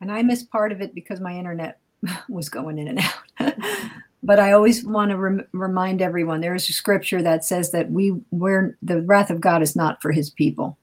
And 0.00 0.10
I 0.10 0.22
missed 0.22 0.50
part 0.50 0.72
of 0.72 0.80
it 0.80 0.94
because 0.94 1.20
my 1.20 1.36
internet 1.36 1.78
was 2.28 2.48
going 2.48 2.78
in 2.78 2.88
and 2.88 3.00
out. 3.00 3.54
but 4.22 4.38
I 4.38 4.52
always 4.52 4.84
want 4.84 5.10
to 5.10 5.16
rem- 5.16 5.46
remind 5.52 6.02
everyone 6.02 6.40
there 6.40 6.54
is 6.54 6.68
a 6.68 6.72
scripture 6.72 7.22
that 7.22 7.44
says 7.44 7.72
that 7.72 7.90
we 7.90 8.14
we're 8.30 8.76
the 8.82 9.02
wrath 9.02 9.30
of 9.30 9.40
God 9.40 9.62
is 9.62 9.76
not 9.76 10.00
for 10.02 10.12
his 10.12 10.30
people. 10.30 10.78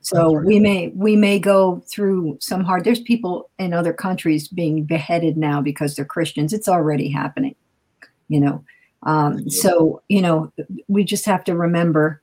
So 0.00 0.32
we 0.32 0.58
may 0.58 0.88
we 0.94 1.14
may 1.14 1.38
go 1.38 1.82
through 1.86 2.38
some 2.40 2.64
hard. 2.64 2.84
There's 2.84 3.00
people 3.00 3.50
in 3.58 3.74
other 3.74 3.92
countries 3.92 4.48
being 4.48 4.84
beheaded 4.84 5.36
now 5.36 5.60
because 5.60 5.94
they're 5.94 6.06
Christians. 6.06 6.54
It's 6.54 6.68
already 6.68 7.10
happening, 7.10 7.54
you 8.28 8.40
know. 8.40 8.64
Um, 9.02 9.50
so 9.50 10.02
you 10.08 10.22
know 10.22 10.50
we 10.88 11.04
just 11.04 11.26
have 11.26 11.44
to 11.44 11.54
remember 11.54 12.22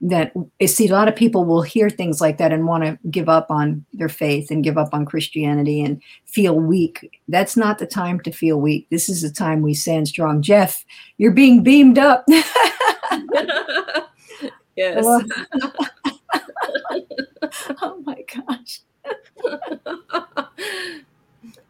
that. 0.00 0.32
I 0.60 0.66
See, 0.66 0.88
a 0.88 0.92
lot 0.92 1.08
of 1.08 1.16
people 1.16 1.44
will 1.44 1.62
hear 1.62 1.90
things 1.90 2.20
like 2.20 2.38
that 2.38 2.52
and 2.52 2.66
want 2.66 2.84
to 2.84 2.98
give 3.10 3.28
up 3.28 3.50
on 3.50 3.84
their 3.92 4.08
faith 4.08 4.50
and 4.50 4.64
give 4.64 4.78
up 4.78 4.92
on 4.92 5.04
Christianity 5.04 5.80
and 5.80 6.00
feel 6.24 6.54
weak. 6.54 7.20
That's 7.28 7.56
not 7.56 7.78
the 7.78 7.86
time 7.86 8.20
to 8.20 8.30
feel 8.30 8.60
weak. 8.60 8.86
This 8.90 9.08
is 9.08 9.22
the 9.22 9.30
time 9.30 9.62
we 9.62 9.74
stand 9.74 10.06
strong. 10.08 10.42
Jeff, 10.42 10.84
you're 11.16 11.32
being 11.32 11.62
beamed 11.62 11.98
up. 11.98 12.24
yes. 14.76 15.04
oh 17.82 18.02
my 18.04 18.22
gosh. 18.46 18.80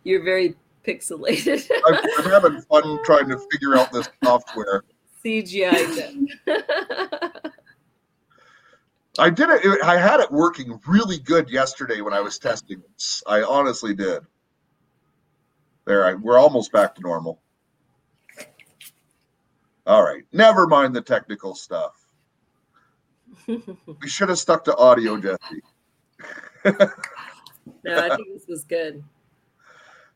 You're 0.04 0.24
very 0.24 0.54
pixelated. 0.86 1.68
I'm, 1.86 1.94
I'm 2.18 2.30
having 2.30 2.60
fun 2.62 2.98
trying 3.04 3.28
to 3.28 3.38
figure 3.50 3.76
out 3.76 3.92
this 3.92 4.08
software. 4.24 4.84
CGI. 5.22 6.32
I 9.18 9.30
did 9.30 9.50
it. 9.50 9.82
I 9.82 9.98
had 9.98 10.20
it 10.20 10.30
working 10.30 10.80
really 10.86 11.18
good 11.18 11.50
yesterday 11.50 12.00
when 12.00 12.12
I 12.12 12.20
was 12.20 12.38
testing. 12.38 12.82
I 13.26 13.42
honestly 13.42 13.94
did. 13.94 14.22
There, 15.86 16.06
I, 16.06 16.14
we're 16.14 16.38
almost 16.38 16.70
back 16.70 16.94
to 16.96 17.00
normal. 17.00 17.40
All 19.86 20.02
right, 20.02 20.22
never 20.32 20.66
mind 20.66 20.94
the 20.94 21.00
technical 21.00 21.54
stuff. 21.54 21.94
we 23.46 24.08
should 24.08 24.28
have 24.28 24.38
stuck 24.38 24.64
to 24.64 24.76
audio, 24.76 25.16
Jesse. 25.16 25.62
no, 26.64 26.76
I 27.86 28.14
think 28.14 28.28
this 28.34 28.46
was 28.46 28.64
good. 28.64 29.02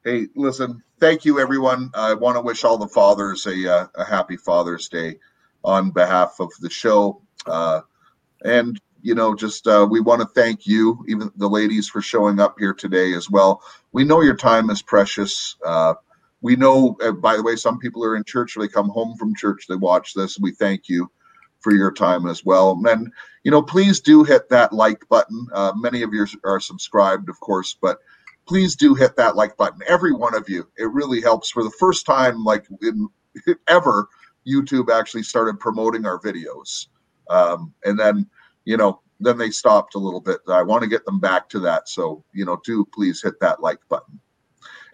Hey, 0.05 0.27
listen, 0.35 0.83
thank 1.01 1.25
you, 1.25 1.41
everyone. 1.41 1.91
I 1.95 2.13
want 2.15 2.37
to 2.37 2.43
wish 2.43 2.65
all 2.65 2.77
the 2.77 2.89
fathers 2.89 3.47
a, 3.47 3.73
uh, 3.73 3.87
a 3.95 4.05
happy 4.05 4.37
Father's 4.37 4.89
Day 4.89 5.19
on 5.65 5.91
behalf 5.91 6.37
of 6.39 6.51
the 6.61 6.69
show. 6.69 7.23
Uh, 7.47 7.81
and, 8.45 8.81
you 9.03 9.15
know, 9.15 9.35
just 9.35 9.67
uh, 9.67 9.87
we 9.91 10.01
want 10.01 10.21
to 10.23 10.29
thank 10.29 10.67
you, 10.67 11.05
even 11.09 11.31
the 11.37 11.49
ladies, 11.49 11.89
for 11.89 12.01
showing 12.01 12.41
up 12.41 12.57
here 12.59 12.73
today 12.73 13.15
as 13.15 13.29
well. 13.29 13.63
We 13.93 14.05
know 14.05 14.23
your 14.23 14.37
time 14.37 14.71
is 14.71 14.81
precious. 14.81 15.57
Uh, 15.65 15.95
we 16.41 16.57
know, 16.57 16.97
uh, 17.03 17.13
by 17.13 17.37
the 17.37 17.43
way, 17.43 17.57
some 17.57 17.79
people 17.79 18.05
are 18.05 18.17
in 18.17 18.25
church, 18.25 18.57
they 18.59 18.69
come 18.69 18.89
home 18.89 19.17
from 19.17 19.35
church, 19.35 19.67
they 19.69 19.77
watch 19.77 20.15
this. 20.15 20.39
We 20.39 20.53
thank 20.53 20.89
you 20.89 21.11
for 21.61 21.73
your 21.73 21.93
time 21.93 22.27
as 22.27 22.45
well. 22.45 22.81
And, 22.87 23.13
you 23.45 23.51
know, 23.51 23.63
please 23.63 24.01
do 24.01 24.25
hit 24.25 24.49
that 24.51 24.73
like 24.73 25.09
button. 25.09 25.47
Uh, 25.53 25.73
many 25.77 26.03
of 26.03 26.13
you 26.13 26.27
are 26.45 26.61
subscribed, 26.61 27.29
of 27.29 27.39
course, 27.41 27.77
but 27.81 27.99
please 28.47 28.75
do 28.75 28.95
hit 28.95 29.17
that 29.17 29.37
like 29.37 29.57
button. 29.57 29.81
Every 29.87 30.13
one 30.13 30.35
of 30.35 30.49
you. 30.49 30.69
It 30.77 30.91
really 30.91 31.21
helps. 31.21 31.51
For 31.51 31.63
the 31.63 31.71
first 31.71 32.07
time, 32.07 32.45
like 32.45 32.67
in 32.83 33.09
ever, 33.69 34.09
YouTube 34.47 34.93
actually 34.93 35.23
started 35.23 35.61
promoting 35.61 36.07
our 36.07 36.19
videos. 36.19 36.89
Um, 37.31 37.73
and 37.85 37.99
then, 37.99 38.29
you 38.65 38.77
know, 38.77 39.01
then 39.21 39.39
they 39.39 39.51
stopped 39.51 39.95
a 39.95 39.99
little 39.99 40.21
bit. 40.21 40.39
I 40.49 40.63
want 40.63 40.83
to 40.83 40.89
get 40.89 41.05
them 41.05 41.21
back 41.21 41.49
to 41.51 41.61
that. 41.61 41.89
So, 41.89 42.25
you 42.33 42.45
know, 42.45 42.61
do 42.65 42.85
please 42.93 43.23
hit 43.23 43.39
that 43.41 43.61
like 43.63 43.79
button. 43.89 44.21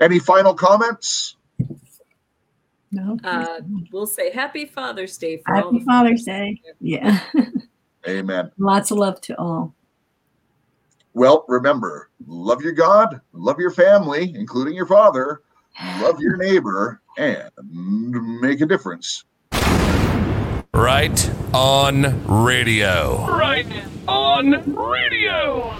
Any 0.00 0.18
final 0.18 0.54
comments? 0.54 1.36
No. 2.90 3.18
Uh, 3.24 3.60
we'll 3.92 4.06
say 4.06 4.32
Happy 4.32 4.64
Father's 4.64 5.18
Day 5.18 5.42
for 5.44 5.56
all 5.56 5.64
Happy 5.64 5.78
the 5.78 5.84
Father's 5.84 6.24
Day. 6.24 6.60
Yeah. 6.80 7.20
Amen. 8.06 8.50
Lots 8.58 8.90
of 8.90 8.98
love 8.98 9.20
to 9.22 9.38
all. 9.38 9.74
Well, 11.14 11.44
remember, 11.48 12.10
love 12.26 12.62
your 12.62 12.72
God, 12.72 13.20
love 13.32 13.58
your 13.58 13.72
family, 13.72 14.32
including 14.36 14.74
your 14.74 14.86
father, 14.86 15.42
love 16.00 16.20
your 16.20 16.36
neighbor, 16.36 17.02
and 17.16 17.50
make 18.40 18.60
a 18.60 18.66
difference. 18.66 19.24
Right 20.78 21.30
on 21.52 22.24
radio. 22.28 23.26
Right 23.26 23.66
on 24.06 24.76
radio. 24.76 25.74